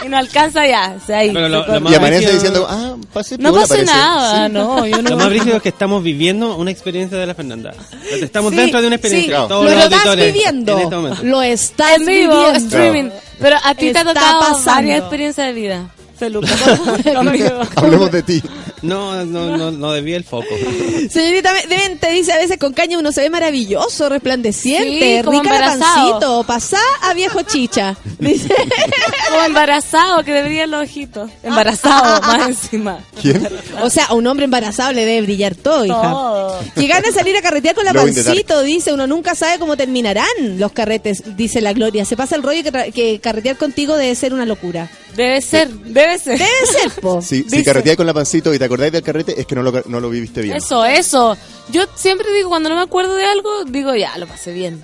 [0.05, 0.95] y no alcanza ya.
[1.01, 4.53] O sea, ahí Pero se lo- Y amanece diciendo, ah, pase no pasa nada, Sí.
[4.53, 4.85] no.
[4.85, 6.12] Yo no Lo más brígido es que estamos viviendo
[6.57, 7.73] una experiencia de la Fernanda.
[8.21, 9.25] Estamos Sí, dentro de una experiencia.
[9.25, 9.29] sí.
[9.29, 9.47] Claro.
[9.47, 10.73] Todos Lo los estás viviendo.
[10.77, 11.23] En este momento.
[11.23, 12.57] Lo estás en vivo, viviendo.
[12.75, 13.09] streaming.
[13.39, 14.71] Pero a ti te ha Está tocado pasando.
[14.71, 15.89] varias experiencias de vida.
[17.75, 18.43] Hablemos de ti.
[18.83, 20.45] No, no, no, no desvía el foco.
[21.09, 25.41] Señorita Deben te dice a veces con caña uno se ve maravilloso, resplandeciente, Sí, como
[25.41, 27.95] rica la pancito, pasá a viejo chicha.
[28.19, 28.53] Dice,
[29.29, 31.31] Como embarazado, que debería los ojitos.
[31.43, 32.99] Embarazado, más encima.
[33.21, 33.47] ¿Quién?
[33.81, 36.01] o sea, a un hombre embarazado le debe brillar todo, hija.
[36.01, 36.59] Todo.
[36.75, 40.25] Que gana salir a carretear con la the pancito, dice, uno nunca sabe cómo terminarán
[40.57, 42.03] los carretes, dice la Gloria.
[42.03, 44.89] Se pasa el rollo que, que carretear contigo debe ser una locura.
[45.15, 46.37] Debe ser, debe ser.
[46.39, 47.21] Debe ser, po.
[47.23, 49.99] Si, carreteáis con la pancito y te acordáis del carrete, es que no lo, no
[49.99, 50.57] lo viviste bien.
[50.57, 51.37] Eso, eso.
[51.69, 54.83] Yo siempre digo, cuando no me acuerdo de algo, digo, ya, lo pasé bien.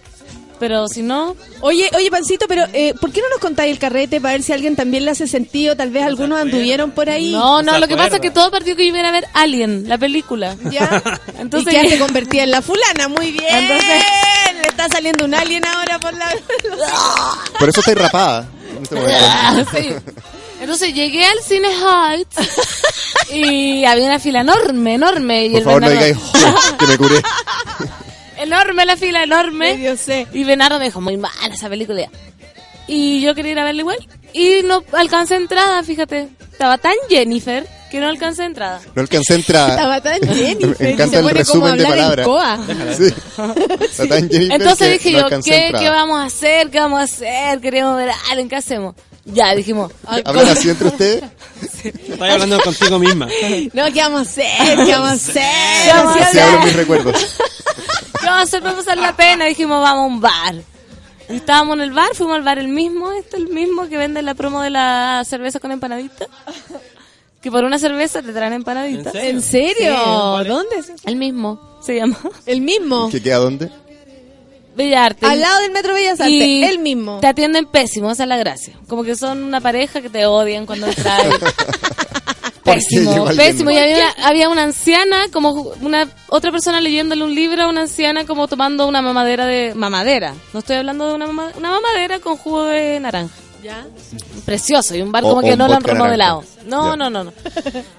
[0.59, 4.19] Pero si no, Oye, oye, Pancito, pero eh, ¿por qué no nos contáis el carrete
[4.19, 5.77] para ver si a alguien también le hace sentido?
[5.77, 7.31] Tal vez algunos anduvieron por ahí.
[7.31, 9.87] no, no, lo que pasa es que todo partió que yo iba a ver Alien,
[9.87, 10.57] la película.
[10.69, 11.01] ¿Ya?
[11.39, 13.45] Entonces- y ya te convertía en la fulana, muy bien.
[13.55, 14.03] Entonces-
[14.61, 16.29] Le está saliendo un alien ahora por la...
[17.59, 18.49] Por eso estáis rapada.
[18.75, 19.17] En este momento.
[19.21, 19.89] Ah, Sí.
[20.59, 22.35] Entonces llegué al Cine Heights
[23.31, 25.45] y había una fila enorme, enorme.
[25.45, 27.21] Y Por el favor, no Bernardo- digáis que me curé.
[28.37, 29.75] enorme la fila, enorme.
[29.75, 30.27] Medio sé.
[30.33, 32.09] Y Bernardo me dijo, muy mala esa película.
[32.87, 33.97] Y yo quería ir a verla igual.
[34.33, 36.29] Y no alcancé entrada, fíjate.
[36.51, 38.81] Estaba tan Jennifer que no alcancé entrada.
[38.95, 39.69] No alcancé a entrar.
[39.69, 40.75] Estaba tan Jennifer.
[40.79, 42.27] Me encanta se el pone como a resumen de hablar en palabras.
[42.27, 42.95] coa.
[42.97, 43.13] Sí.
[44.09, 45.71] Jennifer Entonces dije no yo, ¿qué.
[45.79, 46.69] ¿qué vamos a hacer?
[46.69, 47.59] ¿Qué vamos a hacer?
[47.61, 48.95] Queremos ver a Allen, ¿qué hacemos?
[49.33, 49.91] Ya, dijimos.
[50.05, 51.23] ah, ¿Hablan así entre ustedes?
[51.83, 53.27] Estás hablando contigo misma.
[53.73, 54.45] No, ¿qué vamos a hacer?
[54.85, 55.43] ¿Qué vamos a hacer?
[55.85, 56.41] ¿Qué vamos a Así hacer?
[56.41, 57.35] hablo mis recuerdos.
[58.19, 59.45] ¿Qué vamos a hacer para pasar la pena?
[59.45, 60.55] Dijimos, vamos a un bar.
[61.29, 64.33] Estábamos en el bar, fuimos al bar el mismo, este el mismo que vende la
[64.33, 66.25] promo de la cerveza con empanadita.
[67.41, 69.13] Que por una cerveza te traen empanaditas.
[69.15, 69.95] ¿En serio?
[70.45, 70.75] ¿Dónde?
[70.79, 70.91] es?
[71.05, 72.17] El mismo, se llama.
[72.45, 73.09] El mismo.
[73.09, 73.69] ¿Que queda dónde?
[74.79, 75.25] Bella Arte.
[75.25, 76.33] Al lado del Metro Bellas Artes.
[76.33, 77.19] Y El mismo.
[77.19, 78.73] Te atienden pésimo, esa es la gracia.
[78.87, 81.21] Como que son una pareja que te odian cuando entras.
[81.25, 81.39] ¿Por
[82.63, 83.71] qué pésimo, pésimo.
[83.71, 85.51] Y había una, había una anciana, como
[85.81, 89.73] una otra persona leyéndole un libro a una anciana como tomando una mamadera de...
[89.75, 90.33] Mamadera.
[90.53, 93.33] No estoy hablando de una, mama- una mamadera con jugo de naranja.
[93.63, 93.85] ¿Ya?
[94.45, 94.95] Precioso.
[94.95, 96.43] Y un bar O- como que no lo han remodelado.
[96.65, 97.33] No, no, no, no.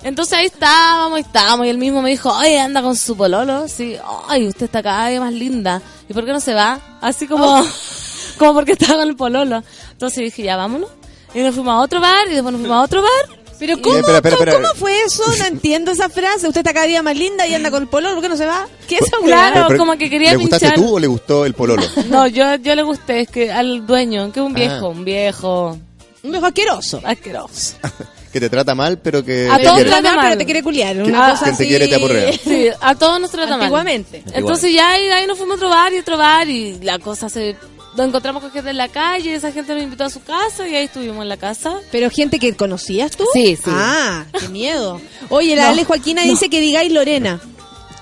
[0.02, 1.66] Entonces ahí estábamos, ahí estábamos.
[1.66, 3.68] Y él mismo me dijo, oye, anda con su pololo.
[3.68, 3.96] Sí,
[4.28, 5.82] ay, usted está cada día más linda.
[6.08, 6.80] ¿Y por qué no se va?
[7.00, 7.62] Así como,
[8.38, 9.62] como porque estaba con el pololo.
[9.92, 10.88] Entonces dije, ya vámonos.
[11.34, 13.39] Y nos fuimos a otro bar y después nos fuimos a otro bar.
[13.60, 15.22] Pero ¿cómo, cómo- fue eso?
[15.38, 16.48] No entiendo esa frase.
[16.48, 18.14] Usted está cada día más linda y anda con el pololo.
[18.14, 18.66] ¿Por qué no se va?
[18.88, 19.02] ¿Qué es?
[19.22, 20.84] Claro, como que quería ¿Le gustaste pinchar.
[20.84, 21.82] tú o le gustó el pololo?
[22.08, 24.88] No, yo, yo le gusté, es que al dueño, que es un viejo, Ah.
[24.88, 25.78] un viejo
[26.24, 27.00] Un viejo asqueroso.
[27.04, 27.74] asqueroso.
[28.32, 29.90] Que te trata mal, pero que A te todos quiere.
[29.90, 30.24] trata mal.
[30.26, 30.96] pero te quiere culiar.
[31.02, 31.68] Una Ah, cosa quien te así.
[31.68, 32.32] quiere te aporrea.
[32.44, 33.62] Sí, a todos nos trata mal.
[33.62, 34.22] Antiguamente.
[34.32, 37.28] Entonces ya ahí, ahí nos fuimos a otro bar y otro bar y la cosa
[37.28, 37.56] se...
[37.96, 40.76] Nos encontramos con gente en la calle, esa gente nos invitó a su casa y
[40.76, 41.74] ahí estuvimos en la casa.
[41.90, 43.24] Pero gente que conocías tú.
[43.32, 43.62] Sí, sí.
[43.66, 45.00] Ah, qué miedo.
[45.28, 47.40] Oye, la No, Ale Joaquina dice que digáis Lorena.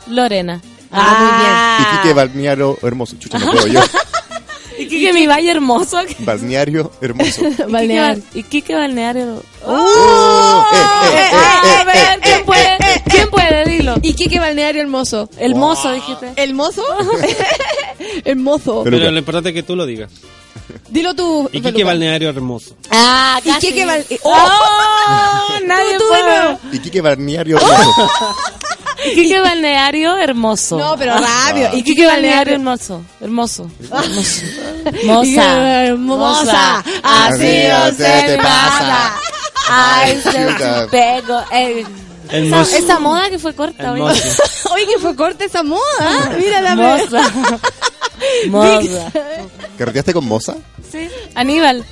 [0.07, 0.61] Lorena.
[0.93, 3.17] Ah, Y Quique Balneario hermoso.
[3.19, 3.81] Chucha, no puedo yo.
[4.81, 5.99] Y Quique, mi valle hermoso.
[6.21, 7.43] Balneario hermoso.
[7.43, 7.73] muy bien.
[7.73, 8.23] Balneario.
[8.33, 9.43] Y Quique Balneario.
[9.67, 12.77] Oh, Ah, a ver, ¿quién puede?
[13.11, 13.65] ¿Quién puede?
[13.69, 13.97] Dilo.
[14.03, 15.29] ¿Y Quique Balneario hermoso?
[15.37, 16.33] El mozo, dijiste.
[16.37, 16.55] ¿El
[18.37, 18.83] mozo.
[18.85, 20.11] Pero- Pero lo importante es que tú lo digas.
[20.91, 21.49] Dilo tú.
[21.53, 21.61] Y.
[21.61, 22.77] Quique Balneario hermoso.
[22.91, 23.69] Ah, ¿Y casi.
[23.69, 25.49] Quique Bal- ¡Oh!
[25.67, 26.77] Nadie Tú, tú.
[26.77, 28.11] Y Quique Balneario hermoso.
[29.07, 30.77] Y Quique Balneario hermoso.
[30.77, 31.71] No, pero rápido.
[31.73, 33.03] Y Quique Balneario hermoso.
[33.21, 33.71] Hermoso.
[33.81, 34.43] Hermoso.
[35.05, 35.85] Moza.
[35.85, 36.85] Hermosa.
[37.05, 39.15] Así no se te pasa.
[39.71, 41.41] Ay, se pego.
[42.31, 44.03] Esa, moda que fue corta, oye.
[44.71, 45.81] Oye, que fue corta esa moda.
[46.01, 46.31] ¿ah?
[46.37, 46.83] Mira, dame.
[46.83, 47.33] Moza.
[48.49, 49.13] Moza.
[49.79, 50.57] ¿Carreteaste con Moza?
[50.91, 51.09] Sí.
[51.35, 51.85] Aníbal.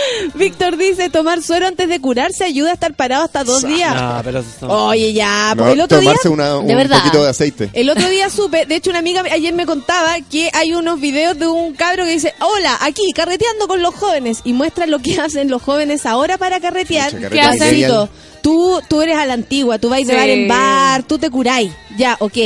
[0.34, 3.94] Víctor dice, tomar suero antes de curarse ayuda a estar parado hasta dos días.
[3.94, 6.10] No, pero eso son- Oye, ya, No, pues el otro día...
[6.10, 6.98] tomarse una- un De verdad.
[6.98, 7.70] poquito de aceite.
[7.72, 11.38] El otro día supe, de hecho una amiga ayer me contaba que hay unos videos
[11.38, 15.20] de un cabro que dice, hola, aquí, carreteando con los jóvenes, y muestra lo que
[15.20, 17.14] hacen los jóvenes ahora para carretear.
[17.28, 17.86] ¿Qué hacen?
[18.42, 20.18] Tú, tú eres a la antigua, tú vais de Sí.
[20.20, 22.36] bar en bar, tú te curáis, ya, ok.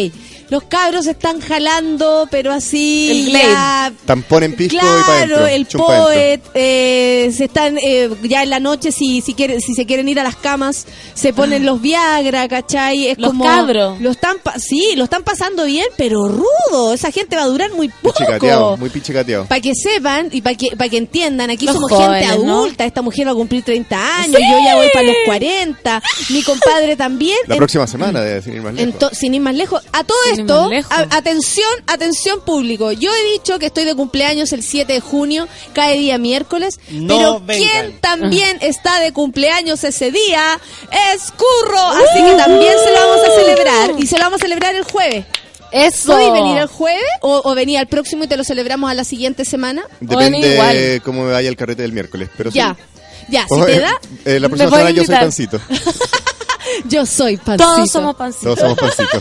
[0.50, 5.46] Los cabros están jalando, pero así, El ya, Tampón en pisco y para Claro, adentro.
[5.46, 9.74] el pa' poet, eh, se están eh, ya en la noche si si quieren si
[9.74, 13.06] se quieren ir a las camas, se ponen los Viagra, ¿cachai?
[13.08, 14.00] Es Los como cabros.
[14.00, 17.70] Lo están pa- sí, lo están pasando bien, pero rudo, esa gente va a durar
[17.72, 18.76] muy Pichicateado, poco.
[18.78, 19.44] muy pichicateado.
[19.46, 22.58] Para que sepan y para que para que entiendan, aquí Los somos jóvenes, gente ¿no?
[22.60, 26.42] adulta, esta mujer va a cumplir 30 años, yo ya voy para los 40, mi
[26.42, 27.38] compadre también.
[27.46, 29.10] La En- próxima semana, de sin ir más lejos.
[29.12, 29.82] Sin ir más lejos.
[29.92, 32.92] A todo ir esto, a- atención, atención público.
[32.92, 36.78] Yo he dicho que estoy de cumpleaños el 7 de junio, cae día miércoles.
[36.90, 37.68] No pero vengan.
[37.70, 40.58] quien también está de cumpleaños ese día
[41.14, 41.80] es Curro.
[41.88, 43.90] Así que también se lo vamos a celebrar.
[43.98, 45.24] Y se lo vamos a celebrar el jueves.
[45.72, 46.12] Eso.
[46.12, 49.04] ¿Podéis venir el jueves o, o venir al próximo y te lo celebramos a la
[49.04, 49.82] siguiente semana?
[50.00, 50.74] Depende igual.
[50.74, 52.28] de cómo me vaya el carrete del miércoles.
[52.36, 52.74] Pero Ya.
[52.76, 52.84] sí.
[53.28, 55.60] Ya, si te eh, da, eh, la próxima semana yo soy pancito.
[56.86, 57.64] yo soy pancito.
[57.74, 58.42] Todos somos pancitos.
[58.58, 59.20] Todos somos pancitos.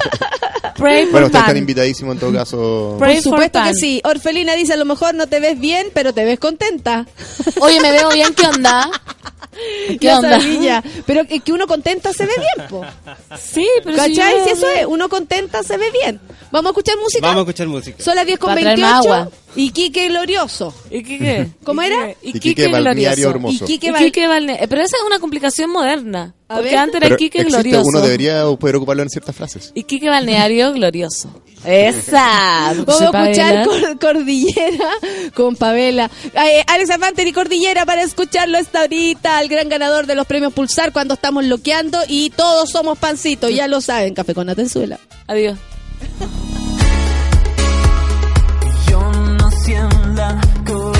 [0.79, 2.95] Pray for bueno, ustedes están invitadísimos en todo caso.
[2.99, 4.01] Pray Por supuesto que sí.
[4.03, 7.05] Orfelina dice, a lo mejor no te ves bien, pero te ves contenta.
[7.61, 8.89] Oye, me veo bien, ¿qué onda?
[9.87, 10.39] ¿Qué Ya onda?
[10.39, 10.83] sabía.
[11.05, 12.85] Pero que, que uno contenta se ve bien, po.
[13.37, 14.37] Sí, pero si ¿Cachai?
[14.37, 16.19] yo- Si eso es, uno contenta se ve bien.
[16.51, 17.27] ¿Vamos a escuchar música?
[17.27, 18.01] Vamos a escuchar música.
[18.03, 19.29] Son las 10 con Para traerme 28 agua.
[19.55, 20.73] Y Quique Glorioso.
[20.91, 21.47] ¿Y qué qué?
[21.63, 22.13] ¿Cómo era?
[22.21, 23.65] Iquique Balneario Hermoso.
[23.65, 26.33] Iquique Y Val- Quique Balne- eh, Pero esa es una complicación moderna.
[26.47, 26.77] A porque ver.
[26.79, 27.83] antes era Pero glorioso.
[27.85, 29.71] uno debería poder ocuparlo en ciertas frases.
[29.75, 31.29] Y Quique Balneario glorioso.
[31.65, 32.73] Esa.
[32.85, 33.65] Vamos ¿Se a escuchar?
[33.65, 34.89] Cor- Cordillera
[35.35, 36.09] con Pavela.
[36.33, 40.53] Eh, Alex Afanter y Cordillera para escucharlo hasta ahorita, el gran ganador de los premios
[40.53, 44.99] Pulsar cuando estamos loqueando y todos somos pancitos, ya lo saben, café con Atenzuela.
[45.27, 45.57] Adiós.
[49.69, 50.98] Nací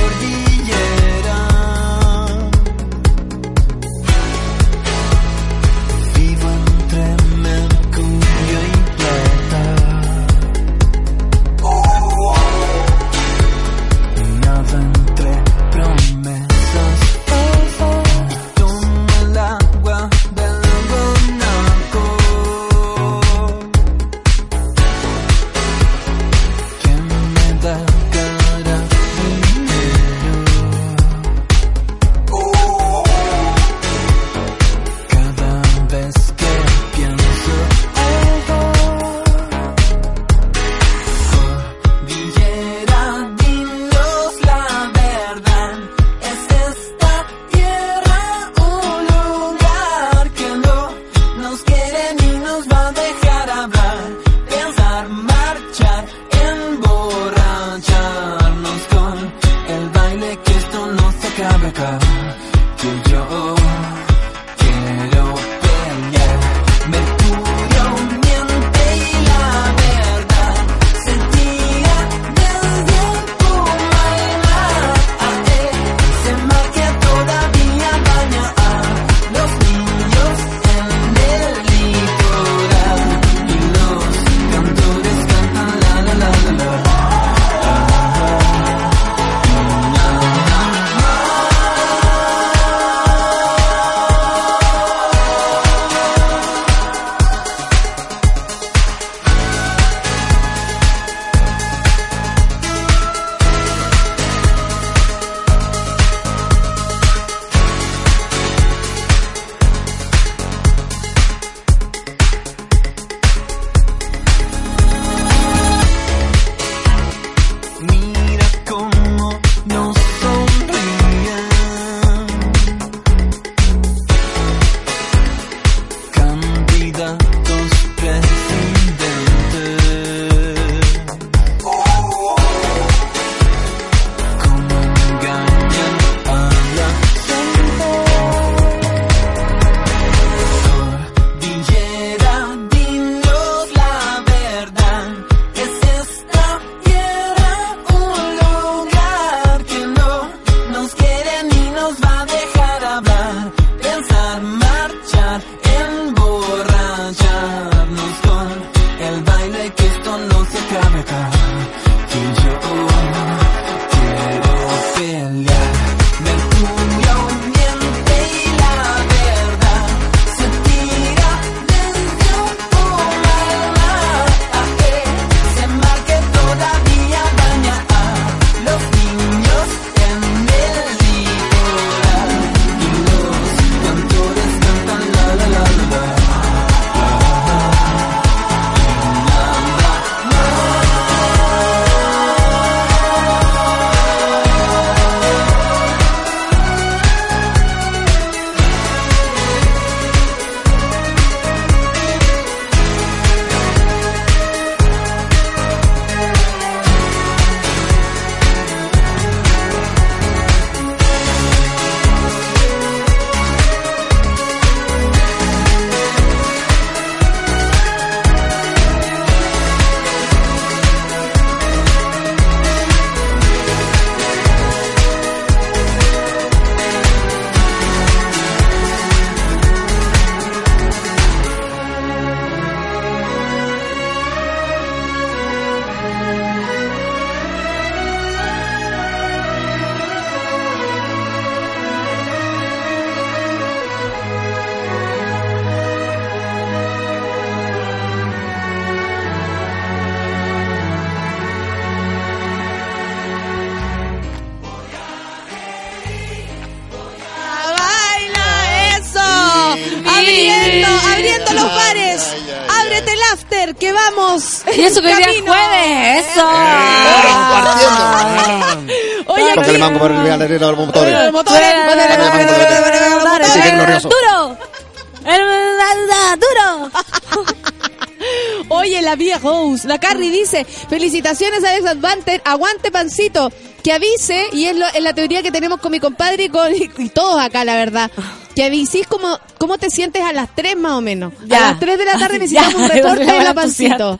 [279.42, 283.52] House, la Carrie dice, felicitaciones a Alex Advanter, aguante pancito,
[283.84, 286.72] que avise, y es, lo, es la teoría que tenemos con mi compadre y, con,
[286.76, 288.12] y todos acá, la verdad,
[288.56, 291.34] que avisís cómo, cómo te sientes a las 3 más o menos.
[291.46, 291.58] Ya.
[291.70, 294.18] A las 3 de la tarde necesitamos Ya, un reporte de la entusiasta.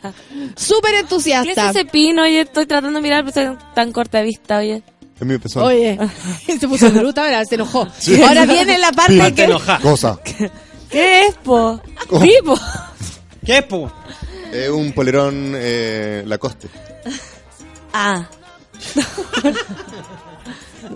[0.56, 1.70] Súper ¿Qué es entusiasta.
[1.70, 2.22] ese pino?
[2.22, 4.82] Oye, estoy tratando de mirar, pero estoy tan corta vista, oye.
[5.20, 5.64] Es mi pezón.
[5.64, 5.98] Oye,
[6.58, 7.86] se puso bruta, ahora se enojó.
[8.26, 9.54] Ahora viene la parte que...
[9.82, 10.18] Cosa.
[10.90, 11.78] ¿Qué es, po?
[12.08, 12.22] ¿Cómo?
[12.24, 12.54] Sí, po.
[13.44, 13.92] ¿Qué es, po?
[14.52, 16.68] Es un polerón eh, Lacoste.
[17.92, 18.28] Ah.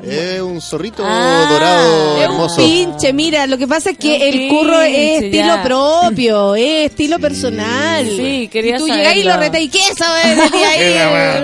[0.02, 4.48] Es un zorrito Ah, dorado Es un pinche, mira, lo que pasa es que el
[4.48, 5.62] curro es estilo ya.
[5.62, 8.06] propio, es estilo personal.
[8.06, 9.40] Sí, quería Y tú llegás y lo saberlo.
[9.52, 10.94] retas y ¿qué sabes ahí?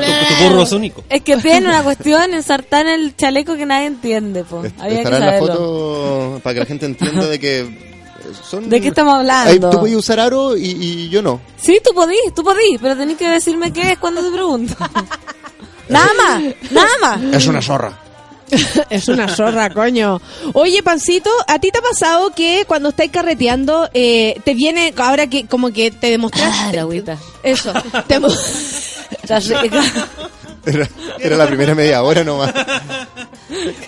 [0.30, 1.04] Tu, tu burro es único.
[1.08, 4.62] Es que tiene una cuestión ensartar en el chaleco que nadie entiende, po.
[4.78, 5.46] Había que en la saberlo.
[5.46, 7.89] foto para que la gente entienda de que eh,
[8.34, 8.68] son...
[8.68, 9.50] ¿De qué estamos hablando?
[9.50, 11.40] Ay, tú puedes usar aro y, y yo no.
[11.60, 14.74] Sí, tú podís, tú podís, pero tenés que decirme qué es cuando te pregunto.
[15.88, 17.22] nada más, nada más.
[17.34, 17.98] Es una zorra.
[18.90, 20.20] Es una zorra, coño.
[20.54, 25.28] Oye, Pancito, ¿a ti te ha pasado que cuando estáis carreteando eh, te viene, ahora
[25.28, 26.60] que como que te demostraste...
[26.60, 27.18] Ah, la agüita.
[27.42, 27.72] Eso.
[28.06, 28.18] te.
[30.66, 30.88] Era,
[31.18, 32.52] era la primera media hora nomás.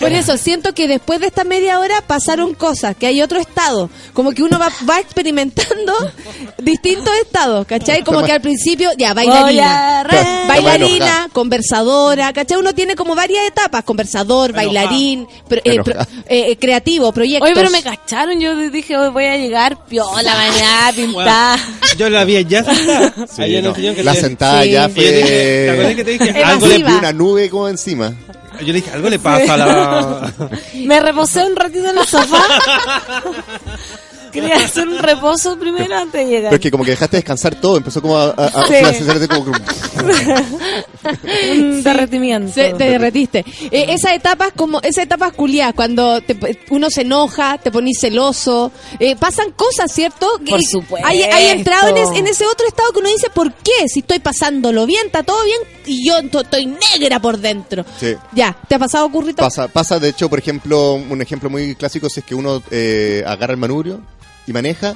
[0.01, 3.90] Por eso, siento que después de esta media hora pasaron cosas, que hay otro estado.
[4.12, 5.93] Como que uno va, va experimentando
[6.59, 8.03] distintos estados, ¿cachai?
[8.03, 10.05] Como que al principio, ya, bailarina.
[10.49, 12.59] Bailarina, conversadora, ¿cachai?
[12.59, 16.09] Uno tiene como varias etapas, conversador, bailarín, pro- eh, pro- Enojada.
[16.28, 17.47] eh, creativo, proyectos.
[17.47, 21.59] Oye, pero me cacharon, yo dije, hoy voy a llegar piola mañana, pintada.
[21.97, 23.15] Yo la vi ya sentada.
[23.31, 23.73] Sí, no.
[23.74, 24.70] que La sentada Sí.
[24.73, 25.97] ya dije, ¿te acuerdas fue...
[25.97, 26.43] que te dije?
[26.63, 28.13] Algo le, Vi una nube como encima.
[28.61, 30.33] yo le dije, algo le pasa a la...
[30.85, 32.43] Me reposé un ratito en el sofá.
[34.33, 36.51] Quería hacer un reposo primero antes de llegar.
[36.51, 38.75] Pero es que como que dejaste descansar todo, empezó como a, a, a Sí.
[38.77, 39.53] hacerte como
[41.53, 42.53] Un derretimiento.
[42.53, 43.45] Se- te derretiste.
[43.71, 48.73] Eh, esas etapas como esas etapas culiadas cuando te- uno se enoja, te ponís celoso,
[48.99, 50.27] eh, pasan cosas, ¿cierto?
[50.49, 51.07] Por Que- supuesto.
[51.07, 53.89] Hay, hay entrado en, es- en ese otro estado que uno dice, ¿por qué?
[53.89, 57.85] Si estoy pasándolo bien, está todo bien y yo to- estoy negra por dentro.
[58.01, 58.15] Sí.
[58.33, 59.43] Ya, ¿te ha pasado, Currito?
[59.43, 63.53] Pasa, pasa, de hecho, por ejemplo, un ejemplo muy clásico es que uno eh, agarra
[63.53, 64.01] el manubrio
[64.47, 64.94] y maneja,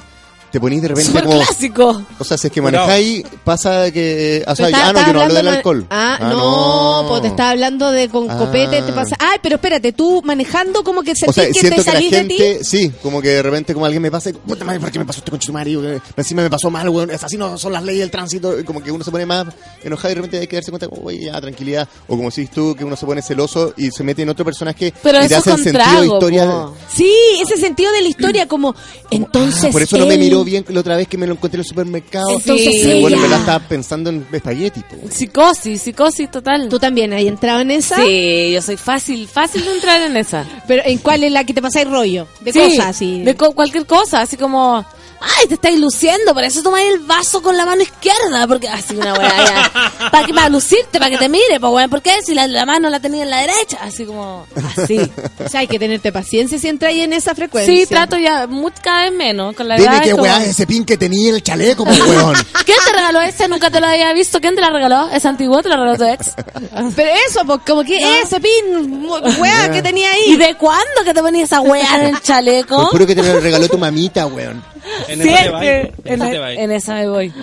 [0.51, 1.37] te ponís de repente Súper como...
[1.37, 2.01] clásico.
[2.19, 4.43] O sea, si es que manejáis, pasa que...
[4.47, 5.85] O sea, está- ah, no, yo no hablo del alcohol.
[5.89, 8.37] Ah, no, pues te estaba hablando de con Ah.
[8.37, 9.15] copete, te pasa.
[9.19, 11.91] Ay, pero espérate, tú manejando como que O sentís sea, que te siento que la
[11.93, 12.37] salís de ti.
[12.37, 15.05] gente, sí, como que de repente como alguien me pasa, puta madre, ¿por qué me
[15.05, 15.71] pasó este conchetumare?
[15.71, 15.77] Y,
[16.17, 18.91] Encima me pasó mal, weón, es así no son las leyes del tránsito, como que
[18.91, 19.45] uno se pone más
[19.83, 22.75] enojado y de repente hay que darse cuenta, oye, ya, tranquilidad, o como decís tú,
[22.75, 25.37] que uno se pone celoso y se mete en otro personaje Pero y te eso
[25.37, 26.65] hacen con sentido trago, historia.
[26.93, 27.11] Sí,
[27.41, 28.75] ese sentido de la historia como
[29.11, 31.57] entonces Ah, por eso no me miró bien la otra vez que me lo encontré
[31.57, 32.29] en el supermercado.
[32.31, 34.95] Entonces en ella- verdad estaba pensando en espagueti, po.
[35.11, 36.69] Psicosis, psicosis total.
[36.69, 37.97] ¿Tú también has entrado en esa?
[38.03, 40.45] Sí, yo soy fácil, fácil de entrar en esa.
[40.67, 42.27] Pero ¿en cuál es la que te pasáis rollo?
[42.41, 43.21] De Sí, cosas así.
[43.23, 44.77] De co- cualquier cosa, así como,
[45.19, 48.95] ay, te estáis luciendo, por eso tomáis el vaso con la mano izquierda, porque así
[48.95, 49.71] una weá ya.
[50.11, 52.11] Para que para lucirte, para que te mire, pues weón, ¿por qué?
[52.25, 54.45] Si la, la mano la tenía en la derecha, así como,
[54.77, 54.99] así.
[55.45, 57.73] O sea, hay que tenerte paciencia si entras en esa frecuencia.
[57.73, 59.83] Sí, trato ya muy, cada vez menos, con la edad.
[59.83, 62.35] Dime es qué como- weá es ese pin que tenía en el chaleco, weón.
[62.65, 63.47] ¿Quién te regaló ese?
[63.47, 64.39] Nunca te lo había visto.
[64.39, 65.09] ¿Quién te la regaló?
[65.11, 65.61] ¿Es antiguo?
[65.61, 66.31] ¿Te lo regaló tu ex?
[66.95, 69.07] Pero eso, pues como que ese pin,
[69.39, 70.35] weá, que tenía ¿Y ahí.
[70.37, 72.77] de cuándo que te ponía esa weá en el chaleco?
[72.77, 74.63] Te juro que te lo regaló tu mamita, weón.
[75.07, 77.33] En Sí, esa es te va que ahí, en, en te en esa me voy.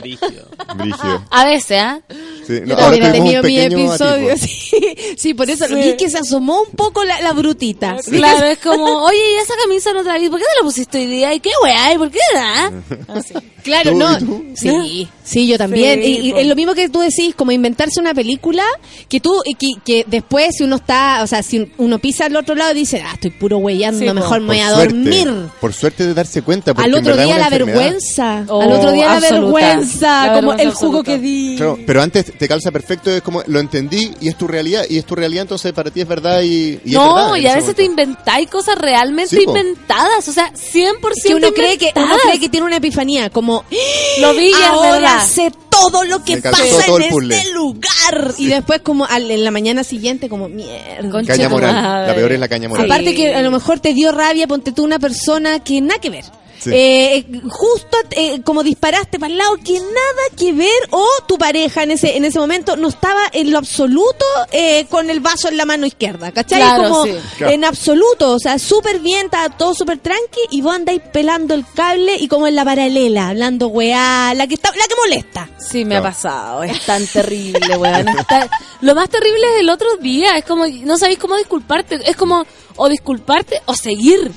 [1.31, 2.01] A veces, ¿ah?
[2.47, 5.75] Sí, Yo no, ahora también he tenido mi episodio, sí, sí, por eso Sí.
[5.75, 7.97] vi que se asomó un poco la, la brutita.
[8.03, 10.29] Sí, Claro, es como, oye, ¿y esa camisa no te la vi?
[10.29, 11.33] ¿Por qué te la pusiste hoy día?
[11.33, 11.95] ¿Y qué weá?
[11.95, 12.19] ¿Y por qué?
[12.37, 12.71] Ah?
[13.09, 13.33] Así.
[13.63, 13.99] Claro, ¿Tú?
[13.99, 14.19] no.
[14.55, 16.03] Sí, sí, yo también.
[16.03, 18.63] Sí, y, es lo mismo que tú decís, como inventarse una película
[19.09, 22.37] que tú, y que, que después si uno está, o sea, si uno pisa al
[22.37, 25.31] otro lado y dice, ah, estoy puro weyando, mejor me voy a dormir.
[25.61, 26.75] Por suerte de darse cuenta.
[26.75, 27.79] porque Al en otro verdad es día la enfermedad.
[27.81, 28.45] vergüenza.
[28.49, 29.41] Oh, al otro día la absoluta.
[29.67, 30.27] vergüenza.
[30.27, 31.13] La como el vergüenza jugo absoluta.
[31.13, 31.57] que di.
[31.57, 34.99] Claro, pero antes te calza perfecto, es como lo entendí y es tu realidad, y
[34.99, 37.47] es tu realidad, entonces para ti es verdad y, y es no, verdad en y
[37.47, 38.03] a veces te momento.
[38.03, 40.27] inventáis cosas realmente Sí, inventadas.
[40.29, 43.65] O sea, 100% que uno cree que uno cree que tiene una epifanía, como
[44.21, 45.27] Lo vi y es ahora verdad.
[45.27, 48.35] sé todo lo que pasa en el este lugar.
[48.39, 51.11] Y después como al- en la mañana siguiente como mierda.
[51.11, 52.07] Concha Caña moral.
[52.07, 52.87] La peor es la caña moral.
[52.87, 56.11] Aparte que a lo mejor te dio rabia, ponte tú una persona que nada que
[56.11, 56.25] ver.
[56.65, 56.71] Sí.
[56.73, 61.83] Eh, justo eh, como disparaste para el lado que nada que ver o tu pareja
[61.83, 65.59] en ese en ese momento no estaba en lo absoluto eh, con el vaso en
[65.59, 66.61] la mano izquierda, ¿cachai?
[66.61, 67.17] Claro, como sí.
[67.41, 71.67] En absoluto, o sea, súper bien, está todo súper tranqui y vos andáis pelando el
[71.75, 75.51] cable y como en la paralela, hablando weá, la que está, la que molesta.
[75.59, 76.63] Sí, me ha pasado.
[76.63, 78.07] Es tan terrible, weón.
[78.81, 80.37] Lo más terrible es el otro día.
[80.37, 82.01] Es como, no sabéis cómo disculparte.
[82.09, 82.45] Es como,
[82.77, 84.31] o disculparte o seguir.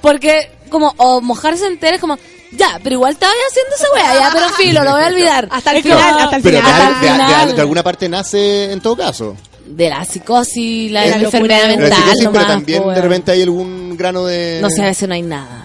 [0.00, 2.18] Porque, como, o mojarse entera es como,
[2.50, 5.48] ya, pero igual estaba haciendo esa weá, ya, pero filo, lo voy a olvidar.
[5.50, 6.80] Hasta el final, hasta el Pero de, final.
[6.82, 7.54] el de- de- final.
[7.54, 9.36] de alguna parte nace en todo caso.
[9.64, 11.62] De la psicosis, la, enfermedad.
[11.70, 14.58] La mental, pero también po, de repente hay algún grano de...
[14.60, 15.61] No sé, a veces no hay nada.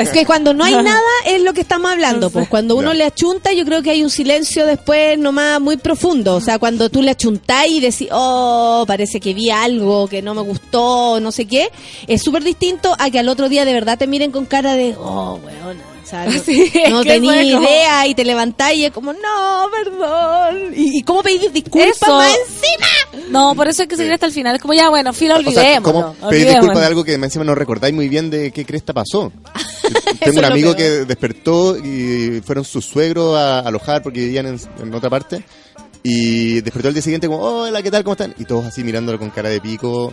[0.00, 2.98] Es que cuando no hay nada es lo que estamos hablando, pues cuando uno Ya.
[2.98, 6.90] le achunta yo creo que hay un silencio después nomás muy profundo, o sea, cuando
[6.90, 11.32] tú le achuntas y decís, oh, parece que vi algo que no me gustó, no
[11.32, 11.70] sé qué,
[12.06, 14.94] es súper distinto a que al otro día de verdad te miren con cara de,
[14.98, 15.82] oh, weona,
[16.44, 21.02] Sí, no tenía como- idea y te levantás y es como, no, perdón, y, y
[21.02, 23.26] cómo pedir disculpas más encima.
[23.30, 24.56] No, por eso hay que seguir hasta el final.
[24.56, 25.80] Es como, ya, bueno, filo, O sea.
[25.80, 26.50] ¿cómo pedir olvidémoslo.
[26.60, 29.32] disculpas de algo que encima no recordáis muy bien de qué cresta pasó?
[30.20, 34.94] Tengo un amigo que despertó y fueron sus suegros a alojar porque vivían en, en
[34.94, 35.42] otra parte.
[36.02, 38.02] Y despertó el día siguiente como, hola, ¿qué tal?
[38.02, 38.34] ¿Cómo están?
[38.38, 40.12] Y todos así mirándolo con cara de pico.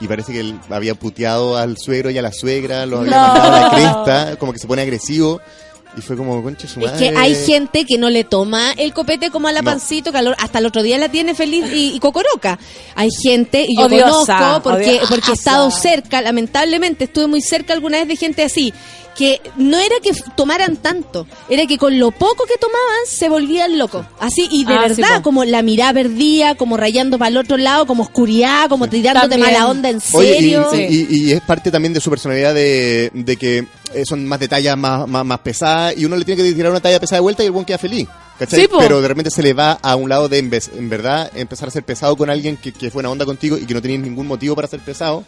[0.00, 3.16] Y parece que él había puteado al suegro y a la suegra, lo había No.
[3.16, 5.40] mandado a la cresta, como que se pone agresivo.
[5.96, 7.10] Y fue como, concha su Es madre.
[7.10, 9.70] que hay gente que no le toma el copete como a la No.
[9.70, 12.58] pancito, que al- hasta el otro día la tiene feliz y, y cocoroca.
[12.94, 15.06] Hay gente, y yo Odiosa, conozco, porque, odiosa.
[15.08, 18.72] porque he estado cerca, lamentablemente estuve muy cerca alguna vez de gente así,
[19.18, 23.76] que no era que tomaran tanto, era que con lo poco que tomaban se volvían
[23.76, 24.06] locos.
[24.20, 27.84] Así, y de Ah, verdad, como la mirada perdida, como rayando para el otro lado,
[27.84, 29.52] como oscuridad, como tirándote También.
[29.52, 30.68] mala onda en Oye, y, serio.
[30.72, 34.46] y- y es parte también de su personalidad de, de que eh, son más de
[34.48, 37.22] tallas más, más, más pesadas y uno le tiene que tirar una talla pesada de
[37.22, 38.06] vuelta y el buen queda feliz.
[38.38, 38.60] ¿cachai?
[38.60, 38.66] Sí.
[38.78, 41.66] Pero de repente se le va a un lado de, en, vez- en verdad, empezar
[41.66, 43.98] a ser pesado con alguien que, que es buena onda contigo y que no tiene
[43.98, 45.24] ningún motivo para ser pesado.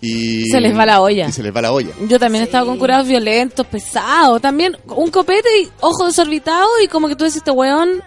[0.00, 1.26] Y Se les va la olla.
[1.28, 1.90] Y se les va la olla.
[2.08, 4.40] Yo también he estado con curados violentos, pesados.
[4.40, 8.02] También un copete y ojo desorbitado y como que tú decís, este weón,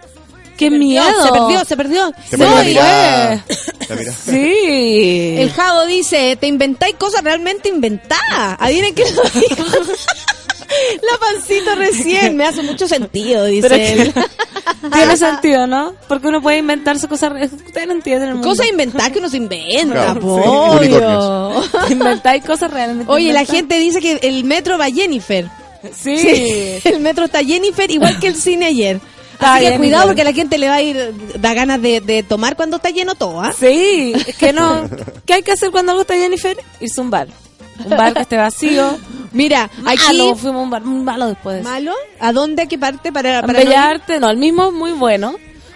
[0.56, 1.04] qué miedo.
[1.22, 2.06] Se perdió, se perdió.
[2.06, 3.44] No, pone la y- mirada.
[3.90, 4.16] la mirada.
[4.24, 5.34] Sí.
[5.38, 8.56] El Javo dice, te inventáis cosas realmente inventadas.
[8.58, 9.64] Adivinen qué lo dijo.
[11.02, 14.12] La pancito recién, me hace mucho sentido, dice Pero él.
[14.12, 15.94] que tiene sentido, ¿no?
[16.08, 17.32] Porque uno puede inventarse cosas.
[17.52, 18.48] Ustedes no entienden el mundo.
[18.48, 21.92] Cosas inventadas que uno se inventa, Claro, sí.
[21.92, 23.10] Inventáis cosas realmente.
[23.12, 25.48] Oye, la gente dice que el metro va Jennifer.
[25.94, 26.16] Sí.
[26.16, 29.00] Sí, el metro está Jennifer igual que el cine ayer.
[29.32, 32.00] Está Así que cuidado porque a la gente le va a ir, da ganas de,
[32.00, 33.52] de tomar cuando está lleno todo, ¿ah?
[33.58, 34.88] Sí, es que no.
[35.26, 36.56] ¿Qué hay que hacer cuando algo está Jennifer?
[36.80, 37.26] Irse a un bar.
[37.84, 38.98] Un bar que esté vacío.
[39.32, 40.04] Mira, aquí...
[40.06, 41.62] Malo, fuimos a un bar malo después.
[41.64, 41.94] ¿Malo?
[42.20, 42.62] ¿A dónde?
[42.62, 43.12] ¿A qué parte?
[43.12, 45.34] Para, para no no, el mismo es muy bueno.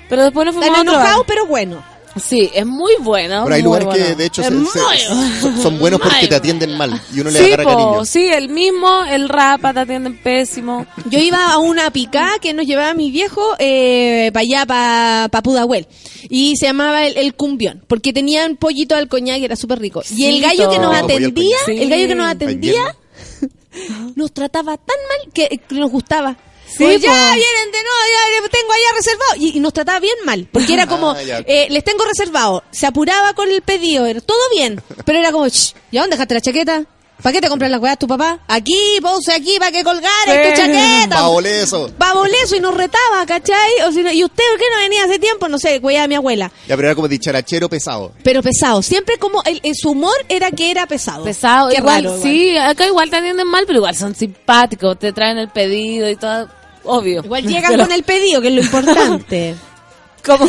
[0.08, 1.02] Pero después nos fuimos Están a otro bar.
[1.02, 1.82] enojados, pero bueno.
[2.22, 3.42] Sí, es muy bueno.
[3.44, 4.04] Pero hay muy lugares bueno.
[4.06, 7.30] que de hecho se- muy se- son, buenos porque Muy te atienden mal y uno
[7.30, 8.04] le Sí, agarra po, cariño.
[8.06, 10.86] sí, el mismo, el rapa te atienden pésimo.
[11.10, 15.42] Yo iba a una picá que nos llevaba mi viejo eh, para allá, para pa
[15.42, 15.86] Pudahuel.
[16.28, 20.02] Y se llamaba el, el cumbión, porque tenían pollito al coñac y era súper rico.
[20.16, 22.96] Y el gallo que nos al atendía, el gallo que nos atendía,
[24.16, 26.36] nos trataba tan mal que, que nos gustaba.
[26.76, 27.34] Sí, Como, ya po.
[27.34, 29.32] vienen de nuevo, ya le tengo allá reservado.
[29.38, 31.38] Y, y nos trataba bien mal, porque era como, Ah, ya.
[31.46, 32.62] eh, les tengo reservado.
[32.70, 34.82] Se apuraba con el pedido, era todo bien.
[35.04, 36.84] Pero era como, "Shh, ¿y a dónde dejaste la chaqueta?
[37.22, 38.40] ¿Para qué te compras las weas tu papá?
[38.46, 40.50] Aquí, puse aquí, para que colgares Sí.
[40.50, 41.16] tu chaqueta.
[41.16, 41.90] Paoleso.
[41.96, 43.70] Baboleso y nos retaba, ¿cachai?
[43.88, 45.48] O si no- ¿Y usted por qué no venía hace tiempo?
[45.48, 46.52] No sé, cuidaba a mi abuela.
[46.68, 48.12] Ya, pero era como dicharachero pesado.
[48.22, 48.82] Pero pesado.
[48.82, 51.24] Siempre como el, el- su humor era que era pesado.
[51.24, 52.30] Pesado, Qué igual, raro, igual.
[52.30, 56.16] sí, acá igual te atienden mal, pero igual son simpáticos, te traen el pedido y
[56.16, 56.48] todo,
[56.86, 57.22] obvio.
[57.24, 59.54] Igual llegan con el pedido, que es lo importante.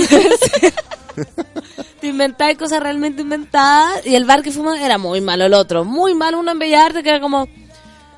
[0.10, 0.74] Ser.
[2.00, 5.84] Te inventáis cosas realmente inventadas y el bar que fuimos era muy malo el otro,
[5.84, 7.48] muy malo uno en Bellarte que era como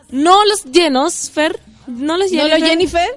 [0.10, 2.60] no los llenos, Fer, no los ¿No llenos.
[2.60, 3.10] lo Jennifer?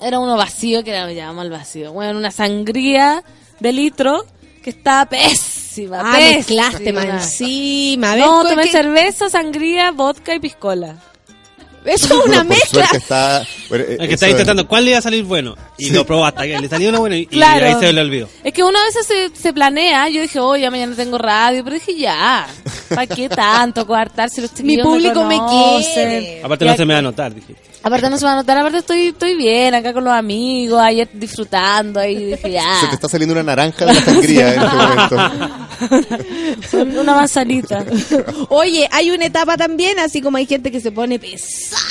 [0.00, 1.92] Era uno vacío que era llamamos el vacío.
[1.92, 3.22] Bueno, una sangría
[3.60, 4.24] de litro
[4.62, 6.00] que estaba pésima.
[6.00, 6.36] Ah, pésima.
[6.36, 8.16] mezclaste más encima.
[8.16, 10.96] No, ¿cu- tomé cerveza, sangría, vodka y piscola.
[11.84, 12.88] Eso es una mezcla.
[12.92, 13.46] está...
[13.68, 15.56] bueno, eh, El que eso está es- intentando cuál le iba a salir bueno.
[15.78, 18.28] Y lo probó hasta que le salió uno bueno y, y ahí se le olvidó.
[18.44, 20.08] Es que uno a veces se, se planea.
[20.08, 21.64] Yo dije, oh, ya mañana tengo radio.
[21.64, 22.46] Pero dije, ya.
[22.94, 26.40] ¿Para qué tanto coartar si los Mi público me quiere.
[26.42, 27.54] Aparte no se me va a notar, dije.
[27.82, 28.58] Aparte no se va a notar.
[28.58, 30.80] Aparte estoy, estoy bien acá con los amigos.
[30.80, 32.00] Ayer disfrutando.
[32.00, 32.80] Ahí dije, ya.
[32.80, 35.16] Se te está saliendo una naranja de la sangría en este momento.
[37.00, 37.84] Una manzanita.
[38.50, 41.82] Oye, hay una etapa también, así como hay gente que se pone pesada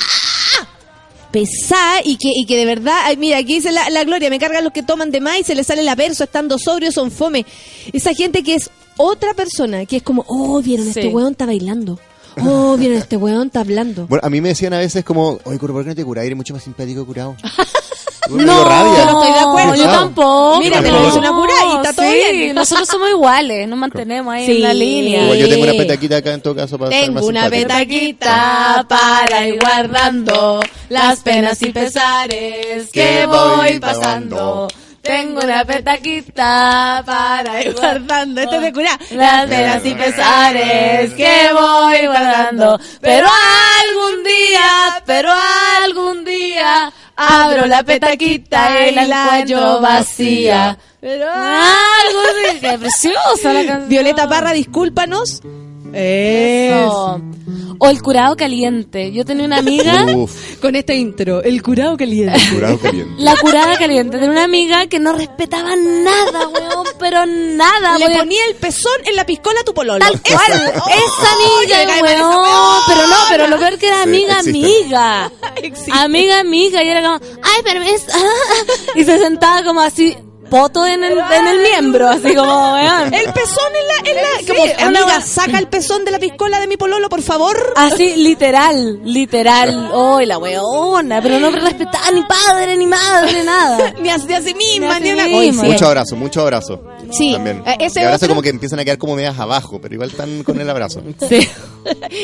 [1.32, 4.38] pesada y que, y que de verdad, ay, mira, aquí dice la, la Gloria, me
[4.38, 7.10] cargan los que toman de más y se les sale la perso estando sobrios, son
[7.10, 7.44] fome.
[7.92, 11.08] Esa gente que es otra persona, que es como, oh, vieron, este Sí.
[11.08, 11.98] weón está bailando.
[12.46, 14.06] Oh, vieron, este weón está hablando.
[14.06, 16.24] Bueno, a mí me decían a veces como, oye, Curo, ¿por qué no te curas?
[16.24, 17.36] Eres mucho más simpático curado.
[18.30, 18.44] No, yo
[19.04, 19.74] no estoy de acuerdo.
[19.74, 20.58] Yo tampoco.
[20.60, 22.54] Mira, te lo hice una cura y está todo sí, bien.
[22.54, 24.52] Nosotros somos iguales, nos mantenemos ahí Sí.
[24.52, 25.24] en la línea.
[25.24, 27.68] Igual yo tengo una petaquita acá en todo caso para ser Tengo más una simpático.
[27.68, 34.68] petaquita para ir guardando las penas y pesares que voy pasando.
[35.02, 38.98] Tengo una petaquita para ir Guardando, este es de cura.
[39.10, 42.78] las penas y pesares que voy guardando.
[43.00, 45.30] Pero algún día, pero
[45.84, 50.78] algún día abro la petaquita y la encuentro vacía.
[51.00, 52.20] Pero Algo
[52.52, 53.88] de qué preciosa la canción.
[53.88, 55.42] Violeta Parra, discúlpanos.
[55.94, 57.20] Eso.
[57.78, 59.10] O el curado caliente.
[59.12, 62.38] Yo tenía una amiga, Uf, Con este intro, el curado caliente.
[62.54, 63.12] curado caliente.
[63.18, 68.18] la curada caliente, tenía una amiga que no respetaba nada, weón, pero nada, Le weón.
[68.20, 69.98] ponía el pezón en la piscola a tu pololo.
[69.98, 72.80] Tal cual, esa cae amiga, esa weón.
[72.86, 74.58] Pero no, pero lo peor que era Sí, amiga, existe.
[74.66, 75.32] amiga.
[75.62, 75.92] Existe.
[75.92, 76.84] Amiga, amiga.
[76.84, 78.06] Y era como, ay, permiso.
[78.94, 80.16] Y se sentaba como así,
[80.52, 83.14] poto en el, en el miembro, así como, weón.
[83.14, 84.10] El pezón en la...
[84.10, 86.76] En la Sí, como, una amiga, wea- saca el pezón de la piscola de mi
[86.76, 87.56] pololo, por favor.
[87.76, 89.88] Así, literal, literal.
[89.94, 93.94] Oh, la weona, pero no respetaba ni padre, ni madre, nada.
[94.02, 95.42] Ni a, ni a sí misma, Ni ni, a sí una...
[95.62, 95.70] Sí.
[95.72, 96.82] Mucho abrazo, mucho abrazo.
[97.10, 97.62] Sí, También.
[97.66, 100.10] eh, ese y abrazo otro- como que empiezan a quedar como medias abajo, pero igual
[100.10, 101.02] están con el abrazo.
[101.28, 101.48] Sí.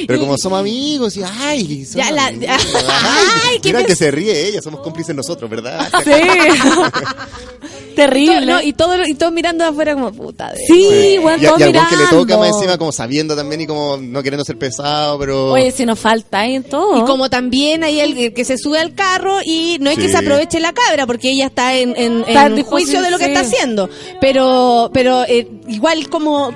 [0.06, 3.86] Pero como somos amigos y ay, somos Ya la- amigos, Ay, ay, qué mira pes-
[3.88, 5.88] que se ríe ella, somos cómplices nosotros, ¿verdad?
[6.04, 6.10] Sí.
[6.10, 8.52] To- Terrible.
[8.52, 10.58] no, y todo y todos mirando de afuera como puta de...
[10.66, 12.38] Sí, weón, y, todos y algún que le toca mirando.
[12.38, 15.98] más encima como sabiendo también y como no queriendo ser pesado, pero Oye, si nos
[15.98, 16.98] falta ahí en todo.
[16.98, 20.16] Y como también hay el, que se sube al carro y no es que se
[20.16, 23.30] aproveche la cabra porque ella está en, en, Está en juicio de lo que sí.
[23.30, 23.88] está haciendo.
[24.20, 26.54] Pero pero eh, igual como,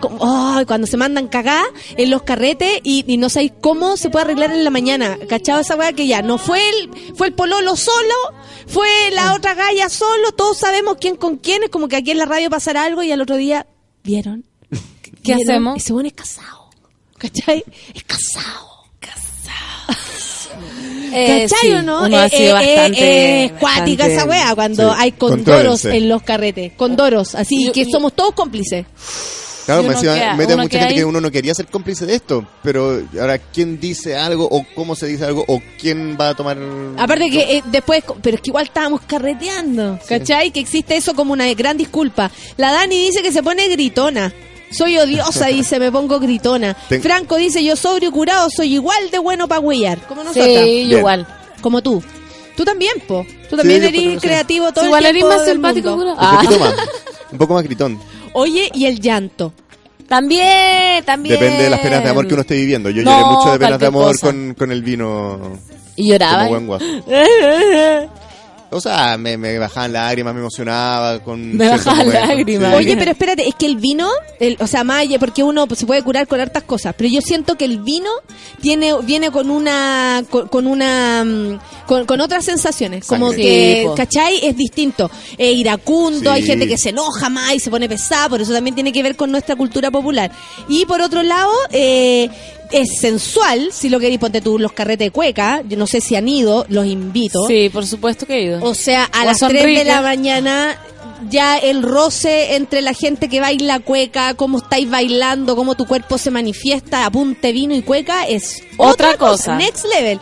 [0.66, 1.64] cuando se mandan cagar
[1.97, 5.18] en los carretes y, y no sabéis cómo se puede arreglar en la mañana.
[5.28, 8.14] ¿Cachado esa weá que ya no fue el, fue el pololo solo,
[8.72, 12.18] fue la otra galla solo, todos sabemos quién con quién, es como que aquí en
[12.18, 13.66] la radio pasará algo y al otro día,
[14.02, 14.44] ¿vieron?
[14.70, 15.42] ¿Qué ¿Vieron?
[15.42, 15.76] hacemos?
[15.76, 16.70] Ese bueno es casado.
[17.18, 17.64] ¿Cachai?
[17.94, 18.72] Es casado.
[21.14, 22.04] Eh, ¿Cachai sí, o no?
[22.06, 23.00] uno ha Eh, sido eh, bastante.
[23.02, 26.72] eh, es cuática bastante- esa wea cuando Sí, hay condoros en los carretes.
[26.72, 28.86] Condoros, así Yo- que somos todos cómplices.
[29.66, 30.94] Claro, encima queda- mete a mucha gente ahí.
[30.97, 34.97] que uno no quería ser cómplice de esto, pero ahora quién dice algo o cómo
[34.97, 36.59] se dice algo o quién va a tomar
[36.98, 40.51] Aparte que eh, después, pero es que igual estábamos carreteando, ¿cachai?
[40.51, 42.30] Que existe eso como una gran disculpa.
[42.56, 44.32] La Dani dice que se pone gritona.
[44.70, 46.74] Soy odiosa, dice, me pongo gritona.
[46.89, 49.98] Ten- Franco dice, yo sobrio y curado, soy igual de bueno para huellar.
[50.09, 50.47] Como nosotras.
[50.47, 50.98] Sí, Bien.
[50.98, 51.26] igual.
[51.60, 52.02] Como tú.
[52.56, 53.24] Tú también, po.
[53.48, 54.16] Tú también eres sí.
[54.20, 56.12] creativo todo Igual el eres tiempo más del mundo.
[56.12, 56.32] Un Ah.
[56.40, 56.74] poquito más,
[57.32, 58.01] un poco más gritón.
[58.34, 59.52] Oye, y el llanto.
[60.09, 61.38] También, también.
[61.38, 62.90] Depende de las penas de amor que uno esté viviendo.
[62.90, 65.59] Yo No, lloré mucho de penas de amor con, con el vino
[65.96, 66.48] Y lloraba.
[66.48, 66.84] como buen guaso.
[68.72, 72.70] O sea, me, me bajaban lágrimas, me emocionaba con Me bajaban lágrimas.
[72.70, 72.76] sí.
[72.76, 74.08] Oye, pero espérate, es que el vino,
[74.40, 77.20] el, o sea, allá, porque uno pues, se puede curar con hartas cosas, pero yo
[77.20, 78.10] siento que el vino
[78.60, 83.88] tiene viene con una con, con una mm, con, con otras sensaciones, como que, Sí.
[83.96, 84.44] ¿cachai?
[84.46, 85.10] Es distinto.
[85.38, 86.36] Eh, iracundo, Sí.
[86.36, 89.02] hay gente que se enoja más y se pone pesada, por eso también tiene que
[89.02, 90.30] ver con nuestra cultura popular.
[90.68, 92.28] Y por otro lado, eh,
[92.72, 96.16] es sensual, si lo queréis, ponte tú los carretes de cueca, yo no sé si
[96.16, 97.46] han ido, los invito.
[97.46, 98.64] Sí, por supuesto que he ido.
[98.64, 100.78] O sea, a O las son 3 de la mañana
[101.28, 106.18] ya el roce entre la gente que baila cueca, cómo estáis bailando, cómo tu cuerpo
[106.18, 109.56] se manifiesta, apunte vino y cueca, es otra, Otra cosa.
[109.56, 110.18] Next level.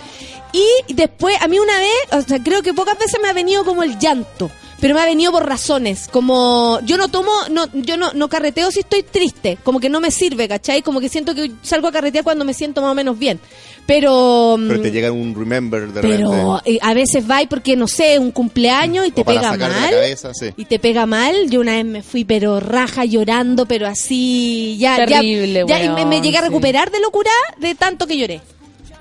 [0.53, 3.65] Y después, a mí una vez, o sea, creo que pocas veces me ha venido
[3.65, 4.51] como el llanto.
[4.81, 8.71] Pero me ha venido por razones, como yo no tomo, no, yo no, no carreteo
[8.71, 10.81] si estoy triste, como que no me sirve, ¿cachai?
[10.81, 13.39] Como que siento que salgo a carretear cuando me siento más o menos bien.
[13.87, 16.31] Pero, mm, Pero te llega un remember de pero
[16.61, 16.77] repente.
[16.77, 19.51] eh, a veces va y porque no sé, un cumpleaños y te o para pega
[19.53, 19.91] sacar de la mal.
[19.91, 20.51] cabeza, sí.
[20.57, 21.51] Y te pega mal.
[21.51, 25.89] Yo una vez me fui, pero raja llorando, pero así, ya, ya- Terrible, ya, y
[25.91, 26.47] me, me llegué a sí.
[26.47, 28.41] recuperar de locura de tanto que lloré.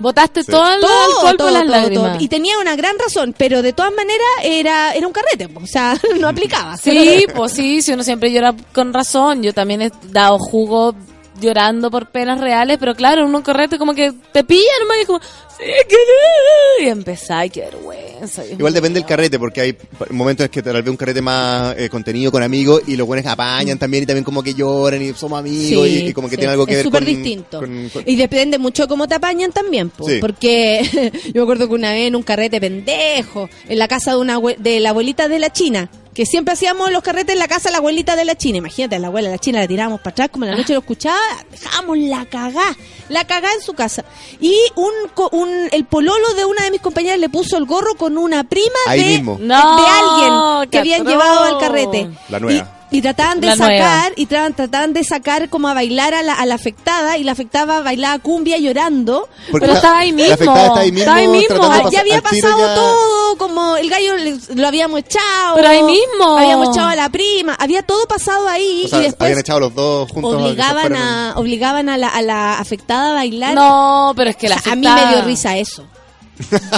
[0.00, 0.50] Botaste Sí.
[0.50, 2.12] todo el Todo, alcohol todo, por las todo, lágrimas.
[2.14, 2.20] todo.
[2.24, 5.94] Y tenía una gran razón, pero de todas maneras era, era un carrete, o sea,
[6.18, 6.76] no aplicaba.
[6.76, 9.42] Sí, pues sí, si uno siempre llora con razón.
[9.42, 10.94] Yo también he dado jugo
[11.40, 15.00] llorando por penas reales, pero claro, en un correte como que te pillan nomás y
[15.00, 18.42] es como, sí, que no", y empezás, ay, qué vergüenza.
[18.42, 18.80] Dios Igual mío.
[18.80, 19.76] depende del carrete, porque hay
[20.10, 23.26] momentos en que tal vez un carrete más eh, contenido con amigos y los buenos
[23.26, 26.38] apañan también y también como que lloran y somos amigos y, y como que sí,
[26.38, 27.58] tiene algo que es ver súper con, distinto.
[27.60, 30.18] con- con- Y depende mucho cómo te apañan también, po, Sí.
[30.20, 30.82] porque
[31.26, 34.38] yo me acuerdo que una vez en un carrete pendejo, en la casa de una
[34.58, 37.72] de la abuelita de la China, que siempre hacíamos los carretes en la casa de
[37.72, 38.58] la abuelita de la China.
[38.58, 40.72] Imagínate, a la abuela de la China la tirábamos para atrás, como en la noche
[40.72, 41.18] lo escuchaba,
[41.50, 42.76] dejábamos la cagá,
[43.08, 44.04] la cagá en su casa.
[44.40, 47.94] Y un, co- un el pololo de una de mis compañeras le puso el gorro
[47.94, 49.36] con una prima Ahí de, mismo.
[49.38, 52.10] de- No, de alguien que habían llevado al carrete.
[52.28, 52.68] La nueva.
[52.76, 54.10] Y, y trataban de La sacar, nueva.
[54.16, 57.32] y tra- trataban de sacar como a bailar a la, a la afectada, y la
[57.32, 59.28] afectada bailaba cumbia llorando.
[59.50, 61.00] porque Pero la- estaba ahí La mismo, afectada está ahí mismo.
[61.00, 61.56] estaba ahí mismo.
[61.58, 65.54] pasar- ya había pasado ya- todo, como el gallo le- lo habíamos echado.
[65.56, 66.36] Pero ahí mismo.
[66.38, 69.60] Habíamos echado a la prima, había todo pasado ahí O sea, y después habían echado
[69.60, 70.34] los dos juntos.
[70.42, 73.54] obligaban a, obligaban a la, a la afectada a bailar.
[73.54, 75.84] No, pero es que la O sea, a mí afectada- me dio risa eso.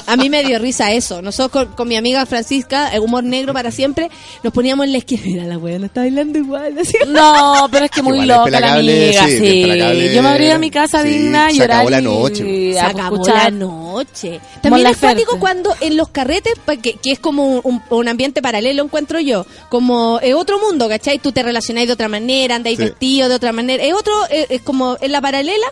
[0.07, 1.23] A mí me dio risa eso.
[1.23, 4.11] Nosotros con, con mi amiga Francisca, eh, humor negro para siempre,
[4.43, 5.23] nos poníamos en la esquina.
[5.25, 6.75] Mira, la weá no está bailando igual.
[7.09, 10.13] No, pero es que muy Igual es loca la amiga, sí.
[10.15, 12.73] Yo me abrí a mi casa Sí, digna y se llorar acabó la noche.
[12.73, 14.41] Se acabó escuchar- la noche.
[14.63, 15.25] También es Laferte.
[15.39, 20.19] cuando en los carretes, que, que es como un, un ambiente paralelo, encuentro yo, como
[20.23, 21.19] eh, otro mundo, ¿cachai?
[21.19, 22.85] Tú te relacionáis de otra manera, andáis Sí.
[22.85, 23.83] vestido de otra manera.
[23.85, 25.67] Es otro, eh, es como en la paralela.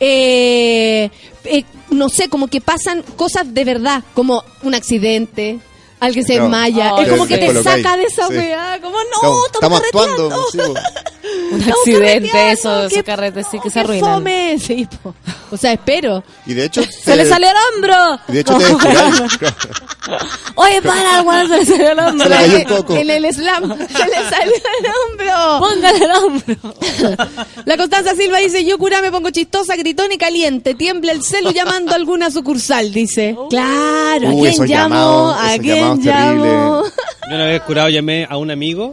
[0.00, 1.10] Eh,
[1.44, 5.58] eh, no sé, como que pasan cosas de verdad, como un accidente,
[6.00, 6.42] alguien se No.
[6.44, 6.92] desmaya.
[6.96, 8.34] Ay, es como que te saca de esa Sí.
[8.34, 10.46] weá, como no, Estamos, estamos, estamos actuando.
[10.52, 10.58] sí.
[11.52, 14.14] Un accidente, eso, esos qué- carretes sí que se arruinan.
[14.16, 15.14] fome, sí, po.
[15.50, 16.24] O sea, espero.
[16.46, 16.82] Y de hecho.
[16.82, 18.20] ¡Se le salió el hombro!
[18.28, 18.64] Y de hecho te.
[20.54, 22.24] Oye, para, weón, se le salió el hombro.
[22.24, 22.96] Se le cayó un coco.
[22.96, 25.68] En el slam se le salió el hombro.
[25.68, 26.74] Póngale el hombro.
[27.64, 31.50] La Constanza Silva dice, yo cura me pongo chistosa, gritón y caliente, tiembla el celu
[31.52, 33.36] llamando a alguna sucursal, dice.
[33.50, 35.30] Claro, ¿a quién llamo?
[35.30, 36.84] ¿A quién llamo?
[37.28, 38.92] Yo una vez curado llamé a un amigo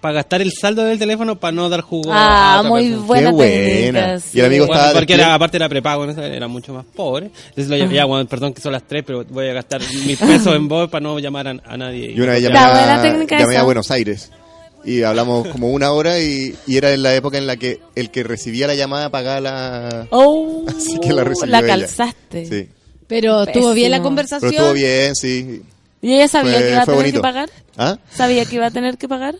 [0.00, 3.06] para gastar el saldo del teléfono para no dar jugo Ah, a otra muy persona.
[3.06, 4.18] buena Qué buena.
[4.32, 6.22] Y el amigo Bueno, estaba porque era, aparte era prepago, ¿no?
[6.22, 7.26] era mucho más pobre.
[7.50, 10.16] Entonces lo llamé, ya, bueno, perdón que son las tres, pero voy a gastar mil
[10.16, 12.12] pesos en voz para no llamar a, a nadie.
[12.12, 12.94] Y una vez La llamé, buena
[13.36, 13.62] a, llamé.
[13.62, 14.30] Buenos Aires.
[14.82, 18.10] Y hablamos como una hora y, y era en la época en la que el
[18.10, 20.06] que recibía la llamada pagaba la...
[20.10, 21.66] Oh, Así que la recibió la ella.
[21.68, 22.46] calzaste.
[22.46, 22.68] Sí.
[23.06, 24.50] Pero estuvo bien la conversación.
[24.50, 25.60] Pero estuvo bien, sí.
[26.00, 27.50] ¿Y ella sabía Fue- que iba a tener que pagar?
[27.76, 27.98] ¿Ah?
[28.10, 29.34] ¿Sabía que iba a tener que pagar?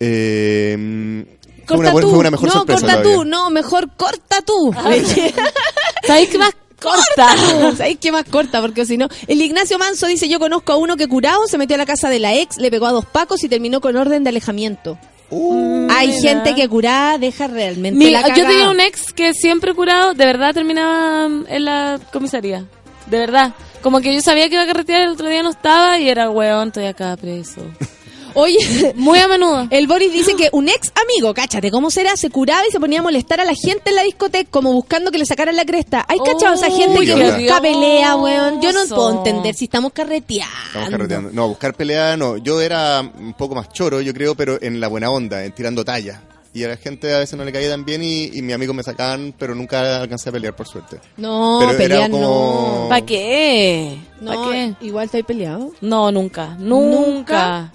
[0.00, 1.24] Eh,
[1.66, 2.10] fue, Corta una, buena- tú.
[2.10, 3.16] fue una mejor no, sorpresa corta todavía.
[3.18, 3.24] tú.
[3.24, 4.72] No, mejor corta tú.
[6.06, 7.36] ¿Sabéis qué más corta?
[7.76, 8.60] ¿Sabéis qué más corta?
[8.60, 9.08] Porque si no...
[9.26, 12.08] El Ignacio Manso dice, yo conozco a uno que curado, se metió a la casa
[12.08, 14.98] de la ex, le pegó a dos pacos y terminó con orden de alejamiento.
[15.28, 16.20] Uh, Hay Mira.
[16.20, 20.24] gente que curada deja realmente Mi- la yo tenía un ex que siempre curado, de
[20.24, 22.64] verdad terminaba mm, en la comisaría.
[23.10, 23.54] De verdad.
[23.82, 26.30] Como que yo sabía que iba a carretear, el otro día no estaba y era,
[26.30, 27.60] weón, estoy acá preso.
[28.36, 29.66] Oye, Muy a menudo.
[29.70, 32.16] el Boris dice que un ex amigo, cáchate, ¿cómo será?
[32.16, 35.10] Se curaba y se ponía a molestar a la gente en la discoteca, como buscando
[35.10, 36.04] que le sacaran la cresta.
[36.08, 38.60] Hay cachado esa gente que busca pelea, weón.
[38.60, 40.54] Yo no puedo entender si estamos carreteando.
[40.66, 41.30] Estamos carreteando.
[41.32, 42.36] No, buscar pelea no.
[42.36, 45.84] Yo era un poco más choro, yo creo, pero en la buena onda, en tirando
[45.84, 46.20] talla.
[46.52, 48.74] Y a la gente a veces no le caía tan bien y, y mis amigos
[48.74, 50.98] me sacaban, pero nunca alcancé a pelear, por suerte.
[51.18, 52.88] No, Pero era pelear como- no.
[52.88, 53.98] ¿Para qué?
[54.22, 54.74] No, ¿Para qué?
[54.80, 55.72] igual estáis peleado.
[55.82, 56.56] No, nunca.
[56.58, 57.72] Nunca.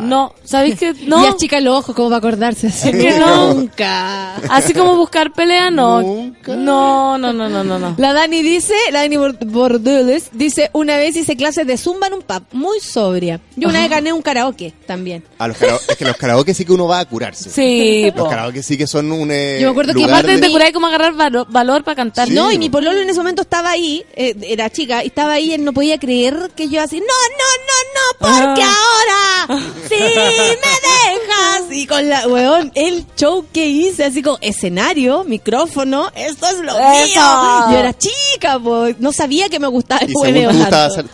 [0.00, 1.26] No, ¿sabéis que Y no?
[1.26, 2.90] achica los ojos como para acordarse así.
[2.90, 3.54] Es que no.
[3.54, 4.36] Nunca.
[4.48, 6.00] Así como buscar pelea, no.
[6.02, 6.54] Nunca.
[6.56, 7.94] No, no, no, no, no, no.
[7.98, 12.14] La Dani dice, la Dani Bor- Bordeaux dice, una vez hice clases de zumba en
[12.14, 13.40] un pub, muy sobria.
[13.56, 15.24] Yo una vez gané un karaoke también.
[15.38, 17.50] A los karaoke, es que los karaoke sí que uno va a curarse.
[17.50, 18.28] Sí, Los po.
[18.28, 20.86] karaoke sí que son un eh, Yo me acuerdo que Aparte de- te curáis como
[20.88, 22.28] agarrar valo- valor para cantar.
[22.28, 22.34] Sí.
[22.34, 25.52] No, y mi pololo en ese momento estaba ahí, eh, era chica, y estaba ahí,
[25.52, 30.06] él no podía creer que yo así, no, no, no, no, porque ahora sí me
[30.06, 31.72] dejas.
[31.72, 36.72] Y con la, weón, el show que hice, así como escenario, micrófono, esto es lo
[36.72, 37.04] Eso.
[37.04, 37.72] mío.
[37.72, 40.50] Yo era chica, pues, no sabía que me gustaba el hueveo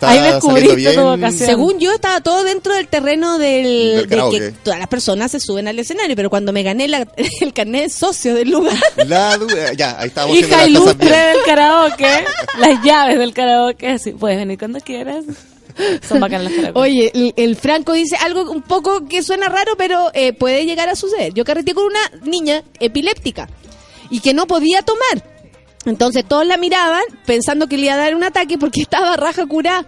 [0.01, 1.47] Ahí descubriste tu vocación.
[1.47, 5.39] Según yo estaba todo dentro del terreno del, Del de que todas las personas se
[5.39, 7.07] suben al escenario, pero cuando me gané la-
[7.41, 8.75] el carnet de socio del lugar,
[9.05, 9.37] La
[9.75, 12.25] ya, ahí estábamos Hija ilustre del karaoke.
[12.59, 13.99] las llaves del karaoke.
[13.99, 15.23] Sí, puedes venir cuando quieras.
[16.07, 16.79] Son bacanas las karaoke.
[16.79, 20.89] Oye, el, el Franco dice algo un poco que suena raro, pero eh, puede llegar
[20.89, 21.33] a suceder.
[21.33, 23.47] Yo carreteé con una niña epiléptica
[24.09, 25.23] y que no podía tomar.
[25.85, 29.45] Entonces todos la miraban pensando que le iba a dar un ataque porque estaba raja
[29.45, 29.85] curada.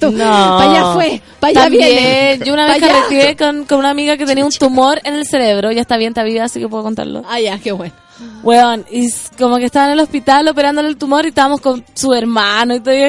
[0.00, 0.10] No.
[0.10, 2.38] Para allá fue, para allá viene.
[2.44, 5.72] Yo una vez carreteé con, con una amiga que tenía un tumor en el cerebro.
[5.72, 7.22] Ya está bien, está viva, así que puedo contarlo.
[7.26, 7.94] Ah, ya, qué bueno.
[8.42, 12.14] Weón, y como que estaba en el hospital operándole el tumor y estábamos con su
[12.14, 13.08] hermano y todavía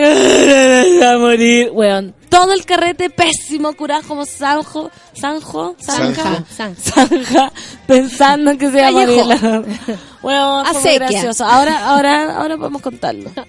[1.02, 1.70] va a morir.
[1.72, 6.76] Weón, todo el carrete pésimo, curado como Sanjo, Sanjo, Zanja, Zanja.
[7.08, 7.52] Zanja,
[7.86, 9.24] pensando en que se iba a morir.
[10.24, 11.46] Weón, fue muy gracioso.
[11.46, 13.32] Ahora, ahora, ahora podemos contarlo.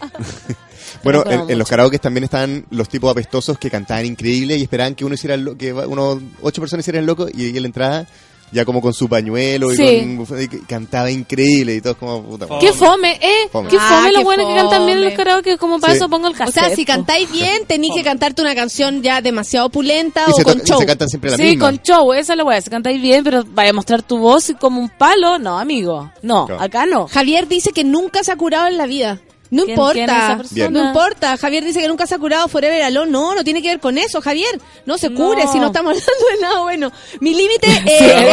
[1.05, 4.95] Bueno, en, en los karaoke también estaban los tipos apestosos que cantaban increíble y esperaban
[4.97, 7.67] que uno hiciera el lo- que uno ocho personas hicieran el loco y ella la
[7.67, 8.07] entrada
[8.53, 10.17] ya como con su pañuelo y Sí.
[10.27, 12.47] con y cantaba increíble y todo como puta.
[12.61, 13.49] Qué fome, ¿eh?
[13.53, 13.69] Fome.
[13.69, 15.99] Qué Ah, fome los qué buenos que cantan bien en los karaoke, como para Sí.
[15.99, 16.55] eso pongo el O cassette.
[16.67, 20.45] sea, si cantáis bien, tenéis que cantarte una canción ya demasiado opulenta Y o se,
[20.45, 20.79] con y show.
[20.81, 21.67] se cantan siempre la Sí, misma.
[21.67, 22.61] con show, esa es la weá.
[22.61, 25.39] Si cantáis bien, pero vaya a mostrar tu voz y como un palo.
[25.39, 26.11] No, amigo.
[26.23, 26.63] No, Claro.
[26.63, 27.07] acá no.
[27.09, 29.21] Javier dice que nunca se ha curado en la vida.
[29.51, 30.71] No ¿Quién- quién es esa importa.
[30.71, 31.37] No importa.
[31.39, 33.11] Javier dice que nunca se ha curado Forever Alone.
[33.11, 34.61] No, no tiene que ver con eso, Javier.
[34.85, 35.17] No se No.
[35.17, 36.93] cure si no estamos hablando de nada bueno.
[37.21, 37.67] Mi límite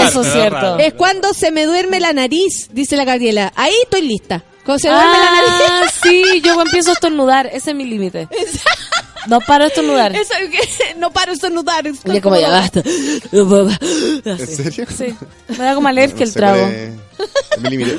[0.07, 0.77] eso es cierto.
[0.97, 3.53] cuando se me duerme la nariz, dice la Gabriela.
[3.55, 4.43] Ahí estoy lista.
[4.65, 5.91] Cuando se me duerme la Ah, nariz.
[6.03, 7.47] sí, yo empiezo a estornudar.
[7.47, 8.27] Ese es mi límite.
[9.27, 10.15] No paro de estornudar.
[10.15, 10.33] Eso
[10.97, 11.83] no paro de estornudar.
[12.21, 12.81] como ya basta.
[13.31, 14.85] ¿En serio?
[14.95, 15.15] Sí.
[15.47, 16.67] Me da como alergia el trago.
[17.61, 17.97] mi límite.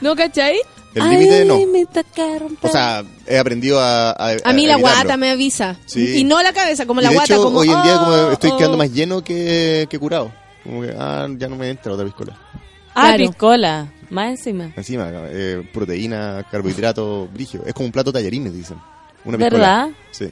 [0.00, 0.56] ¿No cachai?
[0.94, 1.54] El límite no.
[1.56, 2.56] Ay, me tocaron.
[2.62, 4.10] O sea, he aprendido a.
[4.10, 4.78] A, A mí la evitarlo.
[4.80, 5.76] guata me avisa.
[5.86, 6.18] Sí.
[6.18, 7.34] Y no la cabeza, como Y la de guata.
[7.34, 8.56] hecho, como, hoy en día como oh, estoy oh.
[8.56, 10.32] quedando más lleno que, que curado.
[10.62, 12.38] Como que, ah, ya no me entra otra piscola.
[12.94, 13.18] Ah, Claro.
[13.28, 13.92] piscola.
[14.10, 14.72] Más encima.
[14.76, 17.64] Encima, eh, proteína, carbohidrato, brígido.
[17.66, 18.78] Es como un plato tallarines, dicen.
[19.24, 19.58] Una piscola.
[19.58, 19.88] ¿Verdad?
[20.12, 20.30] Sí.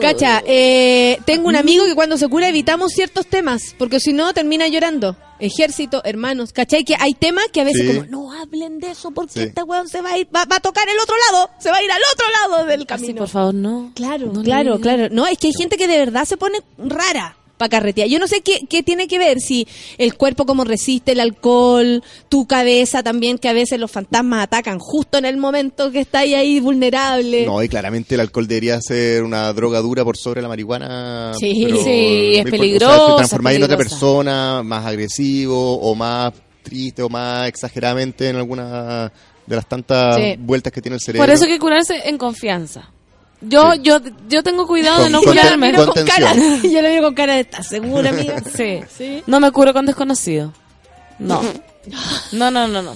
[0.00, 4.32] Cacha, eh, tengo un amigo que cuando se cura evitamos ciertos temas, porque si no
[4.32, 5.16] termina llorando.
[5.38, 6.84] Ejército, hermanos, ¿cachai?
[6.84, 7.96] Que hay temas que a veces Sí.
[7.98, 9.40] como, no hablen de eso porque Sí.
[9.40, 11.78] este weón se va a ir, va, va a tocar el otro lado, se va
[11.78, 13.18] a ir al otro lado del Así, camino.
[13.18, 13.90] por favor, no.
[13.94, 15.08] Claro, No claro, claro.
[15.10, 18.08] No, es que hay gente que de verdad se pone rara para carretear.
[18.08, 19.66] Yo no sé qué, qué tiene que ver, si
[19.98, 24.78] el cuerpo como resiste el alcohol, tu cabeza también, que a veces los fantasmas atacan
[24.80, 27.46] justo en el momento que estáis ahí vulnerable.
[27.46, 31.32] No, y claramente el alcohol debería ser una droga dura por sobre la marihuana.
[31.38, 31.62] Sí.
[31.66, 36.32] pero Sí, es peligrosa, O sea, te transformáis en otra persona, más agresivo o más
[36.62, 39.12] triste o más exageradamente en alguna
[39.46, 40.34] de las tantas Sí.
[40.38, 41.24] vueltas que tiene el cerebro.
[41.26, 42.90] Por eso hay que curarse en confianza.
[43.42, 43.80] Yo, Sí.
[43.82, 43.98] yo,
[44.28, 45.72] yo tengo cuidado de no curarme.
[45.74, 46.32] con- cara,
[46.62, 48.40] yo le miro con cara de ¿estás segura, amiga?
[48.54, 48.80] Sí.
[48.96, 49.22] Sí.
[49.26, 50.52] No me curo con desconocido.
[51.18, 51.40] No.
[52.32, 52.94] No, no, no, no.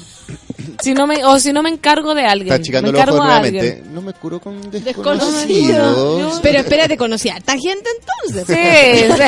[0.83, 2.49] Si no me, o si no me encargo de alguien.
[2.53, 3.71] Está achicando me los ojos encargo a nuevamente.
[3.73, 3.95] alguien.
[3.95, 5.23] No me curó con Desconocido.
[5.43, 6.41] desconocidos.
[6.43, 8.47] Pero espérate, conocí a harta gente entonces.
[8.57, 9.23] Sí.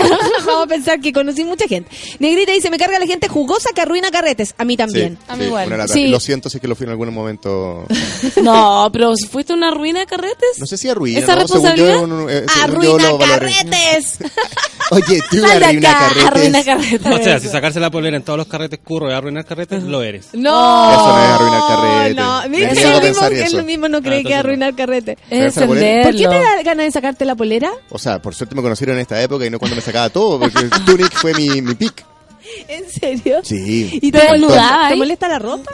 [0.46, 1.90] Vamos a pensar que conocí mucha gente.
[2.18, 4.54] Negrita dice, me carga la gente jugosa que arruina carretes.
[4.58, 5.16] A mí también.
[5.20, 5.66] Sí, A mí sí, igual.
[5.68, 5.92] una lata.
[5.92, 6.08] Sí.
[6.08, 7.84] Lo siento si es que lo fui en algún momento.
[8.42, 10.58] No, pero si fuiste una ruina de carretes.
[10.58, 11.46] No sé si arruina, ¿Esa ¿no?
[11.46, 12.30] Según yo, responsabilidad?
[12.30, 14.18] eh, ¡Arruina carretes!
[14.90, 16.24] Oye, tú arruina carretes.
[16.24, 17.06] arruina carretes.
[17.20, 20.02] O sea, si sacarse la polera en todos los carretes curro y arruinar carretes, lo
[20.02, 20.28] eres.
[20.32, 20.90] No.
[20.90, 22.14] Eso no es arruinar carrete.
[22.14, 23.26] No, mira, él mismo,
[23.58, 25.18] él mismo no cree Ah, que arruinar carrete.
[25.30, 25.54] Es.
[25.54, 27.70] ¿Por qué te da ganas de sacarte la polera?
[27.90, 30.38] O sea, por suerte me conocieron en esta época y no cuando me sacaba todo,
[30.40, 32.04] porque el Tunic fue mi, mi pick.
[32.68, 33.40] ¿En serio?
[33.42, 33.98] Sí.
[34.02, 34.88] ¿Y ¿Te desnudaba?
[34.88, 35.70] ¿te molesta la ropa?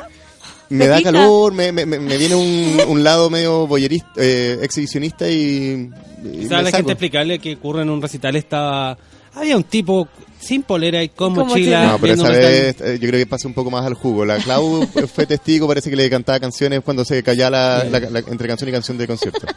[0.71, 1.13] Me ¿Te da pica?
[1.13, 5.89] calor, me, me, me- viene un, un lado medio boyerista, eh, exhibicionista y,
[6.25, 8.97] y me la gente explicarle que curro en un recital estaba...
[9.35, 10.09] Había un tipo
[10.45, 11.87] sin polera y con Con mochila.
[11.93, 14.25] No, pero esa vez eh, yo creo que pasa un poco más al jugo.
[14.25, 18.19] La Clau fue testigo, parece que le cantaba canciones cuando se callaba la, la- la-
[18.21, 19.47] entre canción y canción de concierto.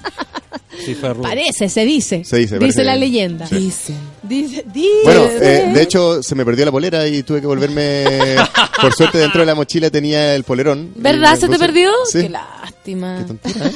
[0.86, 0.96] Sí.
[1.02, 2.24] Parece, se dice.
[2.24, 3.46] Se dice, Dice la leyenda.
[3.48, 3.56] Sí.
[3.56, 3.96] Dicen.
[4.24, 4.90] Dice, dice.
[5.04, 8.06] Bueno, eh, de hecho se me perdió la polera y tuve que volverme.
[8.82, 10.92] Por suerte dentro de la mochila tenía el polerón.
[10.96, 11.36] ¿Verdad?
[11.38, 11.90] ¿Se te perdió?
[12.10, 12.22] Sí.
[12.22, 13.18] Qué lástima.
[13.18, 13.72] Qué tontera, ¿eh?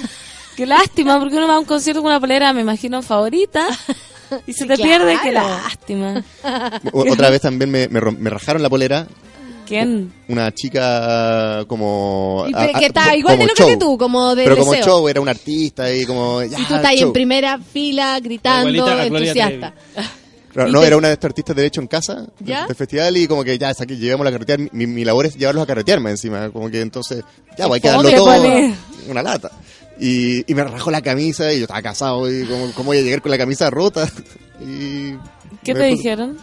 [0.55, 3.67] Qué lástima, porque uno va a un concierto con una polera, me imagino, favorita.
[4.47, 4.83] Y se te claro.
[5.05, 6.23] pierde, qué lástima.
[6.93, 9.07] Otra vez también me, me me rajaron la polera.
[9.67, 10.11] ¿Quién?
[10.27, 12.45] Una chica como.
[12.47, 13.79] Y a- a- que está igual de lo que show.
[13.79, 14.85] tú, como de Pero como deseo.
[14.87, 16.41] show, era un artista y como.
[16.43, 17.07] ya, y tú estás ahí show.
[17.07, 19.73] en primera fila gritando, a entusiasta.
[20.53, 22.67] Y no, te- era una de estas artistas de derecho en casa ¿Ya?
[22.67, 24.59] del festival y como que ya, saqué, llevamos la carretear.
[24.73, 26.49] Mi, mi labor es llevarlos a carretear más encima.
[26.49, 27.23] Como que entonces,
[27.57, 28.33] ya, pues hay que darlo todo.
[29.07, 29.49] Una lata.
[30.03, 33.01] Y, y me rajó la camisa y yo estaba casado y como, ¿cómo voy a
[33.01, 34.09] llegar con la camisa rota?
[34.59, 35.13] Y
[35.63, 36.37] ¿Qué te puse- dijeron?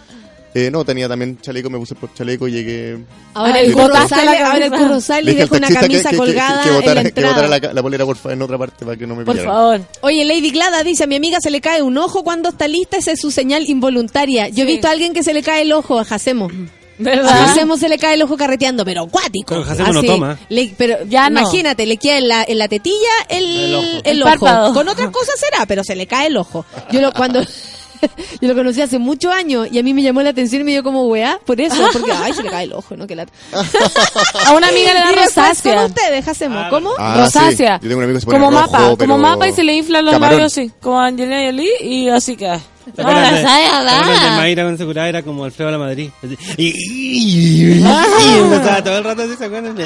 [0.55, 2.99] Eh, no, tenía también chaleco, me puse por chaleco y llegué...
[3.35, 6.11] Ahora Ay, el curro sale, ahora el curro sale Le y deja una que- camisa
[6.11, 7.29] que, que- colgada que, en la botara, que entrada.
[7.35, 9.55] botara la, la polera porfa en otra parte para que no me Por pillaran.
[9.55, 9.81] favor.
[10.01, 12.97] Oye, Lady Glada dice, a mi amiga se le cae un ojo cuando está lista,
[12.97, 14.49] esa es su señal involuntaria.
[14.49, 14.73] Yo he Sí.
[14.73, 16.53] visto a alguien que se le cae el ojo, hacemos.
[16.99, 17.29] ¿Verdad?
[17.29, 19.47] A Jacemo se le cae el ojo carreteando, pero acuático.
[19.55, 20.39] Pero Jacemo no toma.
[20.49, 21.41] Le- pero Ya no.
[21.41, 22.97] imagínate, le queda en la, en la tetilla
[23.29, 23.85] el, El ojo.
[23.87, 24.31] el El ojo.
[24.31, 24.75] párpado.
[24.75, 26.65] Con otras cosas será, pero se le cae el ojo.
[26.91, 27.41] Yo lo, cuando...
[28.41, 30.71] Yo lo conocí hace muchos años y a mí me llamó la atención y me
[30.71, 33.09] dio como weá por eso, porque ay, se le cae el ojo, ¿no?
[33.09, 33.27] Que la...
[34.47, 35.75] A una amiga le da rosácea.
[35.75, 36.93] con ustedes, Jacemo, ¿cómo?
[36.97, 37.79] Ah, rosácea.
[37.79, 37.85] sí.
[37.85, 39.65] Yo tengo un amigo que se pone como rojo, mapa, pero- como mapa y se
[39.65, 40.37] le inflan los Camarón.
[40.39, 42.61] labios así, como Angelina Jolie y así queda.
[42.95, 44.37] ¿Te No, acuerdas de- sabe ¿te acuerdas de.
[44.37, 46.11] Mayra con seguridad era como Alfredo la Madrid.
[46.57, 49.77] Y, empezaba todo el rato así, ¿se acuerdan?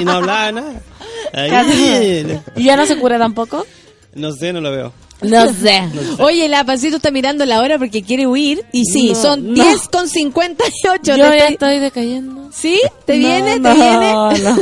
[0.00, 0.72] Y no hablaba nada.
[2.56, 3.66] ¿Y ya no se cura tampoco?
[4.14, 4.92] No sé, no lo veo.
[5.20, 5.82] No sé.
[6.20, 8.64] Oye, la pancito está mirando la hora porque quiere huir.
[8.72, 9.54] Y sí, No, son no.
[9.64, 11.00] 10 con 58.
[11.02, 12.48] Yo ya estoy- estoy decayendo.
[12.52, 12.80] ¿Sí?
[13.04, 13.58] ¿Te No, viene?
[13.58, 14.12] no, ¿Te viene?
[14.12, 14.56] No,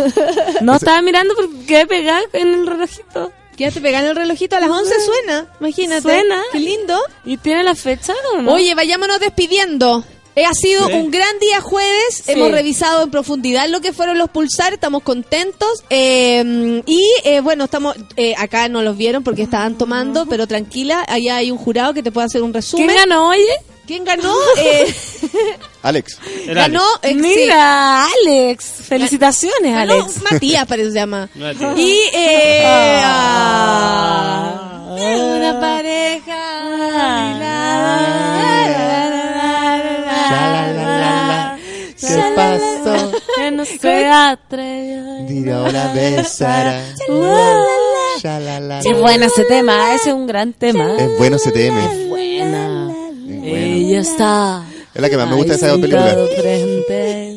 [0.63, 3.33] no estaba mirando porque quedé pegada en el relojito.
[3.57, 5.47] Quédate pegando el relojito a las 11 suena.
[5.61, 6.03] Imagínate.
[6.03, 6.43] Suena.
[6.53, 7.01] Qué lindo.
[7.25, 8.53] ¿Y tiene la fecha o no?
[8.53, 10.05] Oye, vayámonos despidiendo.
[10.35, 10.93] Eh, ha sido Sí.
[10.93, 12.23] un gran día jueves.
[12.27, 12.33] Sí.
[12.33, 14.75] Hemos revisado en profundidad lo que fueron los pulsar.
[14.75, 15.83] Estamos contentos.
[15.89, 21.03] Eh, y eh, bueno, estamos eh, acá no los vieron porque estaban tomando, pero tranquila.
[21.09, 22.87] Allá hay un jurado que te puede hacer un resumen.
[22.87, 23.47] ¿Quién ganó, oye?
[23.87, 24.35] ¿Quién ganó?
[24.59, 24.95] Eh,
[25.83, 26.19] Alex.
[26.47, 26.83] Ganó.
[27.03, 27.15] eh, sí.
[27.15, 28.65] Mira, Alex.
[28.89, 30.23] Felicitaciones, Ganó Alex.
[30.31, 31.29] Matías, parece que se llama.
[31.35, 31.79] Matías.
[31.79, 34.61] Y eh, Ah.
[34.89, 36.43] ah, una pareja.
[42.01, 43.13] ¿Qué pasó?
[43.37, 45.27] Que no se atrevió.
[45.27, 46.83] Dile ahora besará.
[47.09, 47.35] Uh.
[48.83, 50.97] Qué bueno ese tema, ese es un gran tema.
[50.99, 51.79] Es bueno CTM.
[51.79, 52.86] Es Buena.
[53.27, 53.57] Bueno.
[53.57, 54.65] Ella está.
[54.95, 56.07] Es la que más me gusta de esa ahí película.
[56.07, 57.37] sentado frente.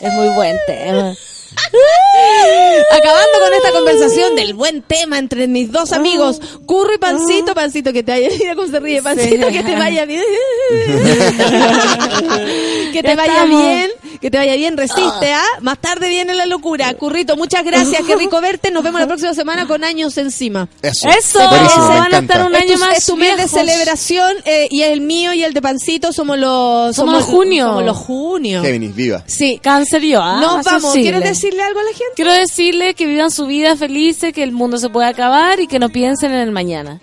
[0.00, 1.14] Es muy buen tema.
[2.92, 7.92] Acabando con esta conversación del buen tema entre mis dos amigos, Curro y Pancito, Pancito,
[7.92, 9.52] que te vaya Mira cómo se ríe, Pancito, Sí.
[9.52, 10.22] que te vaya bien.
[12.92, 13.62] que te Ya vaya estamos.
[13.62, 15.44] bien, que te vaya bien, resiste, ¿ah?
[15.60, 16.92] Más tarde viene la locura.
[16.94, 18.70] Currito, muchas gracias, qué rico verte.
[18.70, 20.68] Nos vemos la próxima semana con años encima.
[20.82, 21.08] Eso.
[21.08, 24.36] Eso, me van a estar un Es año tu, más es tu mes de celebración
[24.44, 26.96] eh, y el mío y el de Pancito somos los...
[26.96, 27.66] Somos los junio.
[27.66, 28.62] Somos los junio.
[28.62, 29.22] Géminis, viva.
[29.26, 29.60] Sí.
[29.62, 30.38] Cáncer yo, ¿ah?
[30.40, 30.92] Nos vamos.
[30.94, 32.12] ¿Quieres decirle algo a la gente?
[32.16, 35.78] Quiero decirle que vivan su vida felices, que el mundo se puede acabar y que
[35.78, 37.00] no piensen en el mañana.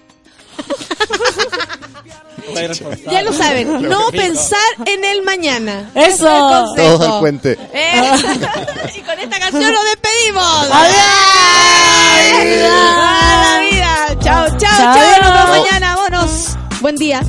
[3.09, 5.89] Ya lo saben, no pensar en el mañana.
[5.95, 6.25] Eso.
[6.75, 7.57] Todos al puente.
[7.73, 8.01] Eh,
[8.97, 10.71] y con esta canción nos despedimos.
[10.71, 10.99] ¡Adiós!
[12.69, 14.19] ¡A la vida!
[14.23, 14.93] Chao, chao, chao.
[14.93, 15.21] Chao.
[15.21, 15.95] Nos vemos mañana.
[15.95, 16.57] Vámonos.
[16.81, 17.21] Buen día.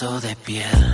[0.00, 0.93] De piel